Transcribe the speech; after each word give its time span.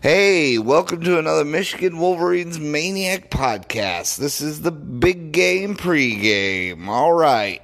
Hey, 0.00 0.58
welcome 0.58 1.02
to 1.02 1.18
another 1.18 1.44
Michigan 1.44 1.98
Wolverines 1.98 2.60
Maniac 2.60 3.32
podcast. 3.32 4.18
This 4.18 4.40
is 4.40 4.62
the 4.62 4.70
big 4.70 5.32
game 5.32 5.76
pregame. 5.76 6.86
All 6.86 7.12
right. 7.12 7.60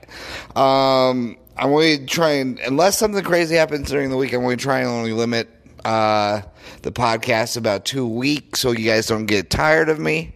Um, 0.57 1.37
I'm 1.57 1.71
going 1.71 2.01
to 2.01 2.07
try 2.07 2.31
and, 2.31 2.59
unless 2.59 2.99
something 2.99 3.23
crazy 3.23 3.55
happens 3.55 3.89
during 3.89 4.11
the 4.11 4.17
week, 4.17 4.33
I'm 4.33 4.41
going 4.41 4.59
to 4.59 4.63
try 4.63 4.81
and 4.81 4.89
only 4.89 5.13
limit 5.13 5.49
uh, 5.85 6.43
the 6.83 6.91
podcast 6.91 7.57
about 7.57 7.85
two 7.85 8.05
weeks 8.05 8.59
so 8.59 8.73
you 8.73 8.85
guys 8.85 9.07
don't 9.07 9.27
get 9.27 9.49
tired 9.49 9.89
of 9.89 10.01
me. 10.01 10.35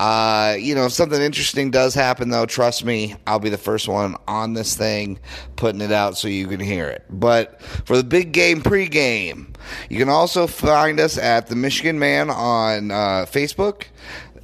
Uh, 0.00 0.56
you 0.58 0.74
know, 0.74 0.86
if 0.86 0.92
something 0.92 1.20
interesting 1.20 1.70
does 1.70 1.92
happen, 1.92 2.30
though, 2.30 2.46
trust 2.46 2.86
me, 2.86 3.14
I'll 3.26 3.38
be 3.38 3.50
the 3.50 3.58
first 3.58 3.86
one 3.86 4.16
on 4.26 4.54
this 4.54 4.74
thing, 4.74 5.18
putting 5.56 5.82
it 5.82 5.92
out 5.92 6.16
so 6.16 6.26
you 6.26 6.46
can 6.46 6.58
hear 6.58 6.88
it. 6.88 7.04
But 7.10 7.60
for 7.60 7.98
the 7.98 8.02
big 8.02 8.32
game 8.32 8.62
pregame, 8.62 9.54
you 9.90 9.98
can 9.98 10.08
also 10.08 10.46
find 10.46 10.98
us 10.98 11.18
at 11.18 11.48
the 11.48 11.54
Michigan 11.54 11.98
Man 11.98 12.30
on 12.30 12.90
uh, 12.90 13.26
Facebook. 13.28 13.88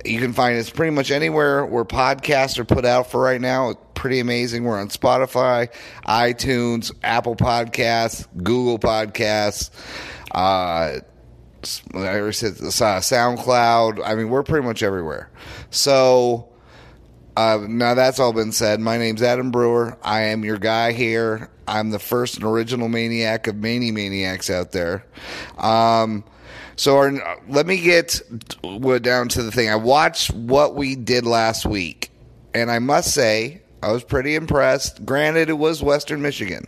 You 0.05 0.21
can 0.21 0.35
find 0.35 0.59
us 0.59 0.69
pretty 0.69 0.91
much 0.91 1.11
anywhere 1.11 1.65
where 1.65 1.87
podcasts 1.87 2.59
are 2.59 2.67
put 2.67 2.85
out 2.85 3.11
for 3.11 3.23
right 3.23 3.41
now. 3.41 3.71
It's 3.71 3.81
pretty 3.95 4.21
amazing. 4.21 4.65
We're 4.65 4.79
on 4.79 4.89
Spotify, 4.89 5.71
iTunes, 6.07 6.93
Apple 7.03 7.35
Podcasts, 7.35 8.27
Google 8.43 8.79
Podcasts. 8.79 9.71
Uh, 10.33 11.01
I 11.95 12.31
said 12.31 12.53
uh, 12.53 13.01
SoundCloud. 13.01 14.03
I 14.05 14.15
mean, 14.15 14.29
we're 14.29 14.43
pretty 14.43 14.67
much 14.67 14.83
everywhere. 14.83 15.31
So 15.71 16.49
uh, 17.37 17.67
now 17.69 17.95
that's 17.95 18.19
all 18.19 18.33
been 18.33 18.53
said. 18.53 18.81
My 18.81 18.99
name's 18.99 19.23
Adam 19.23 19.51
Brewer. 19.51 19.99
I 20.03 20.23
am 20.23 20.45
your 20.45 20.59
guy 20.59 20.93
here. 20.93 21.51
I'm 21.69 21.91
the 21.91 21.99
first 21.99 22.37
and 22.37 22.45
original 22.45 22.89
maniac 22.89 23.47
of 23.47 23.57
many 23.57 23.91
maniacs 23.91 24.51
out 24.51 24.73
there. 24.73 25.05
Um, 25.59 26.25
so 26.77 26.97
our, 26.97 27.13
let 27.49 27.67
me 27.67 27.81
get 27.81 28.21
down 29.03 29.29
to 29.29 29.43
the 29.43 29.51
thing. 29.51 29.69
I 29.69 29.77
watched 29.77 30.33
what 30.33 30.75
we 30.75 30.95
did 30.95 31.27
last 31.27 31.67
week, 31.67 32.11
and 32.55 32.71
I 32.71 32.79
must 32.79 33.13
say 33.13 33.63
I 33.83 33.93
was 33.93 34.05
pretty 34.05 34.35
impressed. 34.35 35.05
Granted, 35.05 35.49
it 35.49 35.59
was 35.59 35.83
Western 35.83 36.23
Michigan. 36.23 36.67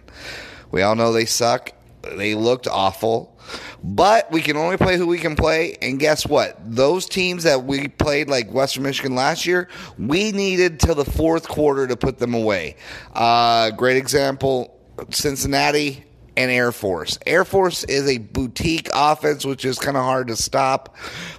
We 0.70 0.82
all 0.82 0.96
know 0.96 1.12
they 1.12 1.26
suck. 1.26 1.72
They 2.02 2.34
looked 2.34 2.66
awful. 2.66 3.37
But 3.82 4.30
we 4.30 4.42
can 4.42 4.56
only 4.56 4.76
play 4.76 4.96
who 4.96 5.06
we 5.06 5.18
can 5.18 5.36
play. 5.36 5.76
And 5.80 5.98
guess 5.98 6.26
what? 6.26 6.58
Those 6.64 7.06
teams 7.06 7.44
that 7.44 7.64
we 7.64 7.88
played, 7.88 8.28
like 8.28 8.50
Western 8.52 8.82
Michigan 8.82 9.14
last 9.14 9.46
year, 9.46 9.68
we 9.98 10.32
needed 10.32 10.80
till 10.80 10.94
the 10.94 11.04
fourth 11.04 11.48
quarter 11.48 11.86
to 11.86 11.96
put 11.96 12.18
them 12.18 12.34
away. 12.34 12.76
Uh, 13.14 13.70
great 13.70 13.96
example 13.96 14.74
Cincinnati 15.10 16.04
and 16.36 16.50
Air 16.50 16.72
Force. 16.72 17.18
Air 17.26 17.44
Force 17.44 17.84
is 17.84 18.08
a 18.08 18.18
boutique 18.18 18.88
offense, 18.94 19.44
which 19.44 19.64
is 19.64 19.78
kind 19.78 19.96
of 19.96 20.04
hard 20.04 20.28
to 20.28 20.36
stop. 20.36 20.96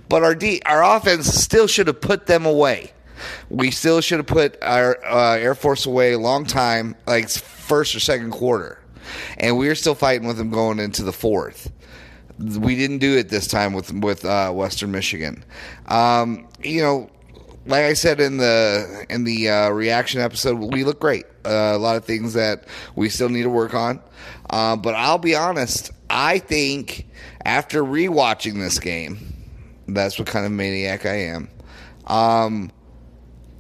But 0.07 0.23
our, 0.23 0.35
D, 0.35 0.61
our 0.65 0.83
offense 0.83 1.27
still 1.27 1.67
should 1.67 1.87
have 1.87 2.01
put 2.01 2.25
them 2.25 2.45
away. 2.45 2.91
We 3.49 3.71
still 3.71 4.01
should 4.01 4.19
have 4.19 4.27
put 4.27 4.61
our 4.61 5.03
uh, 5.05 5.37
Air 5.37 5.55
Force 5.55 5.85
away 5.85 6.13
a 6.13 6.19
long 6.19 6.45
time, 6.45 6.95
like 7.05 7.29
first 7.29 7.95
or 7.95 7.99
second 7.99 8.31
quarter. 8.31 8.79
And 9.37 9.57
we 9.57 9.69
are 9.69 9.75
still 9.75 9.95
fighting 9.95 10.27
with 10.27 10.37
them 10.37 10.51
going 10.51 10.79
into 10.79 11.03
the 11.03 11.13
fourth 11.13 11.71
we 12.39 12.75
didn't 12.75 12.99
do 12.99 13.17
it 13.17 13.29
this 13.29 13.47
time 13.47 13.73
with 13.73 13.91
with 13.93 14.25
uh, 14.25 14.51
Western 14.51 14.91
Michigan. 14.91 15.43
Um, 15.87 16.47
you 16.63 16.81
know, 16.81 17.09
like 17.65 17.83
I 17.83 17.93
said 17.93 18.19
in 18.19 18.37
the 18.37 19.05
in 19.09 19.23
the 19.23 19.49
uh, 19.49 19.69
reaction 19.69 20.21
episode, 20.21 20.55
we 20.55 20.83
look 20.83 20.99
great. 20.99 21.25
Uh, 21.45 21.73
a 21.73 21.77
lot 21.77 21.95
of 21.95 22.05
things 22.05 22.33
that 22.33 22.65
we 22.95 23.09
still 23.09 23.29
need 23.29 23.43
to 23.43 23.49
work 23.49 23.73
on, 23.73 24.01
uh, 24.49 24.75
but 24.75 24.95
I'll 24.95 25.17
be 25.17 25.35
honest. 25.35 25.91
I 26.09 26.39
think 26.39 27.07
after 27.45 27.83
rewatching 27.83 28.59
this 28.59 28.79
game, 28.79 29.19
that's 29.87 30.17
what 30.17 30.27
kind 30.27 30.45
of 30.45 30.51
maniac 30.51 31.05
I 31.05 31.15
am. 31.15 31.49
Um, 32.07 32.71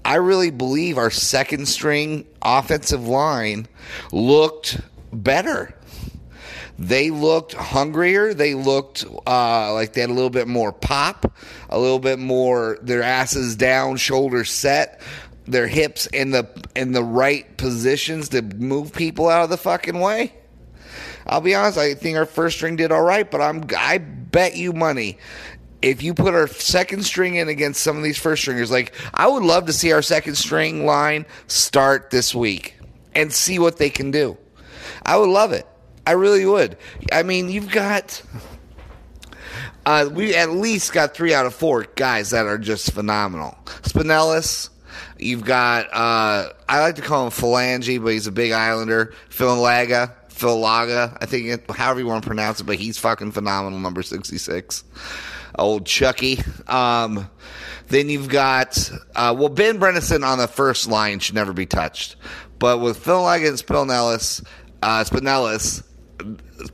I 0.03 0.15
really 0.15 0.49
believe 0.49 0.97
our 0.97 1.11
second 1.11 1.67
string 1.67 2.25
offensive 2.41 3.07
line 3.07 3.67
looked 4.11 4.81
better 5.13 5.75
they 6.79 7.09
looked 7.09 7.53
hungrier. 7.53 8.33
They 8.33 8.55
looked 8.55 9.03
uh, 9.27 9.73
like 9.73 9.91
they 9.91 10.01
had 10.01 10.09
a 10.09 10.13
little 10.13 10.29
bit 10.29 10.47
more 10.47 10.71
pop, 10.71 11.37
a 11.69 11.77
little 11.77 11.99
bit 11.99 12.19
more 12.19 12.77
their 12.81 13.03
asses 13.03 13.57
down, 13.57 13.97
shoulders 13.97 14.49
set, 14.49 15.01
their 15.45 15.67
hips 15.67 16.05
in 16.07 16.31
the 16.31 16.47
in 16.77 16.93
the 16.93 17.03
right 17.03 17.57
positions 17.57 18.29
to 18.29 18.41
move 18.41 18.93
people 18.93 19.27
out 19.27 19.43
of 19.43 19.49
the 19.49 19.57
fucking 19.57 19.99
way. 19.99 20.33
I'll 21.27 21.41
be 21.41 21.53
honest. 21.53 21.77
I 21.77 21.95
think 21.95 22.17
our 22.17 22.25
first 22.25 22.55
string 22.55 22.77
did 22.77 22.93
all 22.93 23.03
right, 23.03 23.29
but 23.29 23.41
I'm 23.41 23.65
I 23.77 23.97
bet 23.97 24.55
you 24.55 24.71
money 24.71 25.17
if 25.81 26.01
you 26.01 26.13
put 26.13 26.33
our 26.33 26.47
second 26.47 27.03
string 27.03 27.35
in 27.35 27.47
against 27.49 27.81
some 27.81 27.97
of 27.97 28.03
these 28.03 28.17
first 28.17 28.41
stringers, 28.41 28.71
like 28.71 28.93
I 29.13 29.27
would 29.27 29.43
love 29.43 29.65
to 29.65 29.73
see 29.73 29.91
our 29.91 30.01
second 30.01 30.35
string 30.35 30.85
line 30.85 31.25
start 31.47 32.09
this 32.09 32.33
week 32.33 32.77
and 33.15 33.31
see 33.33 33.59
what 33.59 33.77
they 33.77 33.89
can 33.89 34.11
do. 34.11 34.37
I 35.05 35.17
would 35.17 35.29
love 35.29 35.51
it. 35.51 35.65
I 36.09 36.13
really 36.13 36.43
would. 36.43 36.75
I 37.11 37.21
mean, 37.21 37.49
you've 37.49 37.71
got. 37.71 38.23
Uh, 39.85 40.09
we 40.11 40.33
at 40.33 40.49
least 40.49 40.91
got 40.91 41.13
three 41.13 41.35
out 41.35 41.45
of 41.45 41.53
four 41.53 41.85
guys 41.95 42.31
that 42.31 42.47
are 42.47 42.57
just 42.57 42.93
phenomenal. 42.93 43.55
Spanellis, 43.83 44.69
you've 45.19 45.45
got, 45.45 45.85
uh, 45.93 46.51
I 46.67 46.81
like 46.81 46.95
to 46.95 47.03
call 47.03 47.27
him 47.27 47.31
Phalange, 47.31 48.03
but 48.03 48.13
he's 48.13 48.25
a 48.25 48.31
big 48.31 48.51
Islander. 48.51 49.13
Phil 49.29 49.55
Laga, 49.55 50.13
Phil 50.29 50.57
Laga, 50.57 51.15
I 51.21 51.27
think, 51.27 51.45
it, 51.45 51.69
however 51.69 51.99
you 51.99 52.07
want 52.07 52.23
to 52.23 52.27
pronounce 52.27 52.59
it, 52.59 52.63
but 52.63 52.77
he's 52.77 52.97
fucking 52.97 53.31
phenomenal, 53.31 53.77
number 53.77 54.01
66. 54.01 54.83
Old 55.59 55.85
Chucky. 55.85 56.39
Um, 56.67 57.29
then 57.89 58.09
you've 58.09 58.29
got, 58.29 58.91
uh, 59.15 59.35
well, 59.37 59.49
Ben 59.49 59.79
Bredeson 59.79 60.25
on 60.25 60.39
the 60.39 60.47
first 60.47 60.87
line 60.87 61.19
should 61.19 61.35
never 61.35 61.53
be 61.53 61.67
touched. 61.67 62.15
But 62.57 62.79
with 62.79 62.97
Phil 62.97 63.19
Laga 63.19 63.49
and 63.49 63.57
Spanellis, 63.57 64.43
uh, 64.81 65.03
Spanellis, 65.03 65.83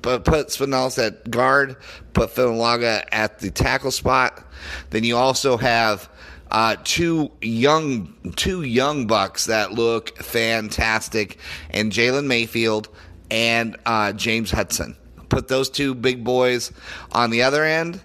put 0.02 0.48
Spanellis 0.48 1.04
at 1.06 1.30
guard, 1.30 1.78
put 2.14 2.34
Laga 2.36 3.04
at 3.12 3.40
the 3.40 3.52
tackle 3.52 3.92
spot. 3.92 4.44
Then 4.90 5.04
you 5.04 5.16
also 5.16 5.58
have 5.58 6.10
uh, 6.52 6.76
two 6.84 7.32
young 7.42 8.34
two 8.36 8.62
young 8.64 9.08
bucks 9.08 9.46
that 9.46 9.72
look 9.72 10.18
fantastic, 10.18 11.40
and 11.70 11.92
Jalen 11.92 12.26
Mayfield 12.26 12.90
and 13.32 13.78
uh, 13.86 14.14
James 14.14 14.52
Hudson. 14.52 14.96
Put 15.30 15.48
those 15.48 15.70
two 15.70 15.96
big 15.96 16.24
boys 16.24 16.72
on 17.12 17.30
the 17.30 17.44
other 17.44 17.64
end. 17.64 18.02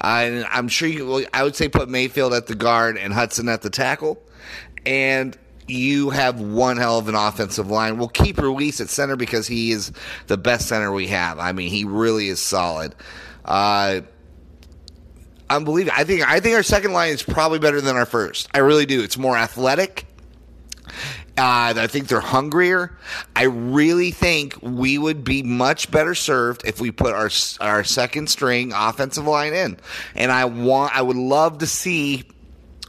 Uh, 0.00 0.44
I'm 0.50 0.68
sure 0.68 0.88
you. 0.88 1.26
I 1.34 1.42
would 1.42 1.56
say 1.56 1.68
put 1.68 1.88
Mayfield 1.88 2.32
at 2.32 2.46
the 2.46 2.54
guard 2.54 2.96
and 2.96 3.12
Hudson 3.12 3.48
at 3.48 3.62
the 3.62 3.70
tackle, 3.70 4.22
and 4.86 5.36
you 5.70 6.10
have 6.10 6.40
one 6.40 6.76
hell 6.76 6.98
of 6.98 7.08
an 7.08 7.14
offensive 7.14 7.70
line. 7.70 7.98
We'll 7.98 8.08
keep 8.08 8.38
Ruiz 8.38 8.80
at 8.80 8.88
center 8.88 9.16
because 9.16 9.46
he 9.46 9.72
is 9.72 9.92
the 10.26 10.36
best 10.36 10.68
center 10.68 10.92
we 10.92 11.08
have. 11.08 11.38
I 11.38 11.52
mean, 11.52 11.70
he 11.70 11.84
really 11.84 12.28
is 12.28 12.40
solid. 12.40 12.94
Uh, 13.44 14.00
unbelievable. 15.48 15.96
I 15.96 16.04
think 16.04 16.28
I 16.28 16.40
think 16.40 16.56
our 16.56 16.62
second 16.62 16.92
line 16.92 17.12
is 17.12 17.22
probably 17.22 17.58
better 17.58 17.80
than 17.80 17.96
our 17.96 18.06
first. 18.06 18.48
I 18.54 18.58
really 18.58 18.86
do. 18.86 19.02
It's 19.02 19.18
more 19.18 19.36
athletic. 19.36 20.06
Uh, 21.38 21.72
I 21.76 21.86
think 21.86 22.08
they're 22.08 22.20
hungrier. 22.20 22.98
I 23.34 23.44
really 23.44 24.10
think 24.10 24.58
we 24.60 24.98
would 24.98 25.24
be 25.24 25.42
much 25.42 25.90
better 25.90 26.14
served 26.14 26.66
if 26.66 26.80
we 26.80 26.90
put 26.90 27.14
our 27.14 27.30
our 27.60 27.82
second 27.84 28.28
string 28.28 28.72
offensive 28.74 29.26
line 29.26 29.54
in. 29.54 29.78
And 30.14 30.30
I 30.30 30.44
want 30.44 30.94
I 30.94 31.02
would 31.02 31.16
love 31.16 31.58
to 31.58 31.66
see 31.66 32.24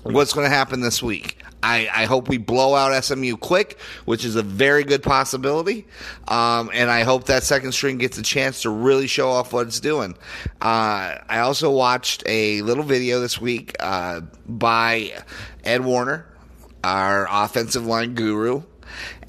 what's 0.04 0.34
going 0.34 0.50
to 0.50 0.56
happen 0.56 0.82
this 0.82 1.02
week. 1.02 1.38
I, 1.64 1.90
I, 1.94 2.06
hope 2.06 2.28
we 2.28 2.38
blow 2.38 2.76
out 2.76 3.04
SMU 3.04 3.38
quick, 3.38 3.80
which 4.06 4.26
is 4.26 4.36
a 4.36 4.42
very 4.44 4.84
good 4.84 5.04
possibility. 5.04 5.88
Um, 6.28 6.72
and 6.74 6.90
I 6.90 7.04
hope 7.04 7.26
that 7.26 7.44
second 7.44 7.72
string 7.74 7.98
gets 7.98 8.18
a 8.18 8.24
chance 8.24 8.64
to 8.64 8.70
really 8.70 9.08
show 9.08 9.30
off 9.30 9.54
what 9.54 9.68
it's 9.68 9.80
doing. 9.80 10.16
Uh, 10.62 11.18
I 11.30 11.40
also 11.40 11.72
watched 11.72 12.24
a 12.26 12.62
little 12.62 12.84
video 12.84 13.20
this 13.20 13.40
week 13.40 13.76
uh, 13.80 14.22
by 14.48 15.14
Ed 15.64 15.82
Warinner, 15.82 16.26
our 16.84 17.28
offensive 17.30 17.86
line 17.86 18.16
guru, 18.16 18.64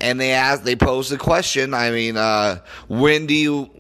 and 0.01 0.21
they 0.21 0.33
asked, 0.33 0.65
they 0.65 0.77
posed 0.77 1.13
a 1.13 1.19
question. 1.19 1.75
I 1.75 1.91
mean, 1.91 2.17
uh, 2.17 2.61
when 2.89 3.27
do 3.27 3.35
you 3.35 3.71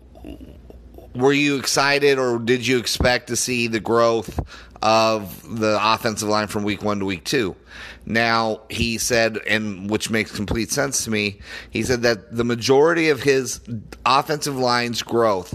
were 1.14 1.32
you 1.32 1.58
excited 1.58 2.19
or 2.19 2.38
did 2.38 2.66
you 2.66 2.78
expect 2.78 3.28
to 3.28 3.37
see 3.37 3.66
the 3.66 3.81
growth 3.81 4.40
of 4.82 5.58
the 5.58 5.79
offensive 5.81 6.29
line 6.29 6.49
from 6.49 6.64
week 6.64 6.82
one 6.82 6.99
to 6.99 7.05
week 7.05 7.25
two? 7.25 7.56
Now, 8.05 8.62
he 8.69 8.99
said, 8.99 9.38
and 9.46 9.88
which 9.88 10.11
makes 10.11 10.32
complete 10.32 10.70
sense 10.70 11.05
to 11.05 11.11
me, 11.11 11.40
he 11.70 11.82
said 11.82 12.02
that 12.02 12.34
the 12.37 12.44
majority 12.44 13.08
of 13.11 13.23
his 13.23 13.61
offensive 14.05 14.56
line's 14.56 15.02
growth 15.02 15.55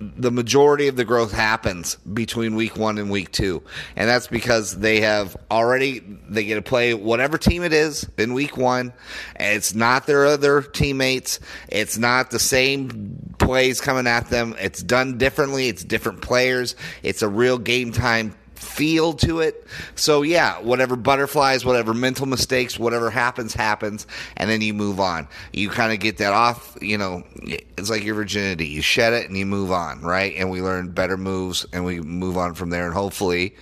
the 0.00 0.30
majority 0.30 0.88
of 0.88 0.96
the 0.96 1.04
growth 1.04 1.32
happens 1.32 1.96
between 1.96 2.54
week 2.54 2.76
one 2.76 2.98
and 2.98 3.10
week 3.10 3.32
two. 3.32 3.62
And 3.96 4.08
that's 4.08 4.28
because 4.28 4.78
they 4.78 5.00
have 5.00 5.36
already, 5.50 6.00
they 6.28 6.44
get 6.44 6.54
to 6.54 6.62
play 6.62 6.94
whatever 6.94 7.36
team 7.36 7.64
it 7.64 7.72
is 7.72 8.08
in 8.16 8.32
week 8.32 8.56
one. 8.56 8.92
It's 9.38 9.74
not 9.74 10.06
their 10.06 10.26
other 10.26 10.62
teammates. 10.62 11.40
It's 11.68 11.98
not 11.98 12.30
the 12.30 12.38
same 12.38 13.34
plays 13.38 13.80
coming 13.80 14.06
at 14.06 14.28
them. 14.28 14.54
It's 14.60 14.82
done 14.82 15.18
differently. 15.18 15.68
It's 15.68 15.82
different 15.82 16.22
players. 16.22 16.76
It's 17.02 17.22
a 17.22 17.28
real 17.28 17.58
game 17.58 17.92
time 17.92 18.34
feel 18.58 19.12
to 19.14 19.40
it. 19.40 19.66
So 19.94 20.22
yeah, 20.22 20.60
whatever 20.60 20.96
butterflies, 20.96 21.64
whatever 21.64 21.94
mental 21.94 22.26
mistakes, 22.26 22.78
whatever 22.78 23.10
happens, 23.10 23.54
happens, 23.54 24.06
and 24.36 24.50
then 24.50 24.60
you 24.60 24.74
move 24.74 25.00
on. 25.00 25.28
You 25.52 25.70
kind 25.70 25.92
of 25.92 26.00
get 26.00 26.18
that 26.18 26.32
off. 26.32 26.76
You 26.80 26.98
know, 26.98 27.24
it's 27.42 27.90
like 27.90 28.04
your 28.04 28.14
virginity. 28.14 28.66
You 28.66 28.82
shed 28.82 29.12
it 29.12 29.28
and 29.28 29.36
you 29.36 29.46
move 29.46 29.70
on, 29.72 30.00
right? 30.02 30.34
And 30.36 30.50
we 30.50 30.60
learn 30.62 30.90
better 30.90 31.16
moves 31.16 31.66
and 31.72 31.84
we 31.84 32.00
move 32.00 32.36
on 32.36 32.54
from 32.54 32.70
there. 32.70 32.86
And 32.86 32.94
hopefully, 32.94 33.54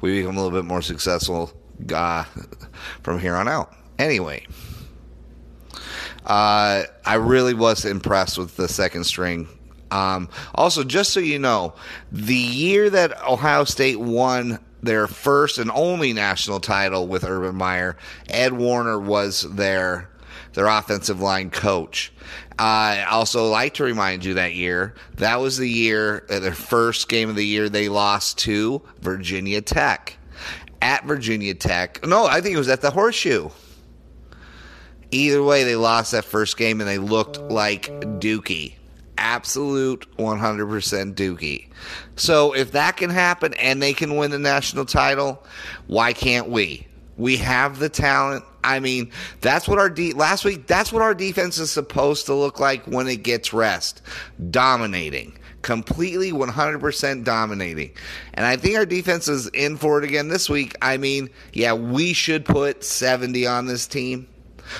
we 0.00 0.20
become 0.20 0.36
a 0.36 0.42
little 0.42 0.56
bit 0.56 0.66
more 0.66 0.82
successful 0.82 1.52
uh, 1.92 2.24
from 3.02 3.18
here 3.18 3.34
on 3.34 3.48
out. 3.48 3.74
Anyway. 3.98 4.46
Uh, 6.26 6.84
I 7.04 7.16
really 7.16 7.52
was 7.52 7.84
impressed 7.84 8.38
with 8.38 8.56
the 8.56 8.66
second 8.66 9.04
string 9.04 9.46
um, 9.94 10.28
also, 10.56 10.82
just 10.82 11.12
so 11.12 11.20
you 11.20 11.38
know, 11.38 11.74
the 12.10 12.34
year 12.34 12.90
that 12.90 13.22
Ohio 13.24 13.62
State 13.62 14.00
won 14.00 14.58
their 14.82 15.06
first 15.06 15.58
and 15.58 15.70
only 15.70 16.12
national 16.12 16.58
title 16.58 17.06
with 17.06 17.22
Urban 17.22 17.54
Meyer, 17.54 17.96
Ed 18.28 18.54
Warinner 18.54 18.98
was 18.98 19.42
their 19.54 20.10
their 20.54 20.66
offensive 20.66 21.20
line 21.20 21.50
coach. 21.50 22.12
I 22.58 23.04
also 23.04 23.48
like 23.48 23.74
to 23.74 23.84
remind 23.84 24.24
you 24.24 24.34
that 24.34 24.54
year 24.54 24.94
that 25.16 25.40
was 25.40 25.58
the 25.58 25.70
year 25.70 26.26
uh, 26.28 26.40
their 26.40 26.54
first 26.54 27.08
game 27.08 27.28
of 27.28 27.36
the 27.36 27.46
year 27.46 27.68
they 27.68 27.88
lost 27.88 28.38
to 28.38 28.82
Virginia 29.00 29.60
Tech 29.60 30.16
at 30.82 31.04
Virginia 31.04 31.54
Tech. 31.54 32.04
No, 32.04 32.26
I 32.26 32.40
think 32.40 32.56
it 32.56 32.58
was 32.58 32.68
at 32.68 32.80
the 32.80 32.90
Horseshoe. 32.90 33.48
Either 35.12 35.42
way, 35.44 35.62
they 35.62 35.76
lost 35.76 36.10
that 36.10 36.24
first 36.24 36.56
game 36.56 36.80
and 36.80 36.90
they 36.90 36.98
looked 36.98 37.38
like 37.38 37.86
Dookie 38.18 38.74
absolute 39.18 40.06
100% 40.18 41.14
dookie. 41.14 41.68
So 42.16 42.54
if 42.54 42.72
that 42.72 42.96
can 42.96 43.10
happen 43.10 43.54
and 43.54 43.82
they 43.82 43.92
can 43.92 44.16
win 44.16 44.30
the 44.30 44.38
national 44.38 44.84
title, 44.84 45.44
why 45.86 46.12
can't 46.12 46.48
we? 46.48 46.86
We 47.16 47.36
have 47.38 47.78
the 47.78 47.88
talent. 47.88 48.44
I 48.64 48.80
mean, 48.80 49.10
that's 49.40 49.68
what 49.68 49.78
our 49.78 49.90
de- 49.90 50.14
last 50.14 50.44
week. 50.44 50.66
That's 50.66 50.92
what 50.92 51.02
our 51.02 51.14
defense 51.14 51.58
is 51.58 51.70
supposed 51.70 52.26
to 52.26 52.34
look 52.34 52.58
like 52.58 52.84
when 52.86 53.06
it 53.06 53.22
gets 53.22 53.52
rest, 53.52 54.02
dominating, 54.50 55.38
completely 55.62 56.32
100% 56.32 57.24
dominating. 57.24 57.92
And 58.32 58.46
I 58.46 58.56
think 58.56 58.76
our 58.76 58.86
defense 58.86 59.28
is 59.28 59.48
in 59.48 59.76
for 59.76 59.98
it 59.98 60.04
again 60.04 60.28
this 60.28 60.48
week. 60.48 60.76
I 60.82 60.96
mean, 60.96 61.30
yeah, 61.52 61.74
we 61.74 62.14
should 62.14 62.44
put 62.44 62.82
70 62.82 63.46
on 63.46 63.66
this 63.66 63.86
team 63.86 64.26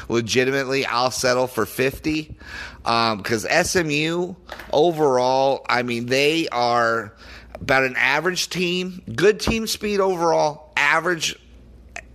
legitimately, 0.08 0.86
I'll 0.86 1.10
settle 1.10 1.46
for 1.46 1.66
50 1.66 2.34
because 2.82 3.46
um, 3.46 3.64
SMU 3.64 4.34
overall, 4.72 5.64
I 5.68 5.82
mean, 5.82 6.06
they 6.06 6.48
are 6.48 7.14
about 7.60 7.84
an 7.84 7.96
average 7.96 8.50
team, 8.50 9.02
good 9.14 9.40
team 9.40 9.66
speed 9.66 10.00
overall, 10.00 10.72
average 10.76 11.38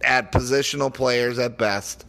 at 0.01 0.31
positional 0.31 0.94
players 0.94 1.39
at 1.39 1.57
best. 1.57 2.06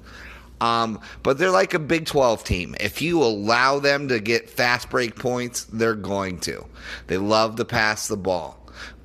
Um, 0.61 1.01
but 1.23 1.39
they're 1.39 1.51
like 1.51 1.73
a 1.73 1.79
Big 1.79 2.05
12 2.05 2.45
team. 2.45 2.75
If 2.79 3.01
you 3.01 3.23
allow 3.23 3.79
them 3.79 4.09
to 4.09 4.21
get 4.21 4.51
fast 4.51 4.91
break 4.91 5.17
points, 5.17 5.65
they're 5.65 5.95
going 5.95 6.39
to. 6.41 6.67
They 7.07 7.17
love 7.17 7.57
to 7.57 7.65
pass 7.65 8.09
the 8.09 8.19
ball 8.19 8.60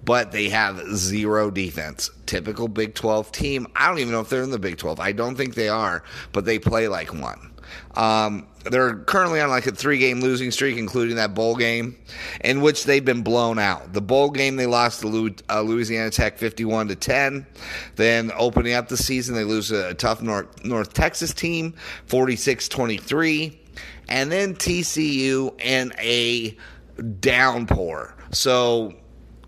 but 0.05 0.31
they 0.31 0.49
have 0.49 0.79
zero 0.95 1.51
defense. 1.51 2.09
Typical 2.25 2.67
Big 2.67 2.93
12 2.95 3.31
team. 3.31 3.67
I 3.75 3.87
don't 3.87 3.99
even 3.99 4.13
know 4.13 4.21
if 4.21 4.29
they're 4.29 4.43
in 4.43 4.51
the 4.51 4.59
Big 4.59 4.77
12. 4.77 4.99
I 4.99 5.11
don't 5.11 5.35
think 5.35 5.55
they 5.55 5.69
are, 5.69 6.03
but 6.31 6.45
they 6.45 6.59
play 6.59 6.87
like 6.87 7.13
one. 7.13 7.51
Um, 7.95 8.47
they're 8.63 8.95
currently 8.95 9.39
on 9.41 9.49
like 9.49 9.67
a 9.67 9.71
three 9.71 9.97
game 9.97 10.21
losing 10.21 10.51
streak, 10.51 10.77
including 10.77 11.15
that 11.15 11.33
bowl 11.33 11.55
game, 11.55 11.95
in 12.41 12.61
which 12.61 12.83
they've 12.83 13.03
been 13.03 13.21
blown 13.21 13.59
out. 13.59 13.93
The 13.93 14.01
bowl 14.01 14.29
game 14.29 14.55
they 14.55 14.65
lost 14.65 15.01
to 15.01 15.35
uh, 15.49 15.61
Louisiana 15.61 16.09
Tech 16.09 16.37
51 16.37 16.89
to 16.89 16.95
10. 16.95 17.45
Then 17.95 18.31
opening 18.37 18.73
up 18.73 18.87
the 18.87 18.97
season, 18.97 19.35
they 19.35 19.43
lose 19.43 19.71
a 19.71 19.93
tough 19.93 20.21
North, 20.21 20.63
North 20.65 20.93
Texas 20.93 21.33
team 21.33 21.73
46 22.07 22.67
23. 22.67 23.59
And 24.07 24.31
then 24.31 24.55
TCU 24.55 25.59
in 25.59 25.93
a 25.99 26.55
downpour. 27.19 28.15
So 28.31 28.93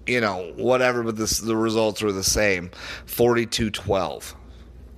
you 0.08 0.22
know, 0.22 0.54
whatever, 0.56 1.04
but 1.04 1.18
this, 1.18 1.40
the 1.40 1.56
results 1.56 2.02
were 2.02 2.12
the 2.12 2.24
same 2.24 2.72
42 3.06 3.70
12. 3.70 4.36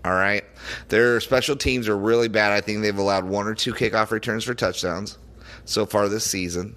All 0.05 0.13
right. 0.13 0.45
Their 0.87 1.19
special 1.19 1.55
teams 1.55 1.89
are 1.89 1.97
really 1.97 2.29
bad. 2.29 2.51
I 2.51 2.61
think 2.61 2.81
they've 2.81 2.97
allowed 2.97 3.25
one 3.25 3.47
or 3.47 3.55
two 3.55 3.73
kickoff 3.73 4.11
returns 4.11 4.45
for 4.45 4.53
touchdowns 4.53 5.17
so 5.65 5.85
far 5.85 6.07
this 6.07 6.23
season. 6.23 6.75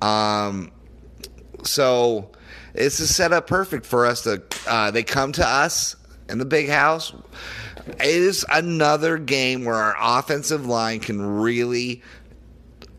Um, 0.00 0.72
so 1.62 2.32
it's 2.74 2.98
a 2.98 3.06
setup 3.06 3.46
perfect 3.46 3.86
for 3.86 4.06
us 4.06 4.22
to. 4.22 4.42
Uh, 4.66 4.90
they 4.90 5.04
come 5.04 5.32
to 5.32 5.46
us 5.46 5.94
in 6.28 6.38
the 6.38 6.44
big 6.44 6.68
house. 6.68 7.12
It 7.86 8.00
is 8.06 8.44
another 8.50 9.18
game 9.18 9.64
where 9.64 9.76
our 9.76 10.18
offensive 10.18 10.66
line 10.66 11.00
can 11.00 11.20
really, 11.20 12.02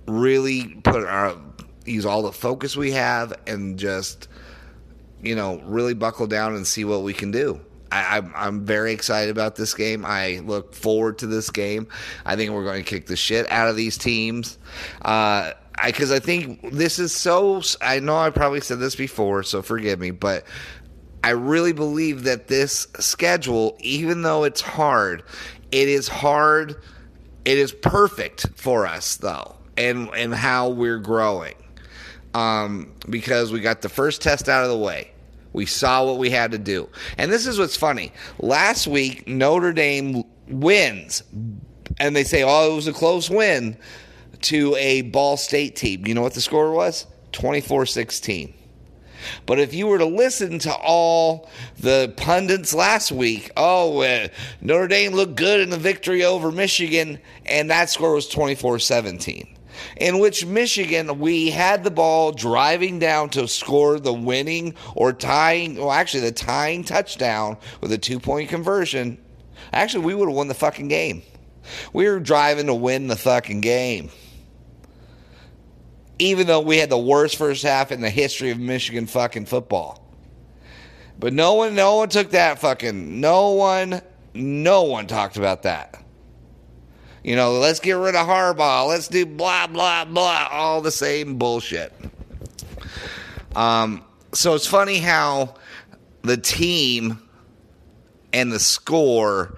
really 0.08 0.76
put 0.84 1.06
our 1.06 1.36
use 1.86 2.06
all 2.06 2.22
the 2.22 2.32
focus 2.32 2.78
we 2.78 2.92
have 2.92 3.34
and 3.46 3.78
just 3.78 4.30
you 5.24 5.36
know, 5.36 5.62
really 5.64 5.94
buckle 5.94 6.28
down 6.28 6.56
and 6.56 6.68
see 6.68 6.86
what 6.86 7.02
we 7.02 7.14
can 7.14 7.32
do. 7.32 7.60
I, 7.92 8.18
am 8.18 8.34
I'm, 8.36 8.66
very 8.66 8.92
excited 8.92 9.30
about 9.30 9.56
this 9.56 9.74
game. 9.74 10.04
I 10.04 10.42
look 10.46 10.74
forward 10.74 11.20
to 11.20 11.28
this 11.28 11.52
game. 11.52 11.88
I 12.26 12.36
think 12.36 12.52
we're 12.52 12.64
going 12.64 12.84
to 12.84 12.90
kick 12.90 13.06
the 13.06 13.16
shit 13.16 13.50
out 13.52 13.70
of 13.70 13.76
these 13.76 13.98
teams. 14.00 14.58
Uh, 15.04 15.54
because 15.86 16.12
I, 16.12 16.16
I 16.16 16.20
think 16.20 16.72
this 16.72 17.00
is 17.00 17.12
so. 17.12 17.62
I 17.82 18.00
know 18.00 18.18
I 18.18 18.30
probably 18.30 18.62
said 18.62 18.80
this 18.80 18.96
before, 18.96 19.44
so 19.44 19.62
forgive 19.62 20.00
me, 20.00 20.12
but 20.12 20.46
I 21.24 21.32
really 21.32 21.74
believe 21.74 22.24
that 22.24 22.48
this 22.48 22.88
schedule, 23.00 23.78
even 23.80 24.24
though 24.24 24.44
it's 24.44 24.62
hard, 24.62 25.24
it 25.72 25.88
is 25.88 26.08
hard. 26.08 26.76
It 27.46 27.58
is 27.58 27.72
perfect 27.72 28.48
for 28.56 28.86
us, 28.88 29.18
though, 29.18 29.56
and 29.78 30.10
and 30.16 30.34
how 30.34 30.70
we're 30.70 31.00
growing. 31.00 31.56
Um, 32.34 32.92
because 33.10 33.52
we 33.52 33.60
got 33.60 33.82
the 33.82 33.90
first 33.90 34.22
test 34.22 34.50
out 34.50 34.64
of 34.64 34.70
the 34.70 34.78
way. 34.78 35.13
We 35.54 35.66
saw 35.66 36.04
what 36.06 36.18
we 36.18 36.30
had 36.30 36.52
to 36.52 36.58
do. 36.58 36.90
And 37.18 37.32
this 37.32 37.46
is 37.46 37.60
what's 37.60 37.78
funny. 37.78 38.12
Last 38.40 38.88
week, 38.88 39.28
Notre 39.28 39.72
Dame 39.72 40.24
wins, 40.48 41.24
and 42.00 42.16
they 42.16 42.24
say, 42.24 42.44
oh, 42.44 42.74
it 42.74 42.76
was 42.76 42.88
a 42.88 42.94
close 42.94 43.30
win 43.30 43.78
to 44.42 44.76
a 44.76 45.04
Ball 45.04 45.38
State 45.38 45.76
team. 45.76 46.06
You 46.06 46.16
know 46.16 46.22
what 46.22 46.34
the 46.34 46.42
score 46.42 46.72
was? 46.72 47.06
24 47.32 47.86
16. 47.86 48.54
But 49.46 49.60
if 49.60 49.74
you 49.74 49.88
were 49.88 50.00
to 50.00 50.06
listen 50.06 50.60
to 50.60 50.74
all 50.74 51.50
the 51.80 52.14
pundits 52.18 52.74
last 52.74 53.12
week, 53.12 53.52
oh, 53.56 54.02
uh, 54.02 54.28
Notre 54.60 54.88
Dame 54.88 55.14
looked 55.14 55.36
good 55.36 55.62
in 55.62 55.70
the 55.70 55.78
victory 55.78 56.26
over 56.26 56.52
Michigan, 56.52 57.20
and 57.46 57.70
that 57.72 57.90
score 57.90 58.14
was 58.14 58.28
24 58.28 58.80
17 58.80 59.53
in 59.98 60.20
which 60.20 60.46
Michigan, 60.46 61.20
we 61.20 61.50
had 61.50 61.84
the 61.84 61.92
ball 61.92 62.32
driving 62.32 63.00
down 63.00 63.30
to 63.32 63.48
score 63.48 64.00
the 64.00 64.14
winning 64.14 64.76
or 64.96 65.14
tying, 65.14 65.76
well, 65.76 65.92
actually, 65.92 66.22
the 66.22 66.32
tying 66.32 66.84
touchdown 66.84 67.58
with 67.82 67.92
a 67.92 67.98
two 67.98 68.20
point 68.20 68.50
conversion. 68.50 69.18
Actually, 69.72 70.06
we 70.06 70.16
would 70.16 70.28
have 70.28 70.36
won 70.36 70.48
the 70.48 70.54
fucking 70.54 70.88
game. 70.88 71.22
We 71.94 72.10
were 72.10 72.20
driving 72.20 72.68
to 72.68 72.74
win 72.74 73.08
the 73.08 73.16
fucking 73.16 73.62
game. 73.62 74.10
Even 76.20 76.48
though 76.48 76.60
we 76.62 76.78
had 76.78 76.90
the 76.90 76.98
worst 76.98 77.38
first 77.38 77.64
half 77.64 77.92
in 77.92 78.02
the 78.02 78.10
history 78.10 78.52
of 78.52 78.60
Michigan 78.60 79.08
fucking 79.08 79.46
football. 79.46 80.04
But 81.20 81.34
no 81.34 81.54
one, 81.54 81.76
no 81.76 81.96
one 81.98 82.10
took 82.10 82.32
that 82.32 82.60
fucking, 82.60 83.20
no 83.20 83.52
one, 83.52 84.02
no 84.34 84.84
one 84.84 85.08
talked 85.08 85.38
about 85.38 85.64
that. 85.64 86.03
You 87.24 87.38
know, 87.38 87.54
let's 87.54 87.80
get 87.80 87.94
rid 87.94 88.16
of 88.16 88.28
Harbaugh. 88.28 88.88
Let's 88.88 89.08
do 89.08 89.26
blah, 89.26 89.68
blah, 89.68 90.06
blah. 90.06 90.48
All 90.52 90.82
the 90.82 90.92
same 90.92 91.38
bullshit. 91.38 91.94
Um, 93.56 94.04
so 94.34 94.56
it's 94.56 94.68
funny 94.68 94.98
how 94.98 95.56
the 96.24 96.38
team 96.38 97.20
and 98.34 98.52
the 98.52 98.60
score, 98.60 99.58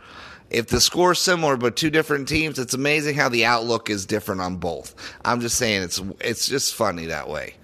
if 0.49 0.67
the 0.67 0.81
score's 0.81 1.19
similar 1.19 1.57
but 1.57 1.75
two 1.75 1.89
different 1.89 2.27
teams, 2.27 2.59
it's 2.59 2.73
amazing 2.73 3.15
how 3.15 3.29
the 3.29 3.45
outlook 3.45 3.89
is 3.89 4.05
different 4.05 4.41
on 4.41 4.57
both. 4.57 4.93
I'm 5.23 5.41
just 5.41 5.57
saying 5.57 5.81
it's 5.81 6.01
it's 6.19 6.47
just 6.47 6.75
funny 6.75 7.05
that 7.07 7.29
way. 7.29 7.55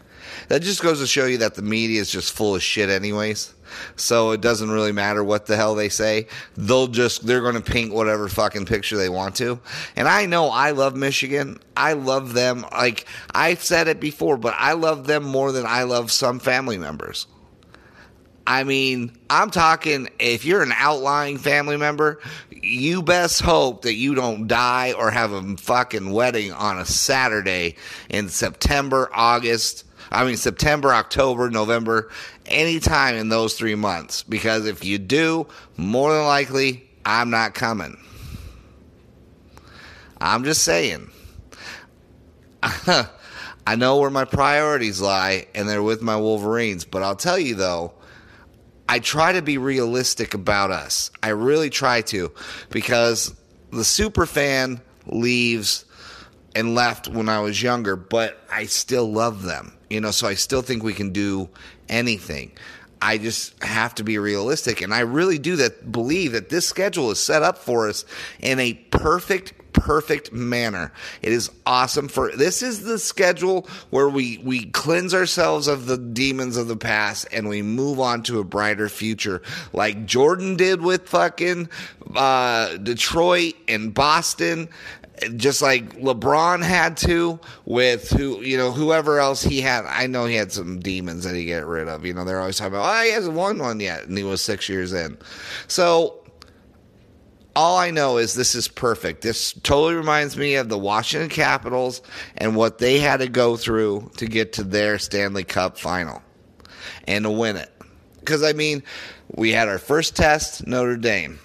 that 0.47 0.61
just 0.61 0.81
goes 0.81 0.99
to 0.99 1.07
show 1.07 1.25
you 1.25 1.37
that 1.39 1.55
the 1.55 1.61
media 1.61 2.01
is 2.01 2.11
just 2.11 2.33
full 2.33 2.55
of 2.55 2.63
shit, 2.63 2.89
anyways. 2.89 3.53
So 3.95 4.31
it 4.31 4.41
doesn't 4.41 4.69
really 4.69 4.91
matter 4.91 5.23
what 5.23 5.45
the 5.45 5.55
hell 5.55 5.75
they 5.75 5.89
say. 5.89 6.27
They'll 6.57 6.87
just, 6.87 7.25
they're 7.25 7.41
going 7.41 7.55
to 7.55 7.61
paint 7.61 7.93
whatever 7.93 8.27
fucking 8.27 8.65
picture 8.65 8.97
they 8.97 9.09
want 9.09 9.35
to. 9.37 9.59
And 9.95 10.07
I 10.07 10.25
know 10.25 10.49
I 10.49 10.71
love 10.71 10.95
Michigan. 10.95 11.59
I 11.75 11.93
love 11.93 12.33
them. 12.33 12.65
Like, 12.71 13.05
I've 13.33 13.63
said 13.63 13.87
it 13.87 13.99
before, 13.99 14.37
but 14.37 14.53
I 14.57 14.73
love 14.73 15.07
them 15.07 15.23
more 15.23 15.51
than 15.51 15.65
I 15.65 15.83
love 15.83 16.11
some 16.11 16.39
family 16.39 16.77
members. 16.77 17.27
I 18.45 18.63
mean, 18.63 19.15
I'm 19.29 19.51
talking 19.51 20.09
if 20.19 20.45
you're 20.45 20.63
an 20.63 20.73
outlying 20.75 21.37
family 21.37 21.77
member, 21.77 22.19
you 22.49 23.01
best 23.01 23.41
hope 23.41 23.83
that 23.83 23.93
you 23.93 24.15
don't 24.15 24.47
die 24.47 24.93
or 24.93 25.11
have 25.11 25.31
a 25.31 25.57
fucking 25.57 26.11
wedding 26.11 26.51
on 26.51 26.77
a 26.77 26.85
Saturday 26.85 27.75
in 28.09 28.29
September, 28.29 29.09
August. 29.13 29.85
I 30.11 30.25
mean, 30.25 30.37
September, 30.37 30.93
October, 30.93 31.49
November, 31.49 32.09
anytime 32.45 33.15
in 33.15 33.29
those 33.29 33.53
three 33.53 33.75
months. 33.75 34.23
Because 34.23 34.65
if 34.65 34.83
you 34.83 34.97
do, 34.97 35.47
more 35.77 36.13
than 36.13 36.25
likely, 36.25 36.89
I'm 37.05 37.29
not 37.29 37.53
coming. 37.53 37.97
I'm 40.19 40.43
just 40.43 40.63
saying. 40.63 41.09
I 42.63 43.75
know 43.75 43.97
where 43.97 44.09
my 44.09 44.25
priorities 44.25 44.99
lie, 45.01 45.47
and 45.55 45.69
they're 45.69 45.83
with 45.83 46.01
my 46.01 46.17
Wolverines. 46.17 46.83
But 46.83 47.03
I'll 47.03 47.15
tell 47.15 47.39
you, 47.39 47.55
though, 47.55 47.93
I 48.89 48.99
try 48.99 49.31
to 49.31 49.41
be 49.41 49.57
realistic 49.57 50.33
about 50.33 50.71
us. 50.71 51.11
I 51.23 51.29
really 51.29 51.69
try 51.69 52.01
to 52.01 52.31
because 52.69 53.33
the 53.71 53.85
super 53.85 54.25
fan 54.25 54.81
leaves 55.05 55.85
and 56.55 56.75
left 56.75 57.07
when 57.07 57.29
I 57.29 57.39
was 57.39 57.61
younger, 57.61 57.95
but 57.95 58.39
I 58.51 58.65
still 58.65 59.09
love 59.09 59.43
them. 59.43 59.73
You 59.91 59.99
know, 59.99 60.11
so 60.11 60.27
I 60.27 60.35
still 60.35 60.61
think 60.61 60.83
we 60.83 60.93
can 60.93 61.11
do 61.11 61.49
anything. 61.89 62.53
I 63.01 63.17
just 63.17 63.61
have 63.63 63.95
to 63.95 64.03
be 64.03 64.17
realistic 64.19 64.81
and 64.81 64.93
I 64.93 64.99
really 64.99 65.39
do 65.39 65.55
that 65.57 65.91
believe 65.91 66.33
that 66.33 66.49
this 66.49 66.67
schedule 66.67 67.09
is 67.11 67.19
set 67.19 67.41
up 67.41 67.57
for 67.57 67.89
us 67.89 68.05
in 68.39 68.59
a 68.59 68.73
perfect 68.73 69.53
perfect 69.73 70.31
manner. 70.31 70.91
It 71.21 71.33
is 71.33 71.49
awesome 71.65 72.07
for 72.07 72.31
this 72.35 72.61
is 72.61 72.83
the 72.83 72.99
schedule 72.99 73.67
where 73.89 74.07
we 74.07 74.37
we 74.37 74.65
cleanse 74.65 75.13
ourselves 75.13 75.67
of 75.67 75.87
the 75.87 75.97
demons 75.97 76.57
of 76.57 76.67
the 76.67 76.77
past 76.77 77.27
and 77.31 77.49
we 77.49 77.61
move 77.61 77.99
on 77.99 78.21
to 78.23 78.39
a 78.39 78.43
brighter 78.43 78.87
future 78.89 79.41
like 79.73 80.05
Jordan 80.05 80.55
did 80.55 80.81
with 80.81 81.09
fucking 81.09 81.69
uh, 82.15 82.77
Detroit 82.77 83.55
and 83.67 83.93
Boston 83.93 84.69
just 85.35 85.61
like 85.61 85.97
LeBron 85.97 86.63
had 86.63 86.97
to 86.97 87.39
with 87.65 88.09
who 88.09 88.41
you 88.41 88.57
know 88.57 88.71
whoever 88.71 89.19
else 89.19 89.43
he 89.43 89.61
had. 89.61 89.85
I 89.85 90.07
know 90.07 90.25
he 90.25 90.35
had 90.35 90.51
some 90.51 90.79
demons 90.79 91.23
that 91.23 91.35
he 91.35 91.45
get 91.45 91.65
rid 91.65 91.87
of. 91.87 92.05
You 92.05 92.13
know 92.13 92.25
they're 92.25 92.39
always 92.39 92.57
talking 92.57 92.73
about 92.73 92.99
oh 92.99 93.03
he 93.03 93.11
hasn't 93.11 93.35
won 93.35 93.59
one 93.59 93.79
yet, 93.79 94.07
and 94.07 94.17
he 94.17 94.23
was 94.23 94.41
six 94.41 94.67
years 94.69 94.93
in. 94.93 95.17
So 95.67 96.21
all 97.55 97.77
I 97.77 97.91
know 97.91 98.17
is 98.17 98.33
this 98.33 98.55
is 98.55 98.67
perfect. 98.67 99.21
This 99.21 99.53
totally 99.53 99.95
reminds 99.95 100.37
me 100.37 100.55
of 100.55 100.69
the 100.69 100.77
Washington 100.77 101.29
Capitals 101.29 102.01
and 102.37 102.55
what 102.55 102.77
they 102.77 102.99
had 102.99 103.17
to 103.17 103.27
go 103.27 103.57
through 103.57 104.11
to 104.17 104.25
get 104.25 104.53
to 104.53 104.63
their 104.63 104.97
Stanley 104.99 105.43
Cup 105.43 105.77
final 105.77 106.21
and 107.07 107.25
to 107.25 107.31
win 107.31 107.57
it. 107.57 107.71
Because, 108.19 108.43
I 108.43 108.53
mean, 108.53 108.83
we 109.35 109.51
had 109.51 109.67
our 109.67 109.79
first 109.79 110.15
test, 110.15 110.65
Notre 110.65 110.97
Dame. 110.97 111.39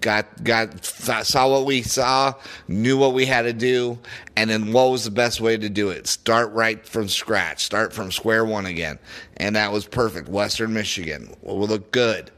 Got, 0.00 0.44
got, 0.44 0.84
saw 0.84 1.50
what 1.50 1.66
we 1.66 1.82
saw, 1.82 2.34
knew 2.68 2.98
what 2.98 3.14
we 3.14 3.26
had 3.26 3.42
to 3.42 3.52
do, 3.52 3.98
and 4.36 4.48
then 4.48 4.72
what 4.72 4.90
was 4.90 5.04
the 5.04 5.10
best 5.10 5.40
way 5.40 5.56
to 5.56 5.68
do 5.68 5.90
it? 5.90 6.06
Start 6.06 6.52
right 6.52 6.86
from 6.86 7.08
scratch, 7.08 7.64
start 7.64 7.92
from 7.92 8.10
square 8.10 8.44
one 8.44 8.66
again. 8.66 8.98
And 9.36 9.56
that 9.56 9.72
was 9.72 9.86
perfect. 9.86 10.28
Western 10.28 10.72
Michigan 10.72 11.34
will 11.42 11.58
look 11.66 11.92
good 11.92 12.30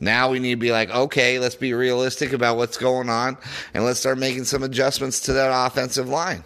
now 0.00 0.30
we 0.30 0.38
need 0.38 0.50
to 0.50 0.56
be 0.56 0.72
like, 0.72 0.90
okay, 0.90 1.38
let's 1.38 1.54
be 1.54 1.72
realistic 1.72 2.32
about 2.32 2.56
what's 2.56 2.76
going 2.76 3.08
on 3.08 3.36
and 3.72 3.84
let's 3.84 4.00
start 4.00 4.18
making 4.18 4.44
some 4.44 4.62
adjustments 4.62 5.20
to 5.20 5.32
that 5.34 5.50
offensive 5.66 6.08
line. 6.08 6.44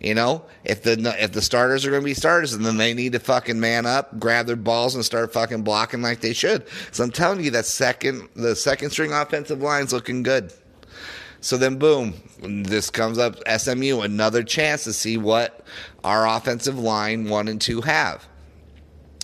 You 0.00 0.14
know, 0.14 0.46
if 0.64 0.82
the 0.82 1.14
if 1.22 1.32
the 1.32 1.42
starters 1.42 1.84
are 1.84 1.90
going 1.90 2.00
to 2.00 2.06
be 2.06 2.14
starters, 2.14 2.54
and 2.54 2.64
then 2.64 2.78
they 2.78 2.94
need 2.94 3.12
to 3.12 3.18
fucking 3.18 3.60
man 3.60 3.84
up, 3.84 4.18
grab 4.18 4.46
their 4.46 4.56
balls, 4.56 4.94
and 4.94 5.04
start 5.04 5.32
fucking 5.32 5.62
blocking 5.62 6.00
like 6.00 6.20
they 6.20 6.32
should. 6.32 6.66
So 6.90 7.04
I'm 7.04 7.10
telling 7.10 7.44
you, 7.44 7.50
that 7.50 7.66
second 7.66 8.28
the 8.34 8.56
second 8.56 8.90
string 8.90 9.12
offensive 9.12 9.60
line's 9.60 9.92
looking 9.92 10.22
good. 10.22 10.54
So 11.42 11.56
then, 11.56 11.76
boom, 11.78 12.14
this 12.42 12.90
comes 12.90 13.18
up 13.18 13.36
SMU, 13.46 14.00
another 14.00 14.42
chance 14.42 14.84
to 14.84 14.92
see 14.92 15.16
what 15.16 15.64
our 16.02 16.26
offensive 16.26 16.78
line 16.78 17.28
one 17.28 17.48
and 17.48 17.60
two 17.60 17.82
have. 17.82 18.26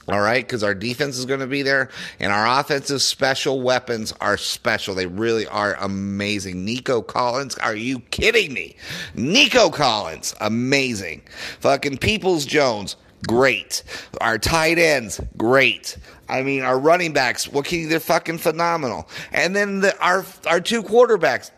All 0.09 0.21
right, 0.21 0.47
because 0.47 0.63
our 0.63 0.75
defense 0.75 1.19
is 1.19 1.25
going 1.25 1.41
to 1.41 1.49
be 1.49 1.63
there, 1.63 1.91
and 2.21 2.31
our 2.31 2.61
offensive 2.61 3.03
special 3.03 3.61
weapons 3.61 4.13
are 4.21 4.37
special. 4.37 4.95
They 4.95 5.07
really 5.07 5.49
are 5.49 5.75
amazing. 5.81 6.65
Nico 6.65 7.03
Collins, 7.03 7.57
are 7.59 7.75
you 7.75 7.99
kidding 7.99 8.53
me? 8.53 8.77
Nico 9.17 9.69
Collins, 9.69 10.33
amazing. 10.41 11.23
Fucking 11.59 11.99
Peoples 11.99 12.47
Jones, 12.47 12.95
great. 13.27 13.83
Our 14.21 14.39
tight 14.39 14.79
ends, 14.79 15.21
great. 15.37 15.97
I 16.29 16.43
mean, 16.43 16.63
our 16.63 16.79
running 16.79 17.13
backs, 17.13 17.49
what 17.49 17.65
can 17.65 17.81
you, 17.81 17.89
they're 17.89 17.99
fucking 17.99 18.39
phenomenal. 18.39 19.09
And 19.33 19.57
then 19.57 19.81
the, 19.81 19.99
our 20.01 20.25
our 20.47 20.61
two 20.61 20.85
quarterbacks, 20.85 21.51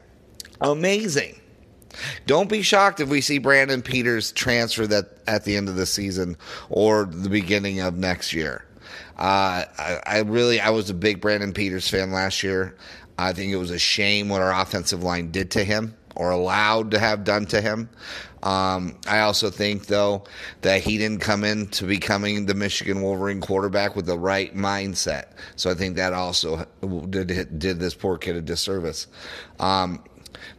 amazing. 0.62 1.38
Don't 2.26 2.48
be 2.48 2.62
shocked 2.62 3.00
if 3.00 3.08
we 3.08 3.20
see 3.20 3.38
Brandon 3.38 3.82
Peters 3.82 4.32
transfer 4.32 4.86
that 4.86 5.06
at 5.26 5.44
the 5.44 5.56
end 5.56 5.68
of 5.68 5.76
the 5.76 5.86
season 5.86 6.36
or 6.70 7.04
the 7.04 7.28
beginning 7.28 7.80
of 7.80 7.96
next 7.96 8.32
year. 8.32 8.64
Uh, 9.18 9.64
I, 9.78 10.00
I, 10.06 10.18
really, 10.20 10.60
I 10.60 10.70
was 10.70 10.90
a 10.90 10.94
big 10.94 11.20
Brandon 11.20 11.52
Peters 11.52 11.88
fan 11.88 12.12
last 12.12 12.42
year. 12.42 12.76
I 13.18 13.32
think 13.32 13.52
it 13.52 13.56
was 13.56 13.72
a 13.72 13.78
shame 13.78 14.28
what 14.28 14.40
our 14.40 14.60
offensive 14.60 15.02
line 15.02 15.32
did 15.32 15.50
to 15.52 15.64
him 15.64 15.94
or 16.14 16.30
allowed 16.30 16.90
to 16.92 16.98
have 16.98 17.24
done 17.24 17.46
to 17.46 17.60
him. 17.60 17.88
Um, 18.42 18.96
I 19.06 19.20
also 19.20 19.50
think, 19.50 19.86
though, 19.86 20.24
that 20.62 20.82
he 20.82 20.98
didn't 20.98 21.20
come 21.20 21.44
in 21.44 21.60
into 21.60 21.84
becoming 21.84 22.46
the 22.46 22.54
Michigan 22.54 23.02
Wolverine 23.02 23.40
quarterback 23.40 23.96
with 23.96 24.06
the 24.06 24.18
right 24.18 24.54
mindset. 24.54 25.32
So 25.56 25.70
I 25.70 25.74
think 25.74 25.96
that 25.96 26.12
also 26.12 26.64
did, 27.10 27.58
did 27.58 27.80
this 27.80 27.94
poor 27.94 28.18
kid 28.18 28.36
a 28.36 28.40
disservice. 28.42 29.08
Um, 29.58 30.04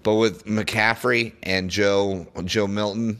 but 0.03 0.15
with 0.15 0.45
McCaffrey 0.45 1.33
and 1.43 1.69
Joe 1.69 2.27
Joe 2.45 2.67
Milton, 2.67 3.19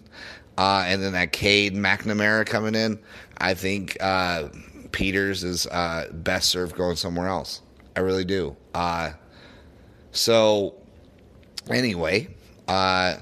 uh, 0.57 0.83
and 0.85 1.01
then 1.01 1.13
that 1.13 1.31
Cade 1.31 1.73
McNamara 1.73 2.45
coming 2.45 2.75
in, 2.75 2.99
I 3.37 3.53
think 3.53 3.97
uh, 4.01 4.49
Peters 4.91 5.43
is 5.43 5.67
uh, 5.67 6.07
best 6.11 6.49
served 6.49 6.75
going 6.75 6.95
somewhere 6.95 7.27
else. 7.27 7.61
I 7.95 8.01
really 8.01 8.25
do. 8.25 8.55
Uh, 8.73 9.11
so 10.11 10.75
anyway, 11.69 12.27
uh, 12.67 13.15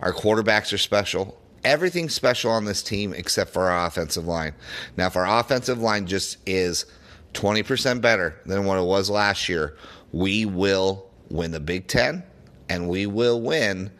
our 0.00 0.12
quarterbacks 0.12 0.72
are 0.72 0.78
special. 0.78 1.40
Everything's 1.64 2.14
special 2.14 2.50
on 2.50 2.64
this 2.64 2.82
team 2.82 3.14
except 3.14 3.52
for 3.52 3.70
our 3.70 3.86
offensive 3.86 4.26
line. 4.26 4.54
Now, 4.96 5.06
if 5.06 5.16
our 5.16 5.40
offensive 5.40 5.80
line 5.80 6.06
just 6.06 6.36
is 6.46 6.86
20% 7.32 8.00
better 8.00 8.36
than 8.46 8.64
what 8.66 8.78
it 8.78 8.84
was 8.84 9.08
last 9.08 9.48
year, 9.48 9.76
we 10.12 10.44
will 10.44 11.10
win 11.30 11.50
the 11.50 11.60
Big 11.60 11.88
Ten 11.88 12.22
and 12.68 12.88
we 12.88 13.06
will 13.06 13.40
win 13.40 13.90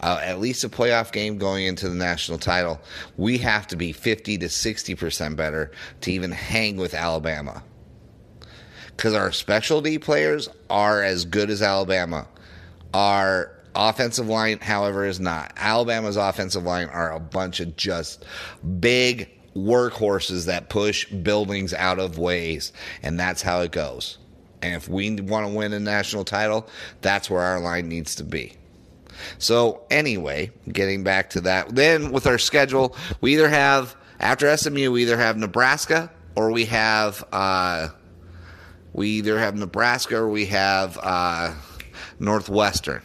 uh, 0.00 0.20
at 0.22 0.40
least 0.40 0.64
a 0.64 0.68
playoff 0.68 1.12
game 1.12 1.38
going 1.38 1.66
into 1.66 1.88
the 1.88 1.94
national 1.94 2.38
title. 2.38 2.80
We 3.16 3.38
have 3.38 3.66
to 3.68 3.76
be 3.76 3.92
50 3.92 4.38
to 4.38 4.46
60% 4.46 5.36
better 5.36 5.72
to 6.02 6.12
even 6.12 6.30
hang 6.30 6.76
with 6.76 6.94
Alabama. 6.94 7.62
Because 8.96 9.14
our 9.14 9.32
specialty 9.32 9.98
players 9.98 10.48
are 10.70 11.02
as 11.02 11.24
good 11.24 11.50
as 11.50 11.62
Alabama. 11.62 12.26
Our 12.94 13.52
offensive 13.74 14.28
line, 14.28 14.58
however, 14.60 15.04
is 15.04 15.20
not. 15.20 15.52
Alabama's 15.56 16.16
offensive 16.16 16.64
line 16.64 16.88
are 16.88 17.12
a 17.12 17.20
bunch 17.20 17.60
of 17.60 17.76
just 17.76 18.24
big 18.80 19.30
workhorses 19.54 20.46
that 20.46 20.68
push 20.68 21.06
buildings 21.06 21.74
out 21.74 21.98
of 21.98 22.18
ways, 22.18 22.72
and 23.02 23.18
that's 23.18 23.42
how 23.42 23.60
it 23.60 23.72
goes. 23.72 24.18
And 24.62 24.74
if 24.74 24.88
we 24.88 25.20
want 25.20 25.46
to 25.46 25.54
win 25.54 25.72
a 25.72 25.80
national 25.80 26.24
title, 26.24 26.68
that's 27.00 27.30
where 27.30 27.42
our 27.42 27.60
line 27.60 27.88
needs 27.88 28.14
to 28.16 28.24
be. 28.24 28.54
So, 29.38 29.82
anyway, 29.90 30.50
getting 30.72 31.02
back 31.02 31.30
to 31.30 31.40
that, 31.42 31.74
then 31.74 32.12
with 32.12 32.26
our 32.26 32.38
schedule, 32.38 32.96
we 33.20 33.34
either 33.34 33.48
have, 33.48 33.96
after 34.20 34.54
SMU, 34.56 34.92
we 34.92 35.02
either 35.02 35.16
have 35.16 35.36
Nebraska 35.36 36.10
or 36.36 36.52
we 36.52 36.64
have, 36.66 37.24
uh, 37.32 37.88
we 38.92 39.08
either 39.10 39.38
have 39.38 39.56
Nebraska 39.56 40.16
or 40.16 40.28
we 40.28 40.46
have 40.46 40.98
uh, 41.02 41.54
Northwestern. 42.18 43.02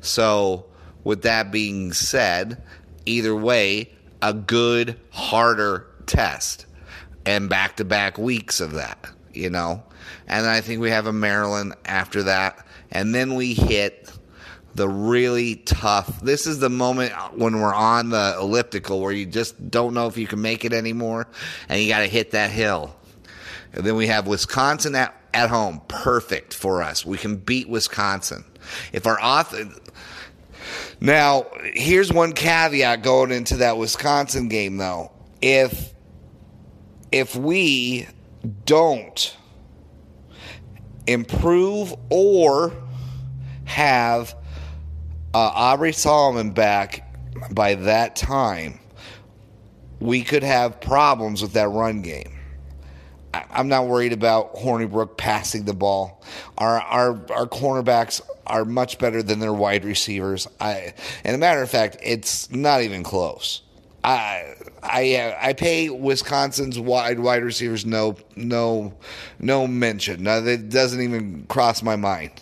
So, 0.00 0.66
with 1.04 1.22
that 1.22 1.50
being 1.50 1.92
said, 1.92 2.62
either 3.06 3.34
way, 3.34 3.90
a 4.20 4.32
good, 4.32 4.98
harder 5.10 5.86
test 6.06 6.66
and 7.24 7.48
back 7.48 7.76
to 7.76 7.84
back 7.84 8.18
weeks 8.18 8.60
of 8.60 8.72
that, 8.72 9.10
you 9.34 9.50
know? 9.50 9.82
and 10.26 10.46
I 10.46 10.60
think 10.60 10.80
we 10.80 10.90
have 10.90 11.06
a 11.06 11.12
Maryland 11.12 11.74
after 11.84 12.24
that, 12.24 12.66
and 12.90 13.14
then 13.14 13.34
we 13.34 13.54
hit 13.54 14.10
the 14.74 14.88
really 14.88 15.56
tough. 15.56 16.20
This 16.20 16.46
is 16.46 16.58
the 16.58 16.70
moment 16.70 17.12
when 17.36 17.60
we're 17.60 17.74
on 17.74 18.10
the 18.10 18.36
elliptical 18.40 19.00
where 19.00 19.12
you 19.12 19.26
just 19.26 19.70
don't 19.70 19.94
know 19.94 20.06
if 20.06 20.16
you 20.16 20.26
can 20.26 20.40
make 20.40 20.64
it 20.64 20.72
anymore, 20.72 21.26
and 21.68 21.80
you 21.80 21.88
got 21.88 22.00
to 22.00 22.06
hit 22.06 22.30
that 22.32 22.50
hill. 22.50 22.94
And 23.72 23.84
then 23.84 23.96
we 23.96 24.06
have 24.06 24.26
Wisconsin 24.26 24.94
at, 24.94 25.14
at 25.32 25.50
home, 25.50 25.80
perfect 25.88 26.54
for 26.54 26.82
us. 26.82 27.06
We 27.06 27.18
can 27.18 27.36
beat 27.36 27.68
Wisconsin. 27.68 28.44
If 28.92 29.06
our 29.06 29.20
off 29.20 29.54
now, 31.00 31.46
here's 31.74 32.12
one 32.12 32.32
caveat 32.32 33.02
going 33.02 33.32
into 33.32 33.56
that 33.58 33.76
Wisconsin 33.76 34.48
game 34.48 34.76
though. 34.76 35.10
If 35.40 35.92
if 37.10 37.34
we 37.34 38.06
don't 38.64 39.36
improve 41.06 41.94
or 42.10 42.72
have 43.64 44.34
uh, 45.34 45.38
Aubrey 45.38 45.92
Solomon 45.92 46.50
back 46.50 47.08
by 47.50 47.74
that 47.74 48.16
time, 48.16 48.78
we 50.00 50.22
could 50.22 50.42
have 50.42 50.80
problems 50.80 51.42
with 51.42 51.52
that 51.52 51.68
run 51.68 52.02
game. 52.02 52.32
I'm 53.34 53.68
not 53.68 53.86
worried 53.86 54.12
about 54.12 54.54
Hornibrook 54.54 55.16
passing 55.16 55.64
the 55.64 55.72
ball. 55.72 56.22
Our 56.58 56.80
our 56.80 57.10
our 57.32 57.46
cornerbacks 57.46 58.20
are 58.46 58.64
much 58.66 58.98
better 58.98 59.22
than 59.22 59.38
their 59.38 59.54
wide 59.54 59.84
receivers. 59.84 60.46
I, 60.60 60.92
and 61.24 61.34
a 61.34 61.38
matter 61.38 61.62
of 61.62 61.70
fact, 61.70 61.96
it's 62.02 62.50
not 62.50 62.82
even 62.82 63.02
close. 63.02 63.62
I 64.04 64.54
I 64.82 65.14
uh, 65.14 65.38
I 65.40 65.52
pay 65.52 65.88
Wisconsin's 65.88 66.78
wide 66.78 67.20
wide 67.20 67.44
receivers 67.44 67.86
no 67.86 68.16
no 68.34 68.94
no 69.38 69.66
mention. 69.66 70.24
No, 70.24 70.40
that 70.40 70.70
doesn't 70.70 71.00
even 71.00 71.44
cross 71.48 71.82
my 71.82 71.96
mind. 71.96 72.32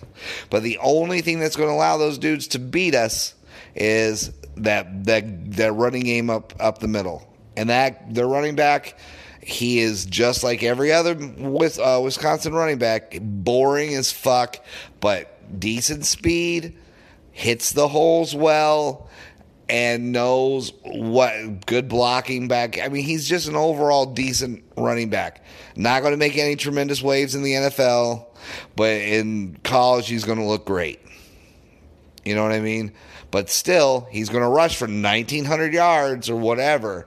But 0.49 0.63
the 0.63 0.79
only 0.79 1.21
thing 1.21 1.39
that's 1.39 1.57
going 1.57 1.69
to 1.69 1.75
allow 1.75 1.99
those 1.99 2.19
dudes 2.19 2.49
to 2.49 2.59
beat 2.59 2.95
us 2.95 3.35
is 3.75 4.33
that 4.57 5.05
that 5.05 5.53
that 5.53 5.73
running 5.73 6.03
game 6.05 6.31
up 6.31 6.55
up 6.59 6.79
the 6.79 6.89
middle, 6.89 7.31
and 7.57 7.69
that 7.71 8.15
their 8.15 8.27
running 8.27 8.57
back. 8.57 8.99
He 9.43 9.81
is 9.81 10.05
just 10.05 10.45
like 10.45 10.63
every 10.63 10.93
other 10.93 11.15
with 11.15 11.79
uh, 11.79 11.99
Wisconsin 12.05 12.53
running 12.53 12.77
back, 12.77 13.17
boring 13.21 13.95
as 13.95 14.13
fuck, 14.13 14.59
but 15.01 15.59
decent 15.59 16.05
speed, 16.05 16.77
hits 17.33 17.73
the 17.73 17.89
holes 17.89 18.35
well 18.35 19.09
and 19.71 20.11
knows 20.11 20.73
what 20.83 21.65
good 21.65 21.89
blocking 21.89 22.49
back. 22.49 22.81
I 22.81 22.89
mean, 22.89 23.05
he's 23.05 23.29
just 23.29 23.47
an 23.47 23.55
overall 23.55 24.05
decent 24.05 24.65
running 24.77 25.11
back. 25.11 25.45
Not 25.77 26.01
going 26.03 26.11
to 26.11 26.17
make 26.17 26.37
any 26.37 26.57
tremendous 26.57 27.01
waves 27.01 27.37
in 27.37 27.45
the 27.45 27.53
NFL, 27.53 28.27
but 28.75 28.97
in 28.97 29.57
college, 29.63 30.09
he's 30.09 30.25
going 30.25 30.39
to 30.39 30.45
look 30.45 30.67
great. 30.67 30.99
You 32.25 32.35
know 32.35 32.43
what 32.43 32.51
I 32.51 32.59
mean? 32.59 32.93
But 33.31 33.49
still, 33.49 34.09
he's 34.11 34.29
going 34.29 34.43
to 34.43 34.49
rush 34.49 34.77
for 34.77 34.89
1,900 34.89 35.73
yards 35.73 36.29
or 36.29 36.35
whatever. 36.35 37.07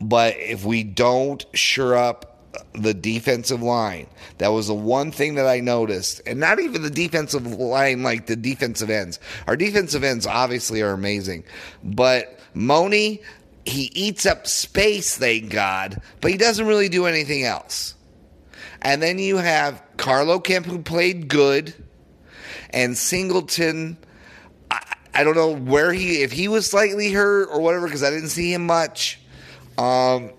But 0.00 0.36
if 0.38 0.64
we 0.64 0.82
don't 0.82 1.46
sure 1.54 1.96
up 1.96 2.35
the 2.72 2.94
defensive 2.94 3.62
line. 3.62 4.06
That 4.38 4.48
was 4.48 4.68
the 4.68 4.74
one 4.74 5.10
thing 5.10 5.34
that 5.36 5.46
I 5.46 5.60
noticed. 5.60 6.20
And 6.26 6.40
not 6.40 6.60
even 6.60 6.82
the 6.82 6.90
defensive 6.90 7.46
line, 7.46 8.02
like 8.02 8.26
the 8.26 8.36
defensive 8.36 8.90
ends. 8.90 9.18
Our 9.46 9.56
defensive 9.56 10.04
ends 10.04 10.26
obviously 10.26 10.82
are 10.82 10.92
amazing. 10.92 11.44
But 11.82 12.38
Mone, 12.54 12.92
he 12.92 13.20
eats 13.64 14.26
up 14.26 14.46
space, 14.46 15.16
thank 15.16 15.50
God, 15.50 16.00
but 16.20 16.30
he 16.30 16.36
doesn't 16.36 16.66
really 16.66 16.88
do 16.88 17.06
anything 17.06 17.44
else. 17.44 17.94
And 18.82 19.02
then 19.02 19.18
you 19.18 19.36
have 19.38 19.82
Carlo 19.96 20.38
Kemp, 20.38 20.66
who 20.66 20.78
played 20.78 21.28
good, 21.28 21.74
and 22.70 22.96
Singleton. 22.96 23.98
I, 24.70 25.24
don't 25.24 25.34
know 25.34 25.56
where 25.56 25.92
he, 25.92 26.22
if 26.22 26.30
he 26.30 26.46
was 26.46 26.70
slightly 26.70 27.10
hurt 27.10 27.48
or 27.50 27.60
whatever, 27.60 27.86
because 27.86 28.02
I 28.02 28.10
didn't 28.10 28.28
see 28.28 28.52
him 28.52 28.66
much. 28.66 29.18
Um, 29.78 30.30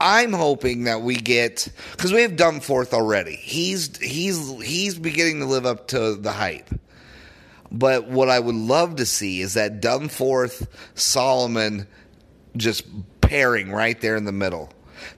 I'm 0.00 0.32
hoping 0.32 0.84
that 0.84 1.02
we 1.02 1.16
get 1.16 1.68
because 1.92 2.12
we 2.12 2.22
have 2.22 2.32
Dwumfour 2.32 2.92
already. 2.92 3.36
He's 3.36 3.96
he's 3.98 4.50
he's 4.62 4.98
beginning 4.98 5.40
to 5.40 5.46
live 5.46 5.66
up 5.66 5.88
to 5.88 6.16
the 6.16 6.32
hype. 6.32 6.70
But 7.72 8.08
what 8.08 8.28
I 8.28 8.38
would 8.38 8.54
love 8.54 8.96
to 8.96 9.06
see 9.06 9.40
is 9.40 9.54
that 9.54 9.80
Dwumfour 9.80 10.66
Solomon 10.94 11.86
just 12.56 12.84
pairing 13.20 13.72
right 13.72 14.00
there 14.00 14.16
in 14.16 14.24
the 14.24 14.32
middle. 14.32 14.70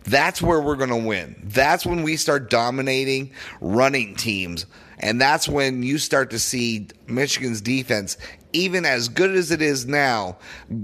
That's 0.05 0.43
where 0.43 0.61
we're 0.61 0.77
going 0.77 0.91
to 0.91 0.97
win. 0.97 1.41
That's 1.45 1.87
when 1.87 2.03
we 2.03 2.17
start 2.17 2.51
dominating 2.51 3.33
running 3.61 4.17
teams. 4.17 4.67
And 4.99 5.21
that's 5.21 5.49
when 5.49 5.83
you 5.83 5.99
start 5.99 6.31
to 6.31 6.39
see 6.39 6.89
Michigan's 7.07 7.61
defense, 7.61 8.17
even 8.53 8.85
as 8.85 9.09
good 9.09 9.31
as 9.37 9.53
it 9.53 9.63
is 9.63 9.87
now, 9.87 10.39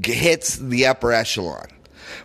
hits 0.04 0.56
the 0.56 0.86
upper 0.86 1.12
echelon 1.12 1.66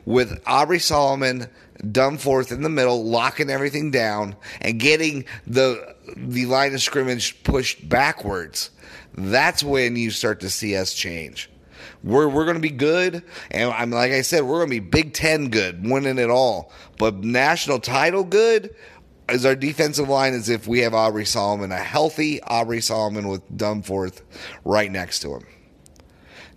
with 0.06 0.42
Aubrey 0.46 0.80
Solomon, 0.80 1.48
Dwumfour 1.84 2.52
in 2.52 2.62
the 2.62 2.70
middle, 2.70 3.04
locking 3.06 3.50
everything 3.50 3.92
down 3.92 4.36
and 4.62 4.80
getting 4.80 5.26
the 5.48 5.96
the 6.16 6.46
line 6.46 6.74
of 6.74 6.82
scrimmage 6.82 7.44
pushed 7.44 7.88
backwards. 7.88 8.72
That's 9.16 9.64
when 9.64 9.96
you 9.96 10.12
start 10.12 10.40
to 10.42 10.50
see 10.50 10.76
us 10.76 10.94
change. 10.94 11.50
We're 12.04 12.28
we're 12.28 12.46
going 12.46 12.56
to 12.56 12.62
be 12.62 12.70
good, 12.70 13.24
and 13.52 13.72
I'm 13.72 13.92
like 13.92 14.12
I 14.12 14.22
said, 14.22 14.44
we're 14.44 14.60
going 14.66 14.70
to 14.70 14.82
be 14.82 14.90
Big 14.90 15.14
Ten 15.14 15.50
good, 15.50 15.88
winning 15.88 16.18
it 16.18 16.30
all. 16.30 16.72
But 16.98 17.24
national 17.24 17.80
title 17.80 18.24
good 18.24 18.74
is 19.30 19.46
our 19.46 19.56
defensive 19.56 20.10
line 20.10 20.34
as 20.34 20.50
if 20.50 20.68
we 20.68 20.80
have 20.80 20.94
Aubrey 20.94 21.26
Solomon, 21.26 21.72
a 21.72 21.78
healthy 21.78 22.42
Aubrey 22.44 22.82
Solomon 22.82 23.28
with 23.28 23.50
Dwumfour 23.52 24.20
right 24.66 24.92
next 24.92 25.20
to 25.22 25.36
him. 25.36 25.46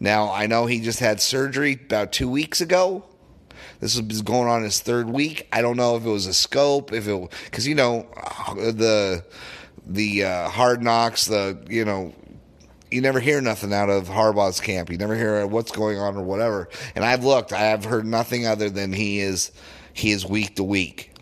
Now 0.00 0.32
I 0.32 0.46
know 0.46 0.66
he 0.66 0.80
just 0.80 1.00
had 1.00 1.20
surgery 1.20 1.74
about 1.74 2.12
two 2.12 2.28
weeks 2.28 2.60
ago. 2.60 3.04
This 3.82 3.98
is 3.98 4.22
going 4.22 4.48
on 4.48 4.62
his 4.62 4.78
third 4.78 5.10
week. 5.10 5.48
I 5.52 5.60
don't 5.60 5.76
know 5.76 5.96
if 5.96 6.06
it 6.06 6.08
was 6.08 6.26
a 6.28 6.32
scope, 6.32 6.92
if 6.92 7.08
it 7.08 7.30
because 7.46 7.66
you 7.66 7.74
know 7.74 8.06
the 8.54 9.24
the 9.84 10.24
uh, 10.24 10.48
hard 10.50 10.84
knocks, 10.84 11.26
the 11.26 11.58
you 11.68 11.84
know 11.84 12.14
you 12.92 13.00
never 13.00 13.18
hear 13.18 13.40
nothing 13.40 13.74
out 13.74 13.90
of 13.90 14.08
Harbaugh's 14.08 14.60
camp. 14.60 14.88
You 14.88 14.98
never 14.98 15.16
hear 15.16 15.44
what's 15.48 15.72
going 15.72 15.98
on 15.98 16.16
or 16.16 16.22
whatever. 16.22 16.68
And 16.94 17.04
I've 17.04 17.24
looked, 17.24 17.52
I 17.52 17.58
have 17.58 17.84
heard 17.84 18.06
nothing 18.06 18.46
other 18.46 18.70
than 18.70 18.92
he 18.92 19.18
is 19.18 19.50
he 19.94 20.12
is 20.12 20.24
week 20.24 20.54
to 20.56 20.62
week. 20.62 21.12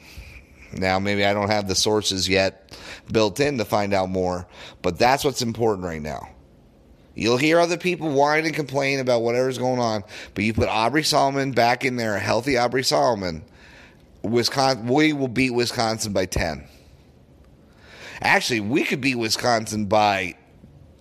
Now 0.75 0.99
maybe 0.99 1.25
I 1.25 1.33
don't 1.33 1.49
have 1.49 1.67
the 1.67 1.75
sources 1.75 2.29
yet 2.29 2.79
built 3.11 3.41
in 3.41 3.57
to 3.57 3.65
find 3.65 3.95
out 3.95 4.11
more, 4.11 4.47
but 4.83 4.99
that's 4.99 5.25
what's 5.25 5.41
important 5.41 5.87
right 5.87 6.03
now. 6.03 6.29
You'll 7.15 7.37
hear 7.37 7.59
other 7.59 7.77
people 7.77 8.11
whine 8.11 8.47
and 8.47 8.55
complain 8.55 9.01
about 9.01 9.23
whatever's 9.23 9.59
going 9.59 9.81
on, 9.81 10.05
but 10.35 10.45
you 10.45 10.55
put 10.55 10.69
Aubrey 10.69 11.03
Solomon 11.03 11.53
back 11.53 11.85
in 11.85 11.97
there, 11.97 12.15
a 12.15 12.21
healthy 12.21 12.57
Aubrey 12.57 12.85
Solomon. 12.85 13.45
Wisconsin, 14.23 14.87
we 14.87 15.13
will 15.13 15.29
beat 15.29 15.51
Wisconsin 15.51 16.13
by 16.13 16.27
ten. 16.27 16.65
Actually, 18.23 18.61
we 18.61 18.85
could 18.85 19.01
beat 19.01 19.17
Wisconsin 19.17 19.87
by 19.87 20.37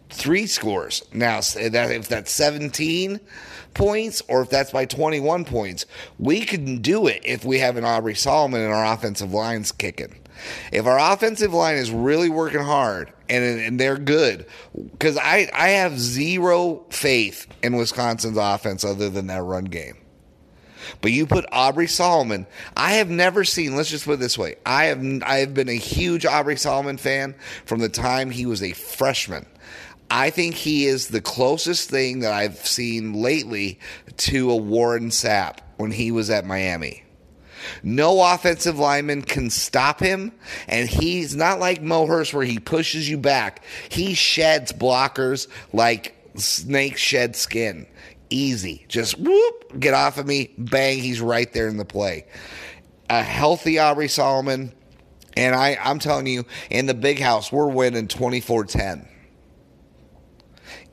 three 0.09 0.47
scores. 0.47 1.03
Now, 1.13 1.37
eh, 1.37 1.69
if 1.73 2.07
that's 2.07 2.31
seventeen 2.31 3.19
points 3.73 4.21
or 4.27 4.41
if 4.41 4.49
that's 4.49 4.71
by 4.71 4.85
twenty-one 4.85 5.45
points, 5.45 5.85
we 6.17 6.41
can 6.41 6.81
do 6.81 7.07
it 7.07 7.21
if 7.23 7.45
we 7.45 7.59
have 7.59 7.77
an 7.77 7.85
Aubrey 7.85 8.15
Solomon 8.15 8.61
and 8.61 8.73
our 8.73 8.93
offensive 8.93 9.33
line's 9.33 9.71
kicking. 9.71 10.15
If 10.71 10.85
our 10.85 11.13
offensive 11.13 11.53
line 11.53 11.75
is 11.75 11.91
really 11.91 12.29
working 12.29 12.61
hard 12.61 13.11
and, 13.29 13.59
and 13.61 13.79
they're 13.79 13.97
good, 13.97 14.45
because 14.73 15.17
I, 15.17 15.49
I 15.53 15.69
have 15.69 15.99
zero 15.99 16.85
faith 16.89 17.47
in 17.61 17.75
Wisconsin's 17.75 18.37
offense 18.37 18.83
other 18.83 19.09
than 19.09 19.27
that 19.27 19.43
run 19.43 19.65
game. 19.65 19.97
But 21.01 21.11
you 21.11 21.25
put 21.25 21.45
Aubrey 21.51 21.87
Solomon. 21.87 22.47
I 22.75 22.93
have 22.93 23.09
never 23.09 23.43
seen. 23.43 23.75
Let's 23.75 23.89
just 23.89 24.05
put 24.05 24.13
it 24.13 24.19
this 24.19 24.37
way: 24.37 24.55
I 24.65 24.85
have 24.85 25.03
I 25.23 25.37
have 25.37 25.53
been 25.53 25.69
a 25.69 25.77
huge 25.77 26.25
Aubrey 26.25 26.55
Solomon 26.55 26.97
fan 26.97 27.35
from 27.65 27.79
the 27.79 27.89
time 27.89 28.31
he 28.31 28.45
was 28.45 28.63
a 28.63 28.73
freshman. 28.73 29.45
I 30.11 30.31
think 30.31 30.55
he 30.55 30.85
is 30.85 31.09
the 31.09 31.21
closest 31.21 31.89
thing 31.89 32.21
that 32.21 32.33
I've 32.33 32.65
seen 32.65 33.13
lately 33.13 33.79
to 34.17 34.49
a 34.49 34.55
Warren 34.55 35.09
Sapp 35.09 35.59
when 35.77 35.91
he 35.91 36.11
was 36.11 36.31
at 36.31 36.45
Miami. 36.45 37.03
No 37.83 38.21
offensive 38.33 38.79
lineman 38.79 39.21
can 39.21 39.49
stop 39.49 39.99
him, 39.99 40.31
and 40.67 40.89
he's 40.89 41.35
not 41.35 41.59
like 41.59 41.81
Mo 41.81 42.05
Hurst 42.05 42.33
where 42.33 42.45
he 42.45 42.59
pushes 42.59 43.09
you 43.09 43.17
back. 43.17 43.63
He 43.89 44.13
sheds 44.13 44.71
blockers 44.71 45.47
like 45.73 46.15
snakes 46.35 47.01
shed 47.01 47.35
skin. 47.35 47.87
Easy. 48.29 48.85
Just 48.87 49.19
whoop, 49.19 49.79
get 49.79 49.93
off 49.93 50.17
of 50.17 50.27
me, 50.27 50.53
bang, 50.57 50.99
he's 50.99 51.21
right 51.21 51.51
there 51.53 51.67
in 51.67 51.77
the 51.77 51.85
play. 51.85 52.25
A 53.09 53.23
healthy 53.23 53.79
Aubrey 53.79 54.07
Solomon, 54.07 54.71
and 55.35 55.55
I, 55.55 55.77
I'm 55.83 55.99
telling 55.99 56.27
you, 56.27 56.45
in 56.69 56.85
the 56.85 56.93
big 56.93 57.19
house, 57.19 57.51
we're 57.51 57.67
winning 57.67 58.07
24 58.07 58.65
10. 58.65 59.07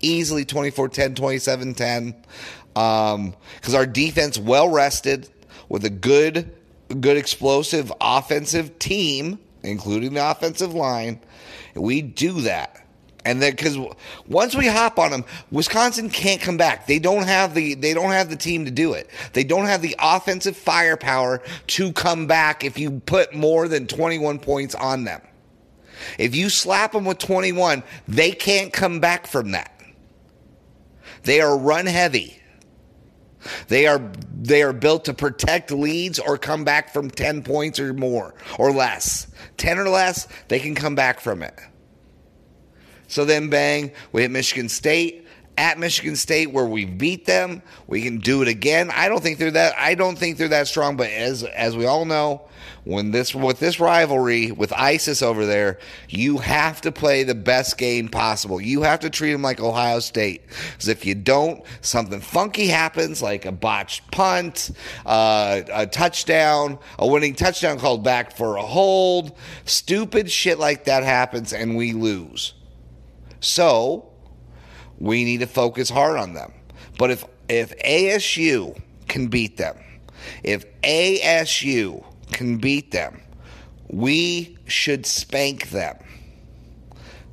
Easily 0.00 0.44
24 0.44 0.88
10, 0.88 1.14
27 1.14 1.74
10. 1.74 2.24
Because 2.72 3.14
um, 3.14 3.34
our 3.74 3.86
defense, 3.86 4.38
well 4.38 4.68
rested, 4.68 5.28
with 5.68 5.84
a 5.84 5.90
good, 5.90 6.55
good 6.94 7.16
explosive 7.16 7.92
offensive 8.00 8.78
team, 8.78 9.38
including 9.62 10.14
the 10.14 10.30
offensive 10.30 10.74
line. 10.74 11.20
We 11.74 12.02
do 12.02 12.40
that. 12.42 12.86
And 13.26 13.42
then 13.42 13.56
because 13.56 13.76
once 14.28 14.54
we 14.54 14.68
hop 14.68 15.00
on 15.00 15.10
them, 15.10 15.24
Wisconsin 15.50 16.10
can't 16.10 16.40
come 16.40 16.56
back. 16.56 16.86
They 16.86 17.00
don't 17.00 17.24
have 17.24 17.54
the 17.54 17.74
they 17.74 17.92
don't 17.92 18.12
have 18.12 18.30
the 18.30 18.36
team 18.36 18.64
to 18.66 18.70
do 18.70 18.92
it. 18.92 19.10
They 19.32 19.42
don't 19.42 19.66
have 19.66 19.82
the 19.82 19.96
offensive 19.98 20.56
firepower 20.56 21.42
to 21.66 21.92
come 21.92 22.28
back 22.28 22.62
if 22.62 22.78
you 22.78 23.02
put 23.04 23.34
more 23.34 23.66
than 23.66 23.88
21 23.88 24.38
points 24.38 24.76
on 24.76 25.02
them. 25.02 25.20
If 26.18 26.36
you 26.36 26.48
slap 26.48 26.92
them 26.92 27.04
with 27.04 27.18
21, 27.18 27.82
they 28.06 28.30
can't 28.30 28.72
come 28.72 29.00
back 29.00 29.26
from 29.26 29.50
that. 29.50 29.72
They 31.24 31.40
are 31.40 31.58
run 31.58 31.86
heavy. 31.86 32.40
They 33.68 33.86
are 33.86 34.00
they 34.40 34.62
are 34.62 34.72
built 34.72 35.06
to 35.06 35.14
protect 35.14 35.70
leads 35.70 36.18
or 36.18 36.38
come 36.38 36.64
back 36.64 36.92
from 36.92 37.10
10 37.10 37.42
points 37.42 37.80
or 37.80 37.92
more 37.92 38.34
or 38.58 38.72
less. 38.72 39.26
10 39.56 39.78
or 39.78 39.88
less, 39.88 40.28
they 40.48 40.60
can 40.60 40.74
come 40.74 40.94
back 40.94 41.20
from 41.20 41.42
it. 41.42 41.58
So 43.08 43.24
then 43.24 43.48
bang, 43.48 43.92
we 44.12 44.22
hit 44.22 44.30
Michigan 44.30 44.68
State 44.68 45.25
at 45.58 45.78
Michigan 45.78 46.16
State 46.16 46.52
where 46.52 46.66
we 46.66 46.84
beat 46.84 47.26
them. 47.26 47.62
We 47.86 48.02
can 48.02 48.18
do 48.18 48.42
it 48.42 48.48
again. 48.48 48.90
I 48.92 49.08
don't 49.08 49.22
think 49.22 49.38
they're 49.38 49.50
that 49.50 49.74
I 49.78 49.94
don't 49.94 50.18
think 50.18 50.36
they're 50.36 50.48
that 50.48 50.68
strong, 50.68 50.96
but 50.96 51.10
as 51.10 51.42
as 51.42 51.76
we 51.76 51.86
all 51.86 52.04
know, 52.04 52.42
when 52.84 53.10
this 53.10 53.34
with 53.34 53.58
this 53.58 53.80
rivalry 53.80 54.52
with 54.52 54.72
ISIS 54.72 55.22
over 55.22 55.44
there, 55.44 55.78
you 56.08 56.38
have 56.38 56.80
to 56.82 56.92
play 56.92 57.24
the 57.24 57.34
best 57.34 57.78
game 57.78 58.08
possible. 58.08 58.60
You 58.60 58.82
have 58.82 59.00
to 59.00 59.10
treat 59.10 59.32
them 59.32 59.42
like 59.42 59.60
Ohio 59.60 60.00
State. 60.00 60.42
Because 60.72 60.88
if 60.88 61.04
you 61.04 61.14
don't, 61.14 61.62
something 61.80 62.20
funky 62.20 62.68
happens, 62.68 63.22
like 63.22 63.44
a 63.44 63.52
botched 63.52 64.10
punt, 64.10 64.70
uh, 65.04 65.62
a 65.72 65.86
touchdown, 65.86 66.78
a 66.98 67.06
winning 67.06 67.34
touchdown 67.34 67.78
called 67.78 68.04
back 68.04 68.36
for 68.36 68.56
a 68.56 68.62
hold. 68.62 69.36
Stupid 69.64 70.30
shit 70.30 70.58
like 70.58 70.84
that 70.84 71.02
happens, 71.02 71.52
and 71.52 71.76
we 71.76 71.92
lose. 71.92 72.54
So 73.40 74.12
we 74.98 75.24
need 75.24 75.40
to 75.40 75.46
focus 75.46 75.88
hard 75.88 76.16
on 76.16 76.34
them. 76.34 76.52
But 76.98 77.10
if 77.10 77.24
if 77.48 77.76
ASU 77.78 78.80
can 79.08 79.28
beat 79.28 79.56
them, 79.56 79.76
if 80.42 80.64
ASU 80.82 82.04
can 82.32 82.58
beat 82.58 82.90
them, 82.90 83.20
we 83.88 84.56
should 84.66 85.06
spank 85.06 85.70
them. 85.70 85.96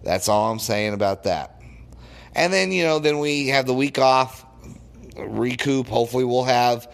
That's 0.04 0.28
all 0.28 0.52
I'm 0.52 0.60
saying 0.60 0.94
about 0.94 1.24
that. 1.24 1.62
And 2.36 2.52
then, 2.52 2.72
you 2.72 2.84
know, 2.84 3.00
then 3.00 3.20
we 3.20 3.48
have 3.50 3.66
the 3.66 3.74
week 3.74 4.00
off, 4.00 4.46
recoup. 5.18 5.88
Hopefully, 5.88 6.26
we'll 6.26 6.44
have 6.44 6.92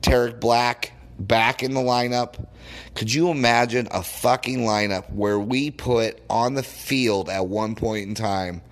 Tarik 0.00 0.40
Black 0.40 0.92
back 1.18 1.62
in 1.62 1.74
the 1.74 1.80
lineup. 1.80 2.46
Could 2.94 3.12
you 3.12 3.30
imagine 3.30 3.88
a 3.90 4.02
fucking 4.02 4.60
lineup 4.60 5.12
where 5.12 5.38
we 5.38 5.70
put 5.70 6.20
on 6.30 6.54
the 6.54 6.62
field 6.62 7.28
at 7.28 7.46
one 7.46 7.74
point 7.74 8.08
in 8.08 8.14
time? 8.14 8.62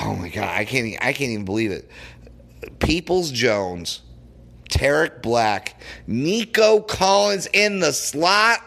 Oh 0.00 0.14
my 0.14 0.28
god, 0.28 0.48
I 0.48 0.64
can't. 0.64 0.94
I 1.00 1.12
can't 1.12 1.30
even 1.30 1.44
believe 1.44 1.72
it. 1.72 1.90
Peoples 2.78 3.30
Jones, 3.30 4.02
Tarik 4.68 5.22
Black, 5.22 5.80
Nico 6.06 6.80
Collins 6.80 7.48
in 7.52 7.80
the 7.80 7.92
slot 7.92 8.62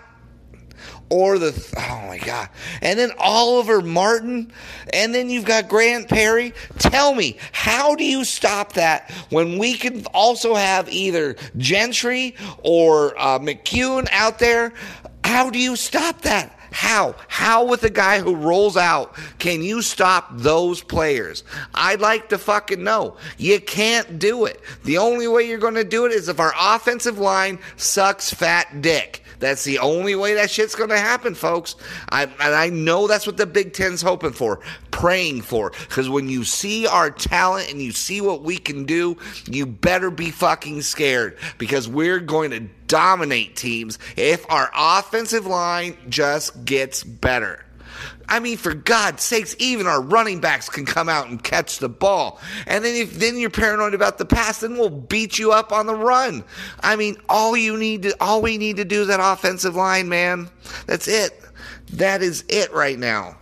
or 1.12 1.38
the 1.38 1.52
oh 1.78 2.08
my 2.08 2.18
god 2.18 2.48
and 2.82 2.98
then 2.98 3.12
oliver 3.20 3.82
martin 3.82 4.50
and 4.94 5.14
then 5.14 5.30
you've 5.30 5.44
got 5.44 5.68
grant 5.68 6.08
perry 6.08 6.54
tell 6.80 7.14
me 7.14 7.38
how 7.52 7.94
do 7.96 8.06
you 8.06 8.24
stop 8.24 8.72
that 8.74 9.12
when 9.30 9.58
we 9.58 9.74
can 9.74 10.06
also 10.14 10.56
have 10.56 10.88
either 10.90 11.36
gentry 11.58 12.34
or 12.64 13.14
uh, 13.20 13.38
mckeon 13.40 14.08
out 14.12 14.40
there 14.40 14.72
how 15.26 15.50
do 15.50 15.60
you 15.60 15.76
stop 15.76 16.22
that 16.22 16.58
how? 16.72 17.16
How 17.28 17.66
with 17.66 17.84
a 17.84 17.90
guy 17.90 18.20
who 18.20 18.36
rolls 18.36 18.78
out 18.78 19.16
can 19.40 19.62
you 19.62 19.82
stop 19.82 20.30
those 20.32 20.82
players? 20.82 21.44
I'd 21.76 22.00
like 22.00 22.30
to 22.30 22.38
fucking 22.38 22.84
know. 22.84 23.18
You 23.38 23.60
can't 23.60 24.18
do 24.18 24.46
it. 24.46 24.62
The 24.86 24.98
only 24.98 25.28
way 25.28 25.48
you're 25.48 25.58
going 25.58 25.76
to 25.76 25.84
do 25.84 26.06
it 26.06 26.12
is 26.14 26.30
if 26.30 26.40
our 26.40 26.54
offensive 26.58 27.20
line 27.20 27.60
sucks 27.76 28.34
fat 28.34 28.82
dick. 28.82 29.21
That's 29.42 29.64
the 29.64 29.80
only 29.80 30.16
way 30.16 30.36
that 30.36 30.50
shit's 30.50 30.76
going 30.76 30.92
to 30.92 31.00
happen, 31.00 31.36
folks. 31.36 31.76
I, 32.10 32.24
and 32.24 32.56
I 32.56 32.70
know 32.70 33.08
that's 33.08 33.28
what 33.28 33.38
the 33.38 33.46
Big 33.46 33.74
Ten's 33.74 34.02
hoping 34.02 34.32
for, 34.32 34.62
praying 34.92 35.42
for. 35.42 35.72
Because 35.72 36.10
when 36.10 36.30
you 36.30 36.44
see 36.44 36.88
our 36.88 37.12
talent 37.12 37.70
and 37.70 37.82
you 37.82 37.92
see 37.92 38.22
what 38.22 38.44
we 38.44 38.58
can 38.58 38.86
do, 38.86 39.18
you 39.48 39.66
better 39.66 40.12
be 40.12 40.32
fucking 40.32 40.84
scared 40.84 41.38
because 41.58 41.88
we're 41.88 42.20
going 42.20 42.52
to 42.52 42.62
dominate 42.88 43.56
teams 43.56 43.98
if 44.16 44.50
our 44.50 44.72
offensive 44.76 45.46
line 45.46 45.98
just 46.08 46.64
gets 46.64 47.04
better. 47.04 47.66
I 48.30 48.40
mean, 48.40 48.58
for 48.58 48.74
God's 48.74 49.24
sakes, 49.24 49.56
even 49.60 49.88
our 49.88 50.02
running 50.02 50.40
backs 50.40 50.70
can 50.70 50.86
come 50.86 51.10
out 51.10 51.28
and 51.28 51.44
catch 51.44 51.80
the 51.80 51.90
ball. 51.90 52.40
And 52.68 52.84
then 52.86 52.96
if 52.96 53.16
then 53.16 53.38
you're 53.38 53.50
paranoid 53.50 53.94
about 53.94 54.18
the 54.18 54.26
pass, 54.26 54.60
then 54.62 54.78
we'll 54.78 54.90
beat 54.90 55.38
you 55.38 55.52
up 55.52 55.72
on 55.72 55.86
the 55.86 55.96
run. 55.96 56.44
I 56.80 56.96
mean, 56.96 57.18
all 57.28 57.58
you 57.58 57.78
need 57.78 58.04
to 58.04 58.16
all 58.22 58.42
we 58.42 58.58
need 58.58 58.78
to 58.78 58.86
do 58.86 59.02
is 59.02 59.08
that 59.08 59.20
offensive 59.22 59.76
line, 59.76 60.10
man. 60.10 60.50
That's 60.88 61.08
it. 61.08 61.42
That 61.94 62.22
is 62.22 62.46
it 62.48 62.72
right 62.72 62.98
now. 62.98 63.38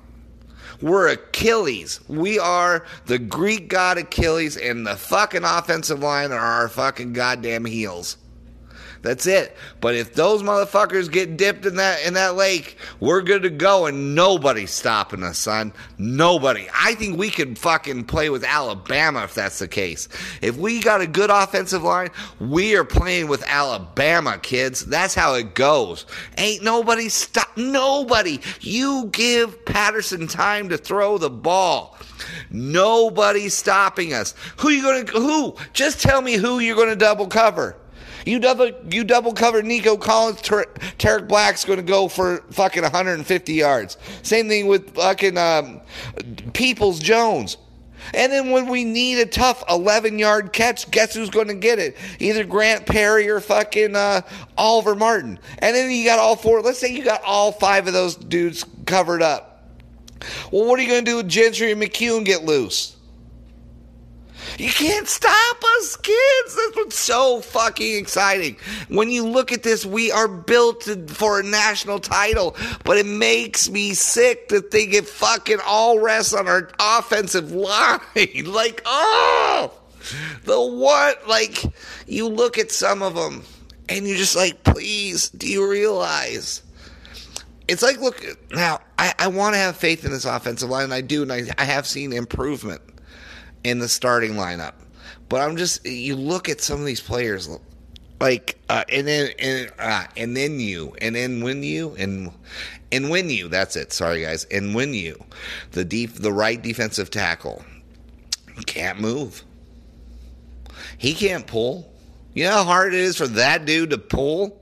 We're 0.81 1.09
Achilles. 1.09 1.99
We 2.07 2.39
are 2.39 2.85
the 3.05 3.19
Greek 3.19 3.67
god 3.67 3.97
Achilles, 3.97 4.55
and 4.55 4.87
the 4.87 4.95
fucking 4.95 5.43
offensive 5.43 5.99
line 5.99 6.31
are 6.31 6.39
our 6.39 6.69
fucking 6.69 7.13
goddamn 7.13 7.65
heels. 7.65 8.17
That's 9.01 9.27
it. 9.27 9.55
But 9.79 9.95
if 9.95 10.13
those 10.13 10.43
motherfuckers 10.43 11.11
get 11.11 11.37
dipped 11.37 11.65
in 11.65 11.75
that 11.77 12.05
in 12.05 12.13
that 12.15 12.35
lake, 12.35 12.77
we're 12.99 13.21
good 13.21 13.43
to 13.43 13.49
go 13.49 13.85
and 13.85 14.13
nobody's 14.15 14.71
stopping 14.71 15.23
us, 15.23 15.37
son. 15.37 15.73
Nobody. 15.97 16.67
I 16.73 16.95
think 16.95 17.17
we 17.17 17.29
could 17.29 17.57
fucking 17.57 18.05
play 18.05 18.29
with 18.29 18.43
Alabama 18.43 19.23
if 19.23 19.33
that's 19.33 19.59
the 19.59 19.67
case. 19.67 20.09
If 20.41 20.57
we 20.57 20.81
got 20.81 21.01
a 21.01 21.07
good 21.07 21.29
offensive 21.29 21.83
line, 21.83 22.09
we 22.39 22.75
are 22.75 22.83
playing 22.83 23.27
with 23.27 23.43
Alabama, 23.47 24.37
kids. 24.37 24.85
That's 24.85 25.15
how 25.15 25.35
it 25.35 25.55
goes. 25.55 26.05
Ain't 26.37 26.63
nobody 26.63 27.09
stop 27.09 27.55
nobody. 27.55 28.39
You 28.61 29.09
give 29.11 29.65
Patterson 29.65 30.27
time 30.27 30.69
to 30.69 30.77
throw 30.77 31.17
the 31.17 31.29
ball. 31.29 31.97
Nobody's 32.49 33.53
stopping 33.53 34.13
us. 34.13 34.33
Who 34.57 34.69
you 34.69 34.81
gonna 34.81 35.19
who? 35.19 35.55
Just 35.73 36.01
tell 36.01 36.21
me 36.21 36.33
who 36.33 36.59
you're 36.59 36.75
gonna 36.75 36.95
double 36.95 37.27
cover. 37.27 37.75
You 38.29 38.39
double 38.39 38.71
you 38.91 39.03
double 39.03 39.33
cover 39.33 39.63
Nico 39.63 39.97
Collins. 39.97 40.41
Ter- 40.41 40.71
Tarik 40.99 41.27
Black's 41.27 41.65
going 41.65 41.77
to 41.77 41.83
go 41.83 42.07
for 42.07 42.43
fucking 42.51 42.83
150 42.83 43.53
yards. 43.53 43.97
Same 44.21 44.47
thing 44.47 44.67
with 44.67 44.93
fucking 44.93 45.35
um, 45.35 45.81
Peoples 46.53 46.99
Jones. 46.99 47.57
And 48.13 48.31
then 48.31 48.51
when 48.51 48.67
we 48.67 48.83
need 48.83 49.17
a 49.17 49.25
tough 49.25 49.63
11 49.67 50.19
yard 50.19 50.53
catch, 50.53 50.89
guess 50.91 51.15
who's 51.15 51.31
going 51.31 51.47
to 51.47 51.55
get 51.55 51.79
it? 51.79 51.97
Either 52.19 52.43
Grant 52.43 52.85
Perry 52.85 53.27
or 53.29 53.39
fucking 53.39 53.95
uh, 53.95 54.21
Oliver 54.57 54.93
Martin. 54.93 55.39
And 55.57 55.75
then 55.75 55.89
you 55.89 56.05
got 56.05 56.19
all 56.19 56.35
four. 56.35 56.61
Let's 56.61 56.77
say 56.77 56.93
you 56.93 57.03
got 57.03 57.23
all 57.23 57.51
five 57.51 57.87
of 57.87 57.93
those 57.93 58.15
dudes 58.15 58.63
covered 58.85 59.23
up. 59.23 59.63
Well, 60.51 60.65
what 60.65 60.79
are 60.79 60.83
you 60.83 60.89
going 60.89 61.03
to 61.03 61.11
do 61.11 61.17
with 61.17 61.29
Gentry 61.29 61.71
and 61.71 61.81
McKeon 61.81 62.25
get 62.25 62.43
loose? 62.43 62.95
You 64.59 64.69
can't 64.69 65.07
stop 65.07 65.63
us, 65.77 65.95
kids. 65.95 66.55
That's 66.55 66.75
what's 66.75 66.99
so 66.99 67.39
fucking 67.39 67.95
exciting. 67.95 68.57
When 68.89 69.09
you 69.09 69.25
look 69.25 69.53
at 69.53 69.63
this, 69.63 69.85
we 69.85 70.11
are 70.11 70.27
built 70.27 70.83
for 71.07 71.39
a 71.39 71.43
national 71.43 71.99
title, 71.99 72.57
but 72.83 72.97
it 72.97 73.05
makes 73.05 73.69
me 73.69 73.93
sick 73.93 74.49
that 74.49 74.71
they 74.71 74.85
get 74.85 75.07
fucking 75.07 75.59
all 75.65 75.99
rest 75.99 76.35
on 76.35 76.49
our 76.49 76.69
offensive 76.77 77.53
line. 77.53 78.01
like, 78.45 78.81
oh, 78.83 79.71
the 80.43 80.59
what? 80.59 81.25
Like, 81.25 81.63
you 82.05 82.27
look 82.27 82.57
at 82.57 82.69
some 82.69 83.01
of 83.01 83.15
them 83.15 83.43
and 83.87 84.05
you're 84.05 84.17
just 84.17 84.35
like, 84.35 84.65
please, 84.65 85.29
do 85.29 85.47
you 85.47 85.69
realize? 85.69 86.63
It's 87.69 87.81
like, 87.81 88.01
look, 88.01 88.25
now, 88.51 88.81
I, 88.97 89.13
I 89.19 89.27
want 89.29 89.53
to 89.53 89.59
have 89.59 89.77
faith 89.77 90.03
in 90.03 90.11
this 90.11 90.25
offensive 90.25 90.69
line, 90.69 90.85
and 90.85 90.93
I 90.93 90.99
do, 90.99 91.21
and 91.21 91.31
I, 91.31 91.43
I 91.57 91.63
have 91.63 91.87
seen 91.87 92.11
improvement 92.11 92.81
in 93.63 93.79
the 93.79 93.87
starting 93.87 94.33
lineup. 94.33 94.73
But 95.27 95.41
I'm 95.41 95.57
just 95.57 95.85
you 95.85 96.15
look 96.15 96.49
at 96.49 96.61
some 96.61 96.79
of 96.79 96.85
these 96.85 97.01
players 97.01 97.49
like 98.19 98.57
uh, 98.69 98.83
and 98.89 99.07
then 99.07 99.31
and, 99.39 99.71
uh, 99.79 100.05
and 100.17 100.35
then 100.35 100.59
you 100.59 100.95
and 101.01 101.15
then 101.15 101.41
when 101.41 101.63
you 101.63 101.95
and 101.97 102.31
and 102.91 103.09
when 103.09 103.29
you 103.29 103.47
that's 103.47 103.75
it. 103.75 103.93
Sorry 103.93 104.21
guys. 104.21 104.45
And 104.45 104.73
when 104.73 104.93
you 104.93 105.23
the 105.71 105.85
deep 105.85 106.15
the 106.15 106.33
right 106.33 106.61
defensive 106.61 107.11
tackle 107.11 107.63
can't 108.65 108.99
move. 108.99 109.43
He 110.97 111.13
can't 111.13 111.47
pull. 111.47 111.91
You 112.33 112.45
know 112.45 112.51
how 112.51 112.63
hard 112.63 112.93
it 112.93 112.99
is 112.99 113.17
for 113.17 113.27
that 113.27 113.65
dude 113.65 113.91
to 113.91 113.97
pull? 113.97 114.61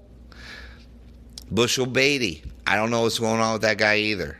Bushell-Beatty. 1.49 2.43
I 2.65 2.75
don't 2.75 2.89
know 2.91 3.03
what's 3.03 3.19
going 3.19 3.39
on 3.39 3.53
with 3.53 3.61
that 3.61 3.77
guy 3.77 3.97
either 3.97 4.37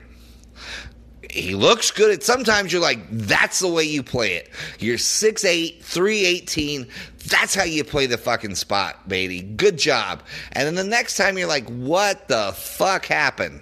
he 1.29 1.55
looks 1.55 1.91
good. 1.91 2.11
At 2.11 2.23
sometimes 2.23 2.71
you're 2.71 2.81
like, 2.81 2.99
that's 3.09 3.59
the 3.59 3.67
way 3.67 3.83
you 3.83 4.03
play 4.03 4.33
it. 4.33 4.49
You're 4.79 4.97
6'8, 4.97 5.81
318. 5.81 6.87
That's 7.27 7.53
how 7.53 7.63
you 7.63 7.83
play 7.83 8.05
the 8.05 8.17
fucking 8.17 8.55
spot, 8.55 9.07
baby. 9.07 9.41
Good 9.41 9.77
job. 9.77 10.23
And 10.53 10.65
then 10.65 10.75
the 10.75 10.83
next 10.83 11.17
time 11.17 11.37
you're 11.37 11.47
like, 11.47 11.67
what 11.69 12.27
the 12.27 12.53
fuck 12.55 13.05
happened? 13.05 13.61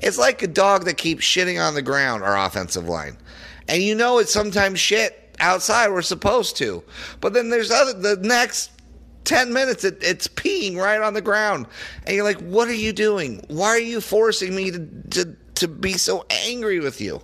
It's 0.00 0.18
like 0.18 0.42
a 0.42 0.48
dog 0.48 0.84
that 0.86 0.96
keeps 0.96 1.24
shitting 1.24 1.64
on 1.64 1.74
the 1.74 1.82
ground, 1.82 2.22
our 2.22 2.36
offensive 2.46 2.88
line. 2.88 3.16
And 3.68 3.82
you 3.82 3.94
know 3.94 4.18
it's 4.18 4.32
sometimes 4.32 4.80
shit 4.80 5.36
outside, 5.38 5.88
we're 5.88 6.02
supposed 6.02 6.56
to. 6.58 6.82
But 7.20 7.32
then 7.32 7.50
there's 7.50 7.70
other, 7.70 7.92
the 7.92 8.16
next 8.16 8.70
10 9.24 9.52
minutes, 9.52 9.84
it, 9.84 9.98
it's 10.02 10.28
peeing 10.28 10.76
right 10.76 11.00
on 11.00 11.14
the 11.14 11.22
ground. 11.22 11.66
And 12.06 12.14
you're 12.14 12.24
like, 12.24 12.40
what 12.40 12.68
are 12.68 12.74
you 12.74 12.92
doing? 12.92 13.44
Why 13.48 13.68
are 13.68 13.78
you 13.78 14.00
forcing 14.00 14.54
me 14.54 14.70
to, 14.70 14.86
to, 15.10 15.36
to 15.56 15.68
be 15.68 15.94
so 15.94 16.24
angry 16.30 16.80
with 16.80 17.00
you? 17.00 17.22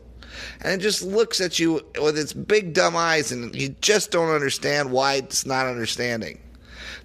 And 0.60 0.72
it 0.72 0.82
just 0.82 1.02
looks 1.02 1.40
at 1.40 1.58
you 1.58 1.84
with 2.00 2.18
its 2.18 2.32
big 2.32 2.72
dumb 2.72 2.96
eyes, 2.96 3.32
and 3.32 3.54
you 3.54 3.70
just 3.80 4.10
don't 4.10 4.30
understand 4.30 4.90
why 4.90 5.14
it's 5.14 5.44
not 5.44 5.66
understanding. 5.66 6.40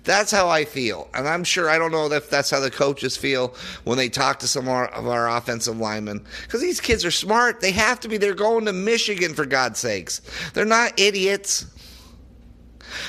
That's 0.03 0.31
how 0.31 0.47
I 0.49 0.65
feel. 0.65 1.09
And 1.15 1.27
I'm 1.27 1.43
sure, 1.43 1.67
I 1.67 1.79
don't 1.79 1.91
know 1.91 2.11
if 2.11 2.29
that's 2.29 2.51
how 2.51 2.59
the 2.59 2.69
coaches 2.69 3.17
feel 3.17 3.55
when 3.85 3.97
they 3.97 4.07
talk 4.07 4.39
to 4.39 4.47
some 4.47 4.67
of 4.67 5.07
our 5.07 5.29
offensive 5.29 5.79
linemen. 5.79 6.23
Because 6.43 6.61
these 6.61 6.79
kids 6.79 7.03
are 7.03 7.11
smart. 7.11 7.59
They 7.59 7.71
have 7.71 7.99
to 8.01 8.07
be. 8.07 8.17
They're 8.17 8.35
going 8.35 8.65
to 8.65 8.73
Michigan, 8.73 9.33
for 9.33 9.47
God's 9.47 9.79
sakes. 9.79 10.21
They're 10.53 10.63
not 10.63 10.99
idiots. 10.99 11.65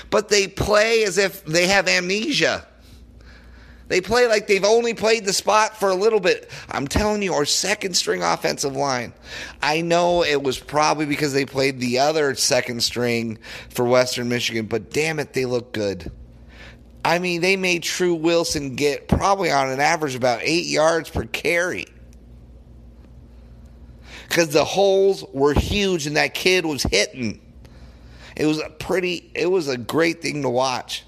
But 0.09 0.31
they 0.31 0.49
play 0.49 1.05
as 1.05 1.19
if 1.19 1.45
they 1.45 1.67
have 1.67 1.87
amnesia. 1.87 2.67
They 3.89 4.01
play 4.01 4.27
like 4.27 4.49
they've 4.49 4.65
only 4.65 4.95
played 4.95 5.25
the 5.25 5.33
spot 5.33 5.77
for 5.77 5.91
a 5.91 5.95
little 5.95 6.19
bit. 6.19 6.51
I'm 6.69 6.89
telling 6.89 7.23
you, 7.23 7.35
our 7.35 7.45
second 7.45 7.95
string 7.95 8.23
offensive 8.23 8.75
line. 8.75 9.13
I 9.63 9.81
know 9.81 10.25
it 10.25 10.43
was 10.43 10.59
probably 10.59 11.07
because 11.07 11.33
they 11.33 11.47
played 11.47 11.79
the 11.79 12.01
other 12.01 12.35
second 12.35 12.83
string 12.83 13.39
for 13.71 13.85
Western 13.85 14.29
Michigan, 14.29 14.67
but 14.67 14.91
damn 14.91 15.21
it, 15.21 15.33
they 15.33 15.45
look 15.45 15.73
good. 15.73 16.11
I 17.05 17.21
mean, 17.21 17.41
they 17.41 17.57
made 17.57 17.85
Tru 17.85 18.15
Wilson 18.15 18.75
get 18.75 19.07
probably 19.07 19.53
on 19.53 19.71
an 19.71 19.79
average 19.79 20.17
about 20.17 20.41
eight 20.43 20.67
yards 20.67 21.09
per 21.09 21.25
carry. 21.25 21.87
Because 24.29 24.49
the 24.49 24.65
holes 24.65 25.25
were 25.33 25.55
huge 25.55 26.09
and 26.09 26.17
that 26.17 26.35
kid 26.35 26.67
was 26.67 26.83
hitting. 26.83 27.41
It 28.37 28.47
was 28.47 28.59
a 28.59 28.69
pretty, 28.69 29.31
it 29.35 29.47
was 29.47 29.69
a 29.69 29.79
great 29.79 30.21
thing 30.21 30.43
to 30.43 30.51
watch. 30.51 31.06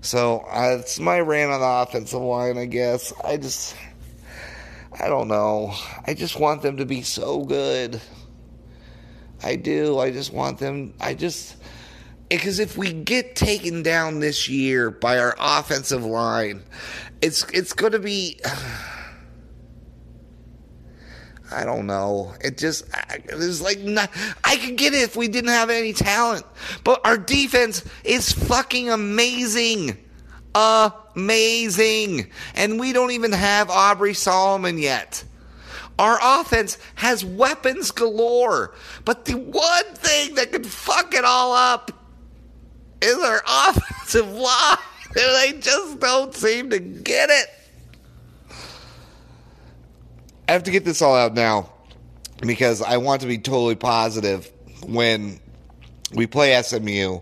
So 0.00 0.44
uh, 0.50 0.78
it's 0.80 1.00
my 1.00 1.20
rant 1.20 1.52
on 1.52 1.60
the 1.60 1.66
offensive 1.66 2.20
line, 2.20 2.58
I 2.58 2.66
guess. 2.66 3.12
I 3.24 3.36
just, 3.36 3.76
I 5.00 5.08
don't 5.08 5.28
know. 5.28 5.74
I 6.06 6.14
just 6.14 6.38
want 6.38 6.62
them 6.62 6.76
to 6.76 6.86
be 6.86 7.02
so 7.02 7.44
good. 7.44 8.00
I 9.42 9.56
do. 9.56 9.98
I 9.98 10.10
just 10.10 10.32
want 10.32 10.58
them, 10.58 10.94
I 11.00 11.14
just 11.14 11.56
because 12.28 12.58
if 12.58 12.76
we 12.76 12.92
get 12.92 13.36
taken 13.36 13.82
down 13.82 14.20
this 14.20 14.48
year 14.48 14.90
by 14.90 15.18
our 15.18 15.36
offensive 15.38 16.04
line, 16.04 16.62
it's 17.22 17.44
it's 17.52 17.72
going 17.72 17.92
to 17.92 17.98
be. 17.98 18.40
I 21.50 21.64
don't 21.64 21.86
know. 21.86 22.34
It 22.40 22.58
just 22.58 22.84
there's 23.26 23.62
like 23.62 23.78
not, 23.80 24.10
I 24.44 24.56
could 24.56 24.76
get 24.76 24.94
it 24.94 25.02
if 25.02 25.16
we 25.16 25.28
didn't 25.28 25.50
have 25.50 25.70
any 25.70 25.92
talent, 25.92 26.44
but 26.84 27.00
our 27.04 27.16
defense 27.16 27.84
is 28.04 28.32
fucking 28.32 28.90
amazing, 28.90 29.96
amazing, 30.54 32.30
and 32.54 32.80
we 32.80 32.92
don't 32.92 33.12
even 33.12 33.32
have 33.32 33.70
Aubrey 33.70 34.14
Solomon 34.14 34.78
yet. 34.78 35.22
Our 35.98 36.18
offense 36.20 36.78
has 36.96 37.24
weapons 37.24 37.90
galore, 37.90 38.74
but 39.04 39.24
the 39.24 39.34
one 39.34 39.84
thing 39.94 40.34
that 40.34 40.52
could 40.52 40.66
fuck 40.66 41.14
it 41.14 41.24
all 41.24 41.54
up 41.54 41.90
is 43.00 43.16
our 43.18 43.42
offensive 43.48 44.30
line. 44.32 44.78
They 45.14 45.54
just 45.58 45.98
don't 45.98 46.34
seem 46.34 46.68
to 46.68 46.78
get 46.78 47.30
it. 47.30 47.46
I 50.48 50.52
have 50.52 50.64
to 50.64 50.70
get 50.70 50.84
this 50.84 51.02
all 51.02 51.14
out 51.14 51.34
now 51.34 51.70
because 52.40 52.82
I 52.82 52.98
want 52.98 53.22
to 53.22 53.26
be 53.26 53.38
totally 53.38 53.74
positive 53.74 54.50
when 54.86 55.40
we 56.12 56.26
play 56.26 56.60
SMU. 56.62 57.20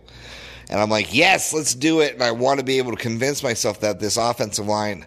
And 0.69 0.81
I'm 0.81 0.91
like, 0.91 1.15
yes, 1.15 1.53
let's 1.53 1.75
do 1.75 2.01
it. 2.01 2.15
And 2.15 2.23
I 2.23 2.33
want 2.33 2.61
to 2.61 2.65
be 2.65 2.79
able 2.79 2.91
to 2.93 2.97
convince 2.97 3.43
myself 3.43 3.81
that 3.81 4.01
this 4.01 4.17
offensive 4.17 4.67
line 4.67 5.07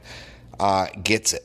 uh, 0.59 0.87
gets 1.03 1.33
it. 1.33 1.43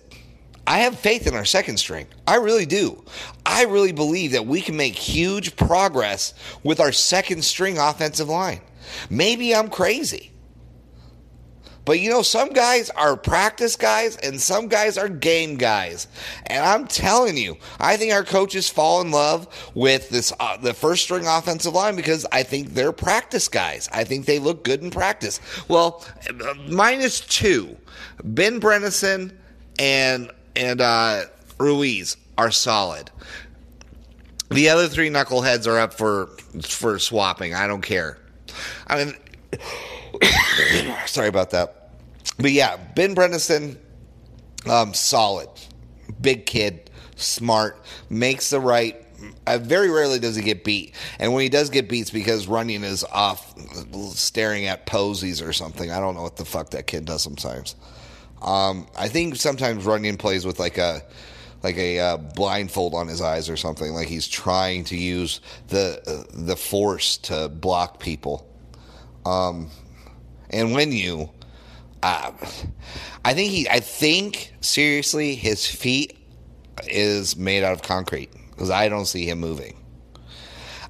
I 0.67 0.79
have 0.79 0.99
faith 0.99 1.27
in 1.27 1.35
our 1.35 1.45
second 1.45 1.77
string. 1.79 2.07
I 2.27 2.37
really 2.37 2.67
do. 2.67 3.05
I 3.45 3.65
really 3.65 3.93
believe 3.93 4.33
that 4.33 4.47
we 4.47 4.61
can 4.61 4.77
make 4.77 4.95
huge 4.95 5.57
progress 5.57 6.35
with 6.63 6.81
our 6.81 6.93
second 6.93 7.45
string 7.45 7.79
offensive 7.79 8.29
line. 8.29 8.61
Maybe 9.11 9.55
I'm 9.55 9.69
crazy. 9.69 10.32
But 11.85 12.01
you 12.01 12.11
know, 12.11 12.23
some 12.23 12.51
guys 12.51 12.91
are 12.91 13.17
practice 13.17 13.77
guys 13.77 14.17
and 14.17 14.41
some 14.41 14.69
guys 14.69 14.97
are 14.97 15.09
game 15.09 15.57
guys. 15.57 16.07
And 16.47 16.65
I'm 16.65 16.87
telling 16.87 17.37
you, 17.37 17.57
I 17.81 17.97
think 17.97 18.13
our 18.13 18.25
coaches 18.25 18.69
fall 18.69 19.01
in 19.01 19.11
love 19.11 19.49
with 19.75 20.09
this 20.11 20.33
uh, 20.39 20.57
the 20.57 20.75
first 20.75 21.05
string 21.05 21.27
offensive 21.27 21.75
line 21.75 21.97
because 21.97 22.27
I 22.31 22.43
think 22.43 22.75
they're 22.75 22.93
practice 22.93 23.49
guys. 23.49 23.89
I 23.93 24.05
think 24.05 24.27
they 24.27 24.39
look 24.39 24.65
good 24.65 24.83
in 24.83 24.91
practice. 24.91 25.41
Well, 25.69 26.05
minus 26.69 27.21
two, 27.21 27.77
Ben 28.23 28.61
Bredeson 28.61 29.35
and 29.79 30.31
and 30.55 30.81
uh, 30.81 31.25
Ruiz 31.59 32.17
are 32.39 32.51
solid. 32.51 33.11
The 34.51 34.69
other 34.69 34.87
three 34.87 35.11
knuckleheads 35.11 35.67
are 35.67 35.79
up 35.79 35.95
for 35.95 36.27
for 36.63 36.99
swapping. 36.99 37.55
I 37.55 37.67
don't 37.67 37.83
care. 37.83 38.19
I 38.87 39.05
mean, 39.05 39.15
sorry 41.07 41.29
about 41.29 41.51
that. 41.51 41.91
But 42.39 42.53
yeah, 42.53 42.77
Ben 42.77 43.15
Bredeson, 43.15 43.77
um, 44.69 44.95
solid, 44.95 45.49
big 46.21 46.47
kid, 46.47 46.91
smart, 47.17 47.83
makes 48.11 48.51
the 48.51 48.61
right. 48.61 48.99
Uh, 49.47 49.59
very 49.59 49.89
rarely 49.89 50.19
does 50.19 50.35
he 50.35 50.43
get 50.43 50.65
beat, 50.65 50.95
and 51.21 51.33
when 51.33 51.43
he 51.43 51.49
does 51.49 51.71
get 51.71 51.89
beats, 51.89 52.11
because 52.11 52.47
Runyan 52.47 52.83
is 52.83 53.05
off 53.05 53.55
staring 54.15 54.67
at 54.67 54.85
posies 54.87 55.41
or 55.41 55.53
something. 55.53 55.93
I 55.93 56.01
don't 56.01 56.17
know 56.17 56.23
what 56.23 56.37
the 56.37 56.45
fuck 56.45 56.71
that 56.71 56.89
kid 56.89 57.05
does 57.05 57.23
sometimes. 57.23 57.77
Um, 58.41 58.89
I 58.97 59.09
think 59.09 59.37
sometimes 59.37 59.85
Runyan 59.85 60.19
plays 60.19 60.45
with 60.45 60.59
like 60.59 60.79
a 60.79 61.03
like 61.63 61.77
a 61.77 62.01
uh, 62.01 62.17
blindfold 62.17 62.95
on 62.95 63.07
his 63.07 63.21
eyes 63.21 63.49
or 63.49 63.57
something, 63.57 63.93
like 63.93 64.09
he's 64.09 64.27
trying 64.27 64.85
to 64.85 64.97
use 64.97 65.41
the 65.69 66.03
uh, 66.07 66.25
the 66.33 66.57
force 66.57 67.17
to 67.19 67.49
block 67.49 68.01
people. 68.01 68.49
Um, 69.25 69.71
and 70.53 70.73
when 70.73 70.93
you, 70.93 71.31
uh, 72.03 72.33
I 73.25 73.35
think 73.35 73.51
he, 73.51 73.69
I 73.69 73.81
think 73.81 74.53
seriously, 74.61 75.35
his 75.35 75.67
feet 75.67 76.19
is 76.85 77.37
made 77.37 77.63
out 77.63 77.73
of 77.73 77.83
concrete 77.83 78.31
because 78.51 78.71
I 78.71 78.89
don't 78.89 79.07
see 79.07 79.29
him 79.29 79.39
moving. 79.39 79.77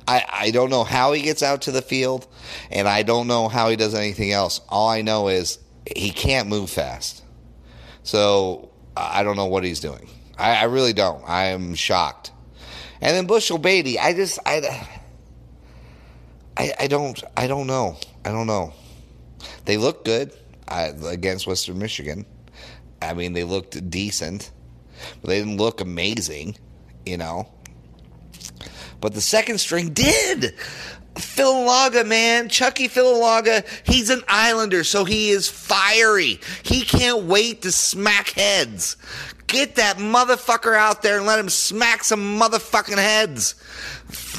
I, 0.07 0.25
I 0.29 0.51
don't 0.51 0.71
know 0.71 0.85
how 0.85 1.13
he 1.13 1.23
gets 1.23 1.43
out 1.43 1.63
to 1.63 1.73
the 1.73 1.83
field, 1.83 2.27
and 2.71 2.89
I 2.89 3.03
don't 3.03 3.29
know 3.29 3.49
how 3.49 3.69
he 3.69 3.77
does 3.77 3.95
anything 3.95 4.33
else. 4.33 4.61
All 4.69 4.89
I 4.89 5.03
know 5.03 5.29
is 5.29 5.59
he 5.95 6.11
can't 6.11 6.49
move 6.49 6.71
fast. 6.71 7.23
So 8.03 8.71
I 8.97 9.23
don't 9.23 9.37
know 9.37 9.47
what 9.47 9.65
he's 9.65 9.81
doing. 9.81 10.09
I, 10.39 10.57
I 10.57 10.65
really 10.65 10.93
don't. 10.93 11.23
I 11.29 11.47
am 11.47 11.75
shocked. 11.75 12.33
And 13.01 13.17
then 13.17 13.27
Bushell-Beatty, 13.27 13.99
I 13.99 14.13
just 14.13 14.39
I, 14.45 14.87
I 16.57 16.73
I 16.81 16.87
don't 16.87 17.23
I 17.37 17.47
don't 17.47 17.67
know. 17.67 17.97
I 18.25 18.31
don't 18.31 18.47
know. 18.47 18.73
They 19.65 19.77
looked 19.77 20.05
good 20.05 20.33
against 20.69 21.47
Western 21.47 21.79
Michigan. 21.79 22.27
I 23.01 23.15
mean, 23.15 23.33
they 23.33 23.45
looked 23.45 23.91
decent, 23.91 24.51
but 25.21 25.29
they 25.29 25.39
didn't 25.39 25.57
look 25.57 25.81
amazing, 25.81 26.57
you 27.05 27.17
know. 27.17 27.49
But 29.01 29.15
the 29.15 29.21
second 29.21 29.59
string 29.59 29.93
did. 29.93 30.55
Fililaga, 31.15 32.07
man, 32.07 32.49
Chucky 32.49 32.89
Fililaga, 32.89 33.67
he's 33.85 34.09
an 34.09 34.23
Islander, 34.29 34.83
so 34.85 35.05
he 35.05 35.31
is 35.31 35.49
fiery. 35.49 36.41
He 36.63 36.83
can't 36.83 37.25
wait 37.25 37.63
to 37.63 37.73
smack 37.73 38.31
heads. 38.31 38.97
Get 39.53 39.75
that 39.75 39.99
motherfucker 39.99 40.75
out 40.75 41.03
there 41.03 41.19
and 41.19 41.27
let 41.27 41.39
him 41.39 41.51
smack 41.51 42.05
some 42.05 42.41
motherfucking 42.41 42.97
heads. 42.97 43.55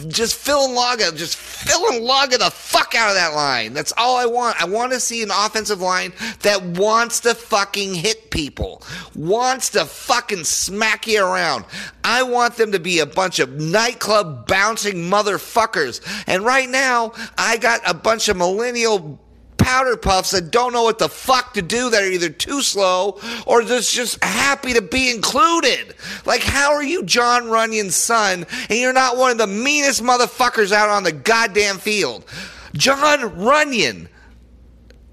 Just 0.08 0.44
Fililaga, 0.44 1.16
just 1.16 1.38
Fililaga 1.38 2.40
the 2.40 2.50
fuck 2.50 2.96
out 2.96 3.10
of 3.10 3.16
that 3.16 3.36
line. 3.36 3.74
That's 3.74 3.94
all 3.96 4.18
I 4.18 4.26
want. 4.26 4.60
I 4.60 4.66
want 4.66 4.92
to 4.92 5.00
see 5.00 5.22
an 5.22 5.30
offensive 5.30 5.82
line 5.82 6.14
that 6.40 6.64
wants 6.64 7.20
to 7.22 7.36
fucking 7.36 7.94
hit 7.94 8.32
people, 8.32 8.82
wants 9.14 9.70
to 9.72 9.86
fucking 9.86 10.46
smack 10.46 11.06
you 11.06 11.24
around. 11.24 11.66
I 12.04 12.24
want 12.24 12.56
them 12.56 12.72
to 12.72 12.80
be 12.80 12.98
a 12.98 13.06
bunch 13.06 13.38
of 13.38 13.54
nightclub 13.62 14.48
bouncing 14.48 14.96
motherfuckers. 14.96 16.02
And 16.26 16.44
right 16.44 16.68
now, 16.68 17.14
I 17.38 17.58
got 17.58 17.82
a 17.86 17.94
bunch 17.94 18.30
of 18.30 18.38
millennial 18.38 19.20
powder 19.64 19.96
puffs 19.96 20.32
that 20.32 20.52
don't 20.52 20.74
know 20.74 20.84
what 20.84 21.00
the 21.00 21.08
fuck 21.08 21.54
to 21.54 21.62
do 21.62 21.90
that 21.90 22.04
are 22.04 22.12
either 22.12 22.30
too 22.30 22.62
slow 22.62 23.20
or 23.48 23.64
just 23.64 23.94
just 23.94 24.22
happy 24.24 24.74
to 24.74 24.82
be 24.82 25.10
included. 25.10 25.96
Like, 26.26 26.42
how 26.42 26.74
are 26.74 26.84
you 26.84 27.04
Jon 27.04 27.44
Runyan's 27.44 27.96
son 27.96 28.46
and 28.70 28.80
you're 28.80 28.94
not 28.94 29.18
one 29.18 29.32
of 29.32 29.38
the 29.38 29.48
meanest 29.48 30.04
motherfuckers 30.04 30.72
out 30.72 30.90
on 30.90 31.04
the 31.04 31.14
goddamn 31.14 31.78
field? 31.78 32.26
Jon 32.74 33.20
Runyan. 33.20 34.10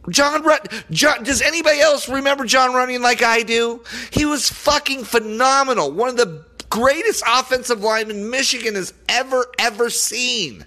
John, 0.09 0.43
Run- 0.43 0.61
John, 0.91 1.23
does 1.23 1.43
anybody 1.43 1.79
else 1.79 2.09
remember 2.09 2.45
Jon 2.45 2.71
Runyan 2.71 3.01
like 3.01 3.23
I 3.23 3.43
do? 3.43 3.85
He 4.11 4.25
was 4.25 4.49
fucking 4.49 5.05
phenomenal. 5.05 5.93
One 5.93 6.09
of 6.09 6.17
the 6.17 6.45
greatest 6.71 7.23
offensive 7.27 7.83
linemen 7.83 8.31
Michigan 8.31 8.75
has 8.75 8.95
ever, 9.09 9.47
ever 9.59 9.91
seen. 9.91 10.65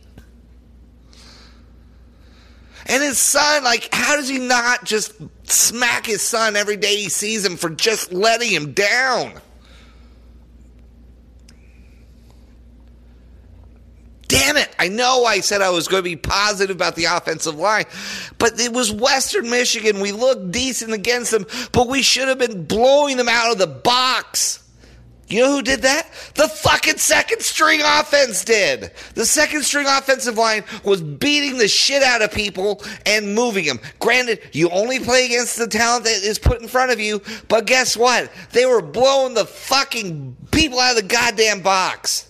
And 2.85 3.01
his 3.01 3.17
son, 3.17 3.63
like, 3.63 3.89
how 3.93 4.15
does 4.15 4.27
he 4.27 4.39
not 4.39 4.83
just 4.83 5.13
smack 5.43 6.05
his 6.05 6.21
son 6.21 6.55
every 6.55 6.77
day 6.77 6.95
he 6.97 7.09
sees 7.09 7.45
him 7.45 7.57
for 7.57 7.69
just 7.69 8.11
letting 8.11 8.49
him 8.49 8.73
down? 8.73 9.39
Damn 14.27 14.57
it. 14.57 14.75
I 14.79 14.87
know 14.87 15.25
I 15.25 15.41
said 15.41 15.61
I 15.61 15.69
was 15.69 15.87
going 15.87 16.03
to 16.03 16.09
be 16.09 16.15
positive 16.15 16.75
about 16.75 16.95
the 16.95 17.05
offensive 17.05 17.55
line, 17.55 17.85
but 18.39 18.59
it 18.59 18.73
was 18.73 18.91
Western 18.91 19.49
Michigan. 19.49 19.99
We 19.99 20.11
looked 20.11 20.51
decent 20.51 20.91
against 20.91 21.31
them, 21.31 21.45
but 21.71 21.87
we 21.87 22.01
should 22.01 22.27
have 22.27 22.39
been 22.39 22.65
blowing 22.65 23.17
them 23.17 23.29
out 23.29 23.51
of 23.51 23.59
the 23.59 23.67
box. 23.67 24.62
You 25.27 25.41
know 25.41 25.55
who 25.55 25.61
did 25.61 25.81
that? 25.83 26.07
The 26.35 26.47
fucking 26.47 26.97
second 26.97 27.41
string 27.41 27.81
offense 27.83 28.43
did. 28.43 28.91
The 29.15 29.25
second 29.25 29.63
string 29.63 29.87
offensive 29.87 30.37
line 30.37 30.63
was 30.83 31.01
beating 31.01 31.57
the 31.57 31.67
shit 31.67 32.03
out 32.03 32.21
of 32.21 32.31
people 32.31 32.83
and 33.05 33.33
moving 33.33 33.65
them. 33.65 33.79
Granted, 33.99 34.41
you 34.51 34.69
only 34.69 34.99
play 34.99 35.25
against 35.25 35.57
the 35.57 35.67
talent 35.67 36.03
that 36.05 36.21
is 36.23 36.37
put 36.37 36.61
in 36.61 36.67
front 36.67 36.91
of 36.91 36.99
you, 36.99 37.21
but 37.47 37.65
guess 37.65 37.95
what? 37.95 38.31
They 38.51 38.65
were 38.65 38.81
blowing 38.81 39.33
the 39.33 39.45
fucking 39.45 40.35
people 40.51 40.79
out 40.79 40.97
of 40.97 41.01
the 41.01 41.07
goddamn 41.07 41.61
box. 41.61 42.29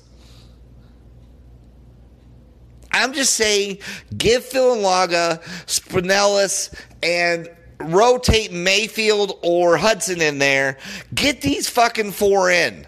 I'm 2.91 3.13
just 3.13 3.33
saying, 3.33 3.79
give 4.15 4.45
Phil 4.45 4.73
and 4.73 4.83
Laga, 4.83 5.41
Spanellis, 5.65 6.73
and 7.01 7.49
rotate 7.79 8.51
Mayfield 8.51 9.39
or 9.41 9.77
Hudson 9.77 10.21
in 10.21 10.39
there. 10.39 10.77
Get 11.13 11.41
these 11.41 11.69
fucking 11.69 12.11
four 12.11 12.49
in. 12.49 12.87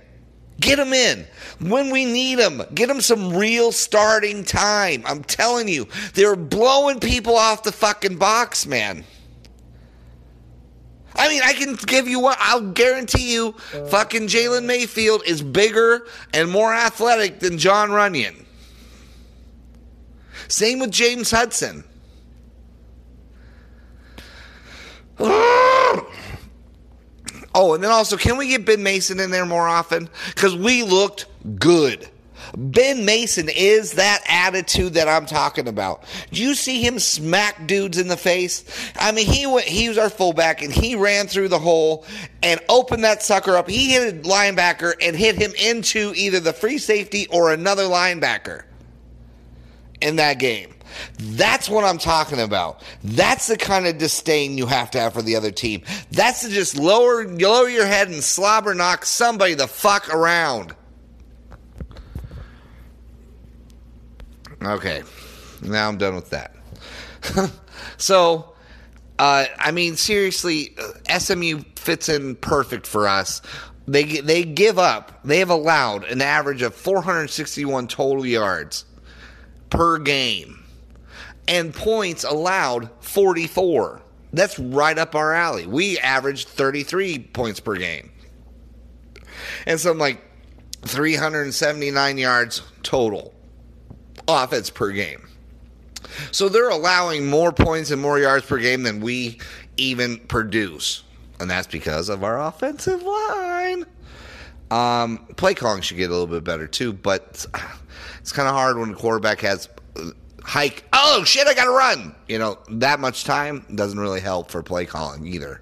Get 0.60 0.78
them 0.78 0.94
in 0.94 1.26
when 1.60 1.90
we 1.92 2.06
need 2.06 2.36
them. 2.36 2.62
Get 2.74 2.88
them 2.88 3.02
some 3.02 3.36
real 3.36 3.72
starting 3.72 4.44
time. 4.44 5.04
I'm 5.06 5.24
telling 5.24 5.68
you, 5.68 5.88
they're 6.14 6.36
blowing 6.36 7.00
people 7.00 7.36
off 7.36 7.64
the 7.64 7.72
fucking 7.72 8.18
box, 8.18 8.66
man. 8.66 9.04
I 11.18 11.30
mean, 11.30 11.42
I 11.44 11.54
can 11.54 11.76
give 11.76 12.08
you 12.08 12.20
what 12.20 12.38
I'll 12.40 12.72
guarantee 12.72 13.34
you 13.34 13.54
fucking 13.90 14.28
Jalen 14.28 14.66
Mayfield 14.66 15.24
is 15.26 15.42
bigger 15.42 16.06
and 16.34 16.52
more 16.52 16.74
athletic 16.74 17.40
than 17.40 17.58
Jon 17.58 17.90
Runyan. 17.90 18.46
Same 20.48 20.80
with 20.80 20.92
James 20.92 21.32
Hudson. 21.32 21.84
Oh, 27.58 27.74
and 27.74 27.82
then 27.82 27.90
also, 27.90 28.18
can 28.18 28.36
we 28.36 28.50
get 28.50 28.66
Ben 28.66 28.84
Mason 28.84 29.18
in 29.18 29.32
there 29.32 29.46
more 29.46 29.66
often? 29.66 30.10
Because 30.28 30.58
we 30.58 30.84
looked 30.84 31.26
good. 31.58 32.10
Ben 32.58 33.06
Mason 33.06 33.48
is 33.50 33.94
that 33.94 34.22
attitude 34.28 34.94
that 34.96 35.08
I'm 35.08 35.26
talking 35.26 35.70
about. 35.70 36.04
Do 36.32 36.44
you 36.44 36.54
see 36.54 36.86
him 36.86 37.00
smack 37.00 37.66
dudes 37.66 37.98
in 37.98 38.10
the 38.10 38.18
face? 38.18 38.66
I 38.98 39.14
mean, 39.14 39.26
he 39.26 39.46
went, 39.46 39.66
he 39.66 39.88
was 39.88 39.98
our 39.98 40.10
fullback 40.10 40.62
and 40.62 40.74
he 40.74 40.96
ran 40.96 41.28
through 41.28 41.48
the 41.48 41.60
hole 41.60 42.06
and 42.44 42.60
opened 42.68 43.06
that 43.06 43.24
sucker 43.24 43.56
up. 43.56 43.70
He 43.70 43.94
hit 43.94 44.14
a 44.14 44.28
linebacker 44.28 44.94
and 45.02 45.16
hit 45.16 45.36
him 45.36 45.54
into 45.58 46.12
either 46.16 46.42
the 46.42 46.54
free 46.54 46.78
safety 46.78 47.26
or 47.28 47.54
another 47.54 47.84
linebacker 47.84 48.64
in 50.02 50.18
that 50.18 50.40
game. 50.40 50.75
That's 51.20 51.70
what 51.70 51.84
I'm 51.84 51.98
talking 51.98 52.40
about. 52.40 52.82
That's 53.04 53.48
the 53.48 53.58
kind 53.58 53.88
of 53.88 53.98
disdain 53.98 54.58
you 54.58 54.66
have 54.66 54.92
to 54.92 55.00
have 55.00 55.14
for 55.14 55.22
the 55.22 55.36
other 55.36 55.52
team. 55.52 55.84
That's 56.12 56.42
to 56.42 56.50
just 56.50 56.78
lower 56.78 57.28
lower 57.28 57.70
your 57.70 57.86
head 57.86 58.10
and 58.10 58.24
slobber 58.24 58.74
knock 58.74 59.06
somebody 59.06 59.54
the 59.54 59.68
fuck 59.68 60.14
around. 60.14 60.76
Okay, 64.62 65.04
now 65.62 65.88
I'm 65.88 65.98
done 65.98 66.16
with 66.16 66.32
that. 66.32 66.56
so, 67.98 68.56
uh, 69.20 69.46
I 69.60 69.72
mean, 69.72 69.96
seriously, 69.96 70.76
uh, 70.78 71.20
SMU 71.20 71.62
fits 71.76 72.10
in 72.10 72.36
perfect 72.36 72.88
for 72.88 73.08
us. 73.08 73.42
They 73.88 74.04
they 74.22 74.44
give 74.44 74.80
up. 74.80 75.24
They 75.24 75.40
have 75.40 75.52
allowed 75.52 76.06
an 76.06 76.22
average 76.22 76.64
of 76.64 76.74
461 76.74 77.88
total 77.88 78.26
yards 78.26 78.86
per 79.70 80.00
game 80.00 80.65
and 81.48 81.74
points 81.74 82.24
allowed 82.24 82.90
44. 83.02 84.02
That's 84.34 84.60
right 84.60 84.98
up 84.98 85.16
our 85.16 85.34
alley. 85.34 85.66
We 85.66 85.98
averaged 86.00 86.48
33 86.50 87.20
points 87.20 87.60
per 87.60 87.76
game. 87.76 88.12
And 89.66 89.80
some 89.80 89.98
like 89.98 90.22
379 90.82 92.18
yards 92.18 92.62
total 92.84 93.34
offense 94.28 94.70
per 94.70 94.92
game. 94.92 95.28
So 96.32 96.50
they're 96.50 96.70
allowing 96.70 97.28
more 97.28 97.52
points 97.52 97.92
and 97.92 98.02
more 98.02 98.20
yards 98.20 98.46
per 98.46 98.58
game 98.58 98.84
than 98.84 99.02
we 99.02 99.40
even 99.78 100.20
produce. 100.20 101.04
And 101.40 101.50
that's 101.50 101.68
because 101.68 102.10
of 102.10 102.24
our 102.24 102.42
offensive 102.42 103.04
line. 103.04 103.86
Um, 104.72 105.28
play 105.36 105.54
calling 105.54 105.82
should 105.82 105.98
get 105.98 106.10
a 106.10 106.14
little 106.14 106.28
bit 106.28 106.44
better 106.44 106.68
too, 106.68 106.94
but 106.94 107.46
it's 108.20 108.32
kind 108.32 108.48
of 108.48 108.56
hard 108.56 108.78
when 108.78 108.90
the 108.92 108.98
quarterback 108.98 109.42
has 109.42 109.70
hike. 110.46 110.86
Oh 110.94 111.24
shit! 111.26 111.48
I 111.48 111.54
got 111.54 111.66
to 111.66 111.72
run. 111.72 112.16
You 112.28 112.40
know 112.40 112.60
that 112.70 113.00
much 113.00 113.24
time 113.24 113.66
doesn't 113.74 114.00
really 114.00 114.22
help 114.22 114.52
for 114.52 114.64
play 114.64 114.86
calling 114.86 115.26
either. 115.28 115.62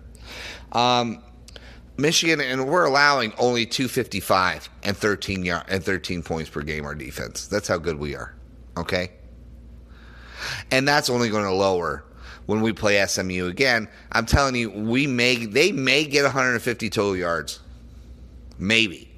Um, 0.72 1.24
Michigan 1.98 2.42
and 2.42 2.68
we're 2.68 2.86
allowing 2.86 3.34
only 3.38 3.66
255 3.66 4.70
and 4.84 4.98
13 4.98 5.46
yard, 5.46 5.66
and 5.70 5.84
13 5.84 6.24
points 6.24 6.50
per 6.50 6.62
game 6.62 6.86
our 6.86 6.96
defense. 6.96 7.48
That's 7.48 7.68
how 7.68 7.78
good 7.78 7.98
we 7.98 8.16
are. 8.16 8.34
Okay? 8.78 9.12
And 10.72 10.88
that's 10.88 11.10
only 11.10 11.30
going 11.30 11.46
to 11.46 11.54
lower 11.54 12.04
when 12.48 12.62
we 12.62 12.74
play 12.74 13.04
SMU 13.06 13.48
again. 13.48 13.88
I'm 14.12 14.26
telling 14.26 14.56
you, 14.56 14.70
we 14.72 15.08
may 15.08 15.46
they 15.46 15.72
may 15.72 16.04
get 16.06 16.24
150 16.24 16.90
total 16.90 17.16
yards. 17.16 17.60
Maybe. 18.58 19.10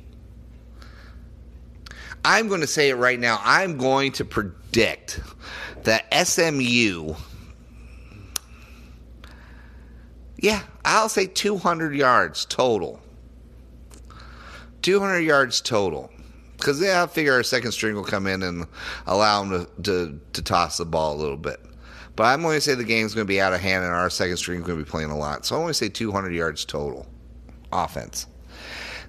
I'm 2.24 2.48
going 2.48 2.62
to 2.62 2.68
say 2.68 2.90
it 2.90 2.96
right 2.96 3.20
now. 3.20 3.40
I'm 3.44 3.78
going 3.78 4.12
to 4.14 4.26
predict 4.26 4.65
that 4.76 6.06
SMU, 6.28 7.16
yeah, 10.38 10.64
I'll 10.84 11.10
say 11.10 11.28
200 11.28 11.96
yards 11.96 12.46
total. 12.46 13.00
200 14.82 15.20
yards 15.20 15.62
total. 15.62 16.12
Because 16.58 16.82
yeah, 16.82 17.04
I 17.04 17.08
figure 17.08 17.34
our 17.34 17.44
second 17.44 17.72
string 17.72 17.96
will 17.96 18.04
come 18.04 18.28
in 18.28 18.44
and 18.44 18.66
allow 19.08 19.44
them 19.44 19.66
to, 19.66 19.82
to, 19.84 20.20
to 20.34 20.42
toss 20.42 20.78
the 20.78 20.86
ball 20.86 21.16
a 21.16 21.18
little 21.18 21.38
bit. 21.38 21.60
But 22.16 22.26
I'm 22.26 22.42
going 22.42 22.56
to 22.56 22.62
say 22.62 22.76
the 22.76 22.84
game's 22.84 23.14
going 23.14 23.26
to 23.26 23.32
be 23.32 23.42
out 23.42 23.54
of 23.54 23.60
hand 23.60 23.84
and 23.84 23.94
our 23.94 24.10
second 24.10 24.38
string 24.38 24.62
is 24.62 24.66
going 24.66 24.80
to 24.80 24.86
be 24.86 24.90
playing 24.90 25.10
a 25.10 25.18
lot. 25.18 25.46
So 25.46 25.56
I'm 25.56 25.62
going 25.62 25.72
to 25.72 25.74
say 25.74 25.90
200 25.90 26.34
yards 26.34 26.64
total 26.64 27.06
offense. 27.74 28.28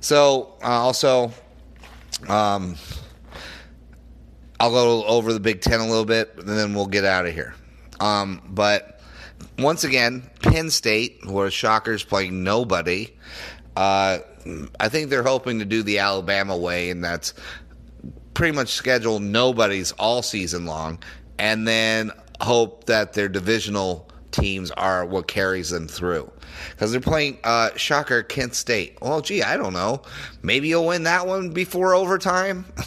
So 0.00 0.54
uh, 0.62 0.66
also, 0.66 1.32
um, 2.28 2.76
I'll 4.58 4.70
go 4.70 5.04
over 5.04 5.32
the 5.32 5.40
Big 5.40 5.60
Ten 5.60 5.80
a 5.80 5.86
little 5.86 6.04
bit, 6.04 6.34
and 6.38 6.48
then 6.48 6.74
we'll 6.74 6.86
get 6.86 7.04
out 7.04 7.26
of 7.26 7.34
here. 7.34 7.54
Um, 8.00 8.42
but 8.48 9.00
once 9.58 9.84
again, 9.84 10.28
Penn 10.40 10.70
State, 10.70 11.18
who 11.22 11.38
are 11.40 11.50
shockers 11.50 12.02
playing 12.02 12.42
nobody. 12.42 13.14
Uh, 13.76 14.18
I 14.80 14.88
think 14.88 15.10
they're 15.10 15.22
hoping 15.22 15.58
to 15.58 15.64
do 15.64 15.82
the 15.82 15.98
Alabama 15.98 16.56
way, 16.56 16.90
and 16.90 17.04
that's 17.04 17.34
pretty 18.34 18.54
much 18.54 18.68
schedule 18.68 19.18
nobody's 19.18 19.92
all 19.92 20.22
season 20.22 20.66
long, 20.66 20.98
and 21.38 21.66
then 21.66 22.12
hope 22.40 22.84
that 22.84 23.12
their 23.12 23.28
divisional 23.28 24.08
teams 24.36 24.70
are 24.72 25.04
what 25.04 25.26
carries 25.26 25.70
them 25.70 25.88
through. 25.88 26.30
Because 26.70 26.92
they're 26.92 27.00
playing 27.00 27.38
uh, 27.44 27.70
shocker 27.76 28.22
Kent 28.22 28.54
State. 28.54 28.98
Well, 29.00 29.20
gee, 29.20 29.42
I 29.42 29.56
don't 29.56 29.72
know. 29.72 30.02
Maybe 30.42 30.68
you'll 30.68 30.86
win 30.86 31.04
that 31.04 31.26
one 31.26 31.50
before 31.50 31.94
overtime. 31.94 32.64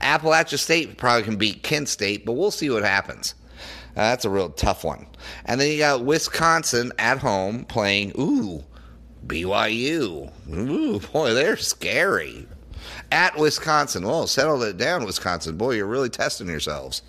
Appalachia 0.00 0.58
State 0.58 0.96
probably 0.96 1.22
can 1.22 1.36
beat 1.36 1.62
Kent 1.62 1.88
State, 1.88 2.24
but 2.24 2.32
we'll 2.32 2.50
see 2.50 2.70
what 2.70 2.82
happens. 2.82 3.34
Uh, 3.96 4.10
that's 4.10 4.24
a 4.24 4.30
real 4.30 4.50
tough 4.50 4.84
one. 4.84 5.06
And 5.44 5.60
then 5.60 5.70
you 5.72 5.78
got 5.78 6.04
Wisconsin 6.04 6.92
at 6.98 7.18
home 7.18 7.64
playing, 7.64 8.12
ooh, 8.18 8.64
BYU. 9.26 10.32
Ooh, 10.50 11.00
boy, 11.00 11.34
they're 11.34 11.56
scary. 11.56 12.46
At 13.10 13.36
Wisconsin. 13.38 14.06
Well, 14.06 14.26
settle 14.26 14.62
it 14.62 14.76
down, 14.76 15.04
Wisconsin. 15.04 15.56
Boy, 15.56 15.72
you're 15.72 15.86
really 15.86 16.10
testing 16.10 16.48
yourselves. 16.48 17.02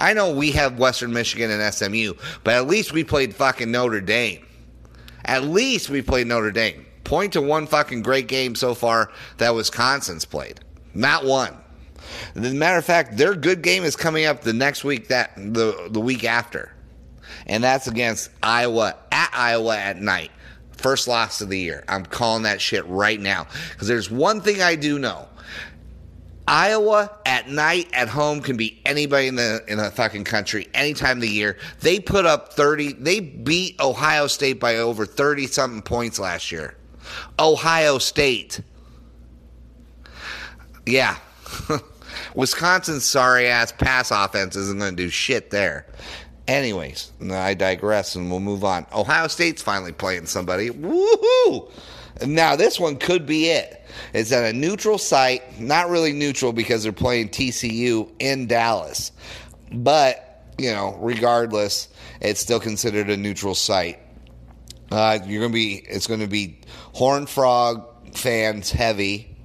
I 0.00 0.14
know 0.14 0.32
we 0.34 0.52
have 0.52 0.78
Western 0.78 1.12
Michigan 1.12 1.50
and 1.50 1.74
SMU, 1.74 2.14
but 2.42 2.54
at 2.54 2.66
least 2.66 2.92
we 2.92 3.04
played 3.04 3.34
fucking 3.34 3.70
Notre 3.70 4.00
Dame. 4.00 4.46
At 5.24 5.44
least 5.44 5.90
we 5.90 6.02
played 6.02 6.26
Notre 6.26 6.50
Dame. 6.50 6.86
Point 7.04 7.34
to 7.34 7.42
one 7.42 7.66
fucking 7.66 8.02
great 8.02 8.26
game 8.28 8.54
so 8.54 8.74
far 8.74 9.10
that 9.38 9.54
Wisconsin's 9.54 10.24
played. 10.24 10.60
Not 10.94 11.24
one. 11.24 11.56
As 12.34 12.50
a 12.50 12.54
matter 12.54 12.78
of 12.78 12.84
fact, 12.84 13.16
their 13.16 13.34
good 13.34 13.62
game 13.62 13.84
is 13.84 13.94
coming 13.96 14.24
up 14.26 14.40
the 14.42 14.52
next 14.52 14.84
week 14.84 15.08
that 15.08 15.32
the 15.36 15.88
the 15.90 16.00
week 16.00 16.24
after. 16.24 16.72
and 17.46 17.62
that's 17.62 17.86
against 17.88 18.30
Iowa 18.42 18.96
at 19.12 19.30
Iowa 19.34 19.76
at 19.76 20.00
night. 20.00 20.30
First 20.72 21.08
loss 21.08 21.40
of 21.40 21.50
the 21.50 21.58
year. 21.58 21.84
I'm 21.88 22.06
calling 22.06 22.44
that 22.44 22.60
shit 22.60 22.86
right 22.86 23.20
now 23.20 23.46
because 23.72 23.86
there's 23.88 24.10
one 24.10 24.40
thing 24.40 24.62
I 24.62 24.76
do 24.76 24.98
know. 24.98 25.28
Iowa 26.50 27.08
at 27.24 27.48
night 27.48 27.88
at 27.92 28.08
home 28.08 28.40
can 28.40 28.56
be 28.56 28.82
anybody 28.84 29.28
in 29.28 29.36
the 29.36 29.62
in 29.68 29.78
the 29.78 29.88
fucking 29.92 30.24
country 30.24 30.66
any 30.74 30.94
time 30.94 31.18
of 31.18 31.22
the 31.22 31.28
year. 31.28 31.56
They 31.78 32.00
put 32.00 32.26
up 32.26 32.54
30. 32.54 32.94
They 32.94 33.20
beat 33.20 33.80
Ohio 33.80 34.26
State 34.26 34.58
by 34.58 34.78
over 34.78 35.06
30 35.06 35.46
something 35.46 35.80
points 35.80 36.18
last 36.18 36.50
year. 36.50 36.76
Ohio 37.38 37.98
State. 37.98 38.62
Yeah. 40.84 41.16
Wisconsin's 42.34 43.04
sorry 43.04 43.46
ass 43.46 43.70
pass 43.70 44.10
offense 44.10 44.56
isn't 44.56 44.80
going 44.80 44.96
to 44.96 45.02
do 45.04 45.08
shit 45.08 45.50
there. 45.50 45.86
Anyways, 46.48 47.12
I 47.30 47.54
digress 47.54 48.16
and 48.16 48.28
we'll 48.28 48.40
move 48.40 48.64
on. 48.64 48.86
Ohio 48.92 49.28
State's 49.28 49.62
finally 49.62 49.92
playing 49.92 50.26
somebody. 50.26 50.70
Woohoo! 50.70 51.70
Now, 52.26 52.56
this 52.56 52.78
one 52.78 52.96
could 52.96 53.26
be 53.26 53.48
it. 53.48 53.84
It's 54.12 54.32
at 54.32 54.44
a 54.44 54.52
neutral 54.52 54.98
site, 54.98 55.60
not 55.60 55.88
really 55.88 56.12
neutral 56.12 56.52
because 56.52 56.82
they're 56.82 56.92
playing 56.92 57.30
TCU 57.30 58.10
in 58.18 58.46
Dallas. 58.46 59.12
But, 59.72 60.44
you 60.58 60.70
know, 60.70 60.96
regardless, 61.00 61.88
it's 62.20 62.40
still 62.40 62.60
considered 62.60 63.10
a 63.10 63.16
neutral 63.16 63.54
site. 63.54 63.98
Uh, 64.90 65.18
you're 65.24 65.40
gonna 65.40 65.52
be, 65.52 65.76
it's 65.76 66.06
gonna 66.06 66.26
be 66.26 66.58
Horn 66.92 67.26
Frog 67.26 68.16
fans 68.16 68.70
heavy. 68.70 69.36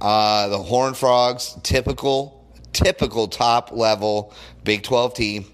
Uh, 0.00 0.48
the 0.48 0.58
Horn 0.58 0.94
Frogs, 0.94 1.58
typical, 1.62 2.46
typical 2.72 3.28
top 3.28 3.72
level 3.72 4.34
Big 4.66 4.82
12 4.82 5.14
team. 5.14 5.44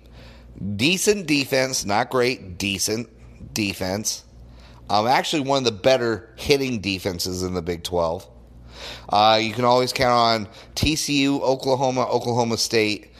Decent 0.76 1.26
defense, 1.26 1.84
not 1.84 2.10
great, 2.10 2.58
decent 2.58 3.08
defense. 3.54 4.24
Um, 4.92 5.06
actually, 5.06 5.48
one 5.48 5.56
of 5.56 5.64
the 5.64 5.72
better 5.72 6.28
hitting 6.36 6.82
defenses 6.82 7.42
in 7.42 7.54
the 7.54 7.62
Big 7.62 7.82
12. 7.82 8.28
Uh, 9.08 9.40
you 9.40 9.54
can 9.54 9.64
always 9.64 9.90
count 9.90 10.12
on 10.12 10.52
TCU, 10.74 11.40
Oklahoma, 11.40 12.02
Oklahoma 12.02 12.58
State, 12.58 13.10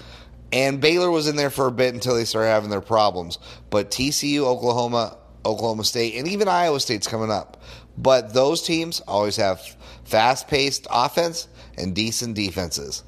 and 0.52 0.82
Baylor 0.82 1.10
was 1.10 1.28
in 1.28 1.36
there 1.36 1.48
for 1.48 1.68
a 1.68 1.72
bit 1.72 1.94
until 1.94 2.14
they 2.14 2.26
started 2.26 2.50
having 2.50 2.68
their 2.68 2.82
problems. 2.82 3.38
But 3.70 3.90
TCU, 3.90 4.40
Oklahoma, 4.40 5.16
Oklahoma 5.46 5.84
State, 5.84 6.16
and 6.16 6.28
even 6.28 6.46
Iowa 6.46 6.78
State's 6.78 7.06
coming 7.06 7.30
up. 7.30 7.62
But 7.96 8.34
those 8.34 8.60
teams 8.60 9.00
always 9.08 9.36
have 9.36 9.62
fast 10.04 10.48
paced 10.48 10.86
offense 10.90 11.48
and 11.78 11.94
decent 11.94 12.34
defenses. 12.34 13.02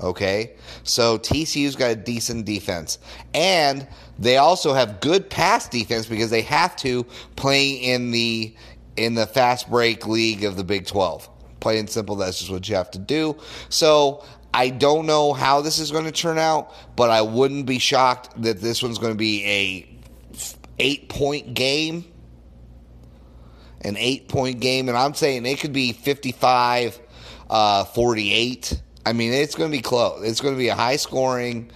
Okay? 0.00 0.52
So 0.82 1.18
TCU's 1.18 1.76
got 1.76 1.90
a 1.90 1.96
decent 1.96 2.44
defense. 2.44 2.98
And 3.34 3.86
they 4.18 4.36
also 4.36 4.74
have 4.74 5.00
good 5.00 5.28
pass 5.30 5.68
defense 5.68 6.06
because 6.06 6.30
they 6.30 6.42
have 6.42 6.76
to 6.76 7.04
play 7.36 7.70
in 7.70 8.10
the 8.10 8.54
in 8.96 9.14
the 9.14 9.26
fast 9.26 9.68
break 9.68 10.06
league 10.06 10.44
of 10.44 10.56
the 10.56 10.64
Big 10.64 10.86
12. 10.86 11.28
Plain 11.60 11.80
and 11.80 11.90
simple, 11.90 12.16
that's 12.16 12.38
just 12.38 12.50
what 12.50 12.66
you 12.68 12.76
have 12.76 12.90
to 12.92 12.98
do. 12.98 13.36
So 13.68 14.24
I 14.54 14.70
don't 14.70 15.04
know 15.04 15.34
how 15.34 15.60
this 15.60 15.78
is 15.78 15.90
going 15.90 16.06
to 16.06 16.12
turn 16.12 16.38
out, 16.38 16.72
but 16.96 17.10
I 17.10 17.20
wouldn't 17.20 17.66
be 17.66 17.78
shocked 17.78 18.40
that 18.42 18.60
this 18.60 18.82
one's 18.82 18.98
going 18.98 19.12
to 19.12 19.18
be 19.18 19.44
a 19.44 19.96
eight 20.78 21.08
point 21.08 21.54
game. 21.54 22.04
An 23.82 23.96
eight 23.98 24.28
point 24.28 24.60
game. 24.60 24.88
And 24.88 24.96
I'm 24.96 25.14
saying 25.14 25.44
it 25.44 25.60
could 25.60 25.74
be 25.74 25.92
55 25.92 26.98
uh, 27.50 27.84
48. 27.84 28.80
I 29.06 29.12
mean, 29.12 29.32
it's 29.32 29.54
going 29.54 29.70
to 29.70 29.76
be 29.76 29.82
close. 29.82 30.28
It's 30.28 30.40
going 30.40 30.54
to 30.54 30.58
be 30.58 30.68
a 30.68 30.74
high 30.74 30.96
scoring 30.96 31.70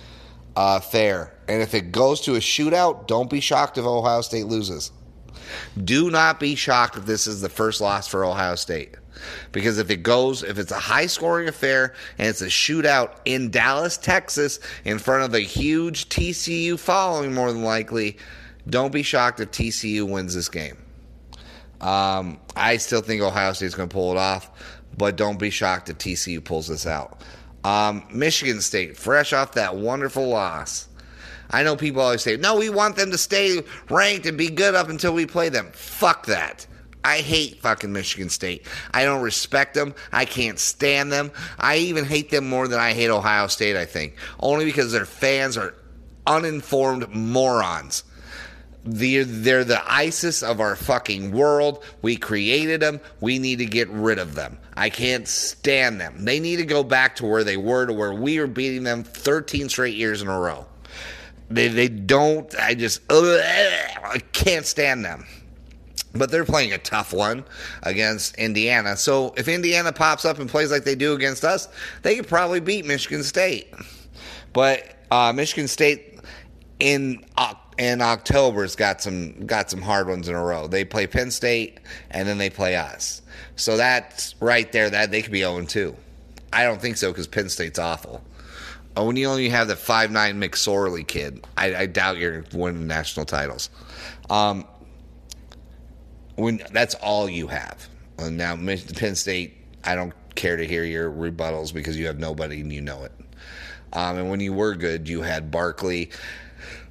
uh, 0.56 0.80
affair. 0.82 1.32
And 1.48 1.62
if 1.62 1.74
it 1.74 1.92
goes 1.92 2.20
to 2.22 2.34
a 2.34 2.40
shootout, 2.40 3.06
don't 3.06 3.30
be 3.30 3.40
shocked 3.40 3.78
if 3.78 3.84
Ohio 3.84 4.20
State 4.20 4.46
loses. 4.46 4.90
Do 5.82 6.10
not 6.10 6.40
be 6.40 6.56
shocked 6.56 6.96
if 6.96 7.06
this 7.06 7.28
is 7.28 7.40
the 7.40 7.48
first 7.48 7.80
loss 7.80 8.08
for 8.08 8.24
Ohio 8.24 8.56
State. 8.56 8.96
Because 9.52 9.78
if 9.78 9.90
it 9.90 10.02
goes, 10.02 10.42
if 10.42 10.58
it's 10.58 10.72
a 10.72 10.78
high 10.78 11.06
scoring 11.06 11.46
affair 11.46 11.94
and 12.18 12.26
it's 12.26 12.42
a 12.42 12.46
shootout 12.46 13.12
in 13.24 13.50
Dallas, 13.50 13.96
Texas, 13.96 14.58
in 14.84 14.98
front 14.98 15.22
of 15.22 15.34
a 15.34 15.40
huge 15.40 16.08
TCU 16.08 16.78
following, 16.78 17.32
more 17.32 17.52
than 17.52 17.62
likely, 17.62 18.18
don't 18.68 18.92
be 18.92 19.04
shocked 19.04 19.38
if 19.38 19.52
TCU 19.52 20.08
wins 20.08 20.34
this 20.34 20.48
game. 20.48 20.76
Um, 21.80 22.40
I 22.56 22.76
still 22.78 23.00
think 23.00 23.22
Ohio 23.22 23.52
State's 23.52 23.74
going 23.74 23.88
to 23.88 23.92
pull 23.92 24.10
it 24.10 24.18
off, 24.18 24.50
but 25.01 25.16
don't 25.16 25.38
be 25.38 25.48
shocked 25.48 25.88
if 25.88 25.96
TCU 25.96 26.44
pulls 26.44 26.68
this 26.68 26.86
out. 26.86 27.22
Um, 27.64 28.07
Michigan 28.12 28.61
State, 28.61 28.98
fresh 28.98 29.32
off 29.32 29.53
that 29.53 29.74
wonderful 29.74 30.28
loss. 30.28 30.88
I 31.51 31.62
know 31.62 31.74
people 31.74 32.03
always 32.03 32.20
say, 32.20 32.36
no, 32.36 32.57
we 32.57 32.68
want 32.68 32.96
them 32.96 33.11
to 33.11 33.16
stay 33.16 33.62
ranked 33.88 34.26
and 34.26 34.36
be 34.36 34.51
good 34.51 34.74
up 34.74 34.90
until 34.90 35.14
we 35.14 35.24
play 35.24 35.48
them. 35.48 35.70
Fuck 35.72 36.26
that. 36.26 36.66
I 37.03 37.20
hate 37.20 37.62
fucking 37.62 37.90
Michigan 37.90 38.28
State. 38.28 38.66
I 38.92 39.07
don't 39.07 39.22
respect 39.22 39.72
them. 39.72 39.94
I 40.12 40.26
can't 40.26 40.59
stand 40.59 41.11
them. 41.11 41.32
I 41.59 41.78
even 41.78 42.05
hate 42.05 42.30
them 42.30 42.46
more 42.46 42.68
than 42.68 42.78
I 42.78 42.92
hate 42.92 43.09
Ohio 43.09 43.46
State, 43.46 43.76
I 43.76 43.86
think. 43.86 44.16
Only 44.38 44.66
because 44.66 44.92
their 44.92 45.07
fans 45.07 45.57
are 45.57 45.74
uninformed 46.26 47.09
morons. 47.14 48.05
They're, 48.84 49.24
they're 49.24 49.64
the 49.64 49.82
ISIS 49.90 50.42
of 50.42 50.60
our 50.60 50.74
fucking 50.74 51.32
world. 51.32 51.84
We 52.00 52.16
created 52.16 52.80
them. 52.80 53.00
We 53.20 53.38
need 53.38 53.58
to 53.58 53.66
get 53.66 53.88
rid 53.90 54.18
of 54.18 54.34
them. 54.34 54.58
I 54.74 54.88
can't 54.88 55.28
stand 55.28 56.00
them. 56.00 56.24
They 56.24 56.40
need 56.40 56.56
to 56.56 56.64
go 56.64 56.82
back 56.82 57.16
to 57.16 57.26
where 57.26 57.44
they 57.44 57.58
were, 57.58 57.86
to 57.86 57.92
where 57.92 58.14
we 58.14 58.38
were 58.40 58.46
beating 58.46 58.84
them 58.84 59.04
13 59.04 59.68
straight 59.68 59.96
years 59.96 60.22
in 60.22 60.28
a 60.28 60.38
row. 60.38 60.66
They, 61.50 61.68
they 61.68 61.88
don't, 61.88 62.54
I 62.58 62.74
just, 62.74 63.02
ugh, 63.10 63.40
I 64.02 64.18
can't 64.32 64.64
stand 64.64 65.04
them. 65.04 65.26
But 66.12 66.30
they're 66.30 66.44
playing 66.44 66.72
a 66.72 66.78
tough 66.78 67.12
one 67.12 67.44
against 67.82 68.36
Indiana. 68.36 68.96
So 68.96 69.34
if 69.36 69.46
Indiana 69.46 69.92
pops 69.92 70.24
up 70.24 70.38
and 70.38 70.48
plays 70.48 70.70
like 70.70 70.84
they 70.84 70.94
do 70.94 71.14
against 71.14 71.44
us, 71.44 71.68
they 72.02 72.16
could 72.16 72.26
probably 72.26 72.60
beat 72.60 72.84
Michigan 72.84 73.22
State. 73.22 73.72
But 74.52 74.96
uh, 75.10 75.32
Michigan 75.32 75.68
State 75.68 76.18
in 76.80 77.24
uh, 77.36 77.54
in 77.80 78.02
October's 78.02 78.76
got 78.76 79.00
some 79.00 79.46
got 79.46 79.70
some 79.70 79.80
hard 79.80 80.06
ones 80.06 80.28
in 80.28 80.34
a 80.34 80.44
row. 80.44 80.66
They 80.66 80.84
play 80.84 81.06
Penn 81.06 81.30
State 81.30 81.80
and 82.10 82.28
then 82.28 82.36
they 82.36 82.50
play 82.50 82.76
us. 82.76 83.22
So 83.56 83.78
that's 83.78 84.34
right 84.38 84.70
there. 84.70 84.90
That 84.90 85.10
they 85.10 85.22
could 85.22 85.32
be 85.32 85.40
0 85.40 85.64
2. 85.64 85.96
I 86.52 86.64
don't 86.64 86.80
think 86.80 86.98
so 86.98 87.10
because 87.10 87.26
Penn 87.26 87.48
State's 87.48 87.78
awful. 87.78 88.22
When 88.96 89.16
you 89.16 89.28
only 89.28 89.48
have 89.48 89.66
the 89.66 89.76
five 89.76 90.10
nine 90.10 90.38
McSorley 90.38 91.06
kid, 91.06 91.42
I, 91.56 91.74
I 91.74 91.86
doubt 91.86 92.18
you're 92.18 92.44
winning 92.52 92.86
national 92.86 93.24
titles. 93.24 93.70
Um, 94.28 94.66
when 96.34 96.60
that's 96.72 96.94
all 96.96 97.30
you 97.30 97.46
have. 97.46 97.88
And 98.18 98.36
now 98.36 98.56
Penn 98.56 99.14
State, 99.14 99.56
I 99.84 99.94
don't 99.94 100.12
care 100.34 100.58
to 100.58 100.66
hear 100.66 100.84
your 100.84 101.10
rebuttals 101.10 101.72
because 101.72 101.96
you 101.96 102.06
have 102.08 102.18
nobody 102.18 102.60
and 102.60 102.70
you 102.70 102.82
know 102.82 103.04
it. 103.04 103.12
Um, 103.94 104.18
and 104.18 104.30
when 104.30 104.40
you 104.40 104.52
were 104.52 104.74
good, 104.74 105.08
you 105.08 105.22
had 105.22 105.50
Barkley, 105.50 106.10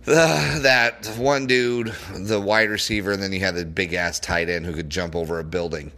that 0.63 1.05
one 1.19 1.45
dude, 1.45 1.93
the 2.15 2.41
wide 2.41 2.71
receiver, 2.71 3.11
and 3.11 3.21
then 3.21 3.31
you 3.31 3.41
had 3.41 3.53
the 3.53 3.63
big 3.63 3.93
ass 3.93 4.19
tight 4.19 4.49
end 4.49 4.65
who 4.65 4.73
could 4.73 4.89
jump 4.89 5.15
over 5.15 5.39
a 5.39 5.43
building. 5.43 5.91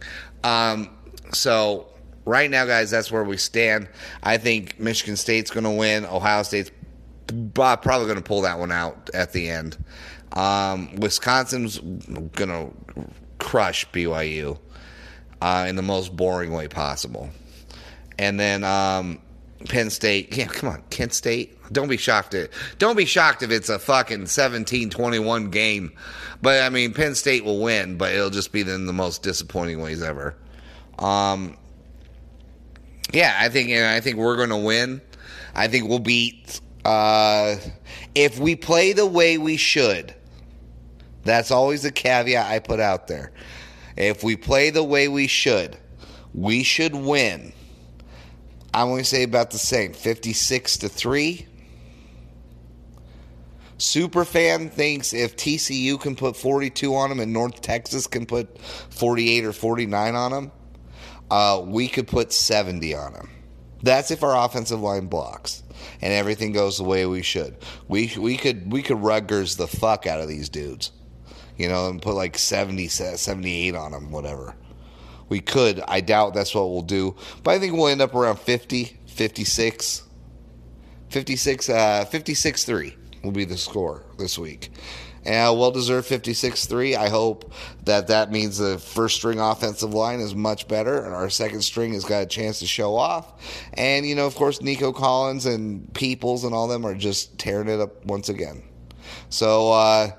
Um, 0.44 0.90
so 1.32 1.88
right 2.26 2.50
now, 2.50 2.66
guys, 2.66 2.90
that's 2.90 3.10
where 3.10 3.24
we 3.24 3.38
stand. 3.38 3.88
I 4.22 4.36
think 4.36 4.78
Michigan 4.78 5.16
State's 5.16 5.50
going 5.50 5.64
to 5.64 5.70
win. 5.70 6.04
Ohio 6.04 6.42
State's 6.42 6.70
probably 7.54 8.04
going 8.04 8.16
to 8.16 8.22
pull 8.22 8.42
that 8.42 8.58
one 8.58 8.70
out 8.70 9.08
at 9.14 9.32
the 9.32 9.48
end. 9.48 9.82
Um, 10.32 10.94
Wisconsin's 10.96 11.78
going 11.78 12.50
to 12.50 12.70
crush 13.38 13.90
BYU 13.92 14.58
uh, 15.40 15.64
in 15.66 15.76
the 15.76 15.82
most 15.82 16.14
boring 16.14 16.52
way 16.52 16.68
possible. 16.68 17.30
And 18.18 18.38
then 18.38 18.62
um, 18.62 19.20
Penn 19.68 19.90
State, 19.90 20.36
yeah, 20.36 20.46
come 20.46 20.68
on, 20.68 20.82
Kent 20.90 21.12
State. 21.12 21.58
Don't 21.72 21.88
be 21.88 21.96
shocked 21.96 22.34
if 22.34 22.50
don't 22.78 22.96
be 22.96 23.06
shocked 23.06 23.42
if 23.42 23.50
it's 23.50 23.68
a 23.68 23.78
fucking 23.78 24.24
17-21 24.24 25.50
game. 25.50 25.92
But 26.42 26.62
I 26.62 26.68
mean, 26.68 26.92
Penn 26.92 27.14
State 27.14 27.44
will 27.44 27.60
win, 27.60 27.96
but 27.96 28.12
it'll 28.12 28.30
just 28.30 28.52
be 28.52 28.60
in 28.60 28.86
the 28.86 28.92
most 28.92 29.22
disappointing 29.22 29.80
ways 29.80 30.02
ever. 30.02 30.36
Um, 30.98 31.56
yeah, 33.12 33.36
I 33.38 33.48
think 33.48 33.70
I 33.70 34.00
think 34.00 34.16
we're 34.16 34.36
going 34.36 34.50
to 34.50 34.56
win. 34.56 35.00
I 35.54 35.68
think 35.68 35.88
we'll 35.88 35.98
beat 35.98 36.60
uh, 36.84 37.56
if 38.14 38.38
we 38.38 38.56
play 38.56 38.92
the 38.92 39.06
way 39.06 39.38
we 39.38 39.56
should. 39.56 40.14
That's 41.24 41.50
always 41.50 41.82
the 41.82 41.92
caveat 41.92 42.50
I 42.50 42.58
put 42.58 42.80
out 42.80 43.06
there. 43.06 43.32
If 43.96 44.24
we 44.24 44.36
play 44.36 44.70
the 44.70 44.82
way 44.82 45.08
we 45.08 45.26
should, 45.26 45.76
we 46.34 46.64
should 46.64 46.94
win. 46.94 47.52
I'm 48.74 48.88
going 48.88 49.02
to 49.02 49.04
say 49.04 49.22
about 49.22 49.50
the 49.50 49.58
same 49.58 49.92
56 49.92 50.78
to 50.78 50.88
3. 50.88 51.46
Superfan 53.78 54.70
thinks 54.70 55.12
if 55.12 55.36
TCU 55.36 56.00
can 56.00 56.14
put 56.14 56.36
42 56.36 56.94
on 56.94 57.08
them 57.08 57.20
and 57.20 57.32
North 57.32 57.60
Texas 57.60 58.06
can 58.06 58.26
put 58.26 58.58
48 58.60 59.44
or 59.44 59.52
49 59.52 60.14
on 60.14 60.30
them, 60.30 60.52
uh, 61.30 61.60
we 61.64 61.88
could 61.88 62.06
put 62.06 62.32
70 62.32 62.94
on 62.94 63.12
them. 63.12 63.30
That's 63.82 64.12
if 64.12 64.22
our 64.22 64.46
offensive 64.46 64.80
line 64.80 65.06
blocks 65.06 65.62
and 66.00 66.12
everything 66.12 66.52
goes 66.52 66.78
the 66.78 66.84
way 66.84 67.06
we 67.06 67.22
should. 67.22 67.56
We 67.88 68.12
we 68.16 68.36
could 68.36 68.70
we 68.70 68.82
could 68.82 69.02
Rutgers 69.02 69.56
the 69.56 69.66
fuck 69.66 70.06
out 70.06 70.20
of 70.20 70.28
these 70.28 70.48
dudes, 70.48 70.92
you 71.56 71.68
know, 71.68 71.88
and 71.88 72.00
put 72.00 72.14
like 72.14 72.38
70, 72.38 72.86
78 72.88 73.74
on 73.74 73.92
them, 73.92 74.12
whatever. 74.12 74.54
We 75.32 75.40
could. 75.40 75.80
I 75.88 76.02
doubt 76.02 76.34
that's 76.34 76.54
what 76.54 76.68
we'll 76.68 76.82
do, 76.82 77.16
but 77.42 77.52
I 77.52 77.58
think 77.58 77.72
we'll 77.72 77.88
end 77.88 78.02
up 78.02 78.14
around 78.14 78.38
50, 78.38 78.98
56, 79.06 80.02
56, 81.08 81.68
uh, 81.70 82.04
56 82.04 82.64
3 82.64 82.96
will 83.24 83.32
be 83.32 83.46
the 83.46 83.56
score 83.56 84.04
this 84.18 84.38
week. 84.38 84.72
And 85.24 85.58
well 85.58 85.70
deserved 85.70 86.06
56 86.06 86.66
3. 86.66 86.96
I 86.96 87.08
hope 87.08 87.50
that 87.84 88.08
that 88.08 88.30
means 88.30 88.58
the 88.58 88.76
first 88.76 89.16
string 89.16 89.40
offensive 89.40 89.94
line 89.94 90.20
is 90.20 90.34
much 90.34 90.68
better 90.68 91.02
and 91.02 91.14
our 91.14 91.30
second 91.30 91.62
string 91.62 91.94
has 91.94 92.04
got 92.04 92.24
a 92.24 92.26
chance 92.26 92.58
to 92.58 92.66
show 92.66 92.94
off. 92.94 93.32
And, 93.72 94.04
you 94.04 94.14
know, 94.14 94.26
of 94.26 94.34
course, 94.34 94.60
Nico 94.60 94.92
Collins 94.92 95.46
and 95.46 95.94
Peoples 95.94 96.44
and 96.44 96.54
all 96.54 96.68
them 96.68 96.84
are 96.84 96.94
just 96.94 97.38
tearing 97.38 97.68
it 97.68 97.80
up 97.80 98.04
once 98.04 98.28
again. 98.28 98.62
So, 99.30 99.72
uh, 99.72 100.10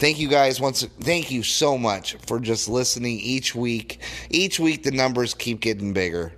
thank 0.00 0.18
you 0.18 0.28
guys 0.28 0.60
once 0.60 0.84
thank 1.00 1.30
you 1.30 1.42
so 1.42 1.78
much 1.78 2.14
for 2.26 2.40
just 2.40 2.68
listening 2.68 3.20
each 3.20 3.54
week 3.54 4.00
each 4.30 4.58
week 4.58 4.82
the 4.82 4.90
numbers 4.90 5.34
keep 5.34 5.60
getting 5.60 5.92
bigger 5.92 6.32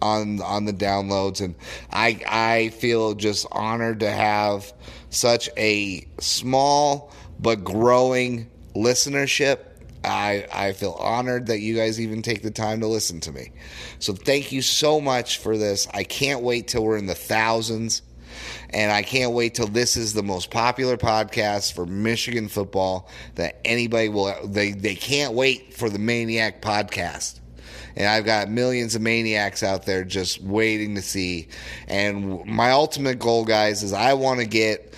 on 0.00 0.40
on 0.40 0.64
the 0.64 0.72
downloads 0.72 1.40
and 1.42 1.54
i 1.92 2.18
i 2.28 2.68
feel 2.70 3.14
just 3.14 3.46
honored 3.52 4.00
to 4.00 4.10
have 4.10 4.72
such 5.10 5.50
a 5.56 6.06
small 6.18 7.12
but 7.40 7.64
growing 7.64 8.48
listenership. 8.74 9.58
I, 10.04 10.46
I 10.52 10.72
feel 10.72 10.92
honored 10.92 11.46
that 11.48 11.58
you 11.58 11.74
guys 11.74 12.00
even 12.00 12.22
take 12.22 12.42
the 12.42 12.50
time 12.50 12.80
to 12.80 12.86
listen 12.86 13.20
to 13.20 13.32
me. 13.32 13.50
So 13.98 14.14
thank 14.14 14.52
you 14.52 14.62
so 14.62 15.00
much 15.00 15.38
for 15.38 15.58
this. 15.58 15.88
I 15.92 16.04
can't 16.04 16.42
wait 16.42 16.68
till 16.68 16.84
we're 16.84 16.96
in 16.96 17.06
the 17.06 17.14
thousands. 17.14 18.02
And 18.70 18.92
I 18.92 19.02
can't 19.02 19.32
wait 19.32 19.54
till 19.54 19.66
this 19.66 19.96
is 19.96 20.12
the 20.12 20.22
most 20.22 20.50
popular 20.50 20.96
podcast 20.96 21.72
for 21.72 21.86
Michigan 21.86 22.48
football 22.48 23.08
that 23.34 23.60
anybody 23.64 24.08
will. 24.08 24.34
They, 24.46 24.72
they 24.72 24.94
can't 24.94 25.34
wait 25.34 25.74
for 25.74 25.88
the 25.88 25.98
Maniac 25.98 26.62
podcast. 26.62 27.40
And 27.96 28.06
I've 28.06 28.24
got 28.24 28.48
millions 28.48 28.94
of 28.94 29.02
maniacs 29.02 29.64
out 29.64 29.84
there 29.84 30.04
just 30.04 30.40
waiting 30.40 30.94
to 30.94 31.02
see. 31.02 31.48
And 31.88 32.44
my 32.46 32.70
ultimate 32.70 33.18
goal, 33.18 33.44
guys, 33.44 33.82
is 33.82 33.92
I 33.92 34.12
want 34.14 34.38
to 34.38 34.46
get 34.46 34.94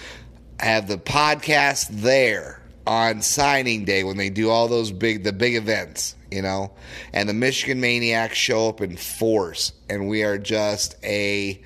have 0.60 0.86
the 0.86 0.98
podcast 0.98 1.88
there 1.88 2.60
on 2.86 3.22
signing 3.22 3.84
day 3.84 4.04
when 4.04 4.16
they 4.16 4.28
do 4.30 4.50
all 4.50 4.68
those 4.68 4.92
big 4.92 5.24
the 5.24 5.32
big 5.32 5.54
events, 5.54 6.16
you 6.30 6.42
know, 6.42 6.72
and 7.12 7.28
the 7.28 7.34
Michigan 7.34 7.80
Maniacs 7.80 8.36
show 8.36 8.68
up 8.68 8.80
in 8.80 8.96
force, 8.96 9.72
and 9.88 10.08
we 10.08 10.22
are 10.22 10.38
just 10.38 10.96
a 11.02 11.60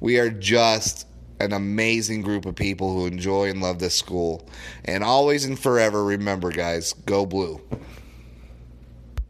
we 0.00 0.18
are 0.18 0.30
just 0.30 1.05
an 1.40 1.52
amazing 1.52 2.22
group 2.22 2.46
of 2.46 2.54
people 2.54 2.92
who 2.92 3.06
enjoy 3.06 3.50
and 3.50 3.60
love 3.60 3.78
this 3.78 3.94
school. 3.94 4.48
And 4.84 5.04
always 5.04 5.44
and 5.44 5.58
forever 5.58 6.04
remember, 6.04 6.50
guys, 6.50 6.92
go 6.92 7.26
blue. 7.26 7.60